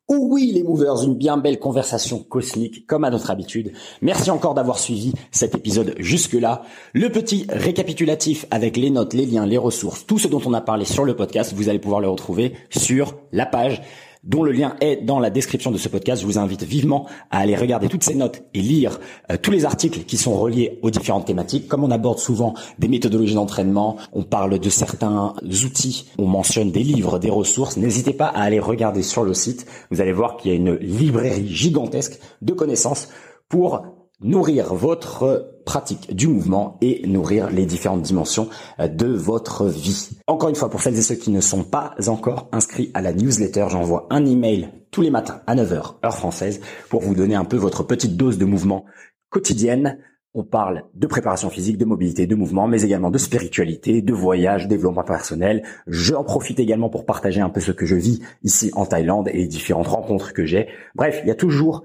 [0.09, 3.73] Oui, les movers, une bien belle conversation cosmique comme à notre habitude.
[4.03, 6.63] Merci encore d'avoir suivi cet épisode jusque-là.
[6.93, 10.61] Le petit récapitulatif avec les notes, les liens, les ressources, tout ce dont on a
[10.61, 13.83] parlé sur le podcast, vous allez pouvoir le retrouver sur la page
[14.27, 16.21] dont le lien est dans la description de ce podcast.
[16.21, 19.01] Je vous invite vivement à aller regarder toutes ces notes et lire
[19.31, 21.69] euh, tous les articles qui sont reliés aux différentes thématiques.
[21.69, 25.35] Comme on aborde souvent des méthodologies d'entraînement, on parle de certains
[25.65, 29.67] outils, on mentionne des livres, des ressources, n'hésitez pas à aller regarder sur le site.
[29.91, 33.09] Vous allez voir qu'il y a une librairie gigantesque de connaissances
[33.49, 33.83] pour
[34.21, 38.49] nourrir votre pratique du mouvement et nourrir les différentes dimensions
[38.81, 40.11] euh, de votre vie.
[40.27, 43.13] Encore une fois, pour celles et ceux qui ne sont pas encore inscrits à la
[43.13, 47.45] newsletter, j'envoie un email tous les matins à 9h heure française pour vous donner un
[47.45, 48.87] peu votre petite dose de mouvement
[49.29, 49.99] quotidienne.
[50.33, 54.69] On parle de préparation physique, de mobilité, de mouvement, mais également de spiritualité, de voyage,
[54.69, 55.63] développement personnel.
[55.87, 59.39] J'en profite également pour partager un peu ce que je vis ici en Thaïlande et
[59.39, 60.69] les différentes rencontres que j'ai.
[60.95, 61.85] Bref, il y a toujours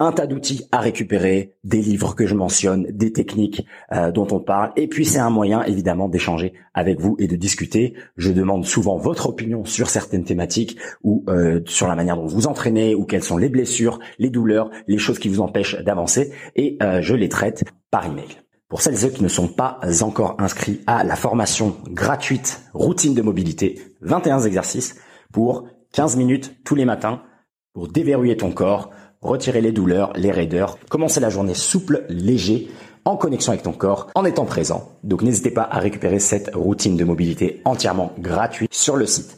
[0.00, 4.40] un tas d'outils à récupérer, des livres que je mentionne, des techniques euh, dont on
[4.40, 7.94] parle, et puis c'est un moyen évidemment d'échanger avec vous et de discuter.
[8.16, 12.46] Je demande souvent votre opinion sur certaines thématiques ou euh, sur la manière dont vous
[12.46, 16.78] entraînez ou quelles sont les blessures, les douleurs, les choses qui vous empêchent d'avancer, et
[16.82, 18.28] euh, je les traite par email.
[18.68, 23.20] Pour celles et qui ne sont pas encore inscrits à la formation gratuite routine de
[23.20, 24.96] mobilité, 21 exercices
[25.32, 27.20] pour 15 minutes tous les matins
[27.72, 28.90] pour déverrouiller ton corps,
[29.22, 32.70] retirer les douleurs, les raideurs, commencer la journée souple, léger,
[33.04, 34.92] en connexion avec ton corps, en étant présent.
[35.04, 39.36] Donc n'hésitez pas à récupérer cette routine de mobilité entièrement gratuite sur le site.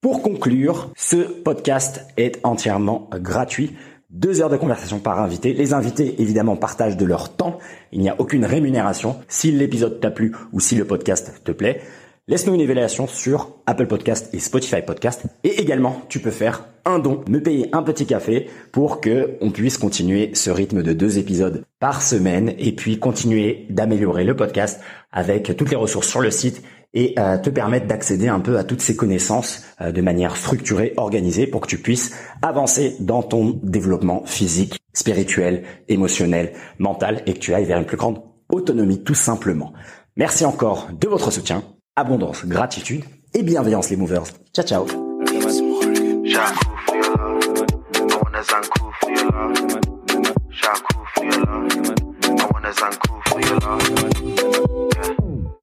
[0.00, 3.74] Pour conclure, ce podcast est entièrement gratuit.
[4.10, 5.54] Deux heures de conversation par invité.
[5.54, 7.58] Les invités, évidemment, partagent de leur temps.
[7.90, 9.16] Il n'y a aucune rémunération.
[9.28, 11.80] Si l'épisode t'a plu ou si le podcast te plaît,
[12.26, 15.24] laisse-nous une évaluation sur Apple Podcast et Spotify Podcast.
[15.42, 19.50] Et également, tu peux faire un don, me payer un petit café pour que on
[19.50, 24.80] puisse continuer ce rythme de deux épisodes par semaine et puis continuer d'améliorer le podcast
[25.12, 26.62] avec toutes les ressources sur le site
[26.94, 30.94] et euh, te permettre d'accéder un peu à toutes ces connaissances euh, de manière structurée,
[30.96, 37.38] organisée pour que tu puisses avancer dans ton développement physique, spirituel, émotionnel, mental et que
[37.40, 39.72] tu ailles vers une plus grande autonomie tout simplement.
[40.16, 41.64] Merci encore de votre soutien
[41.96, 44.24] abondance, gratitude et bienveillance les movers.
[44.52, 44.86] Ciao ciao.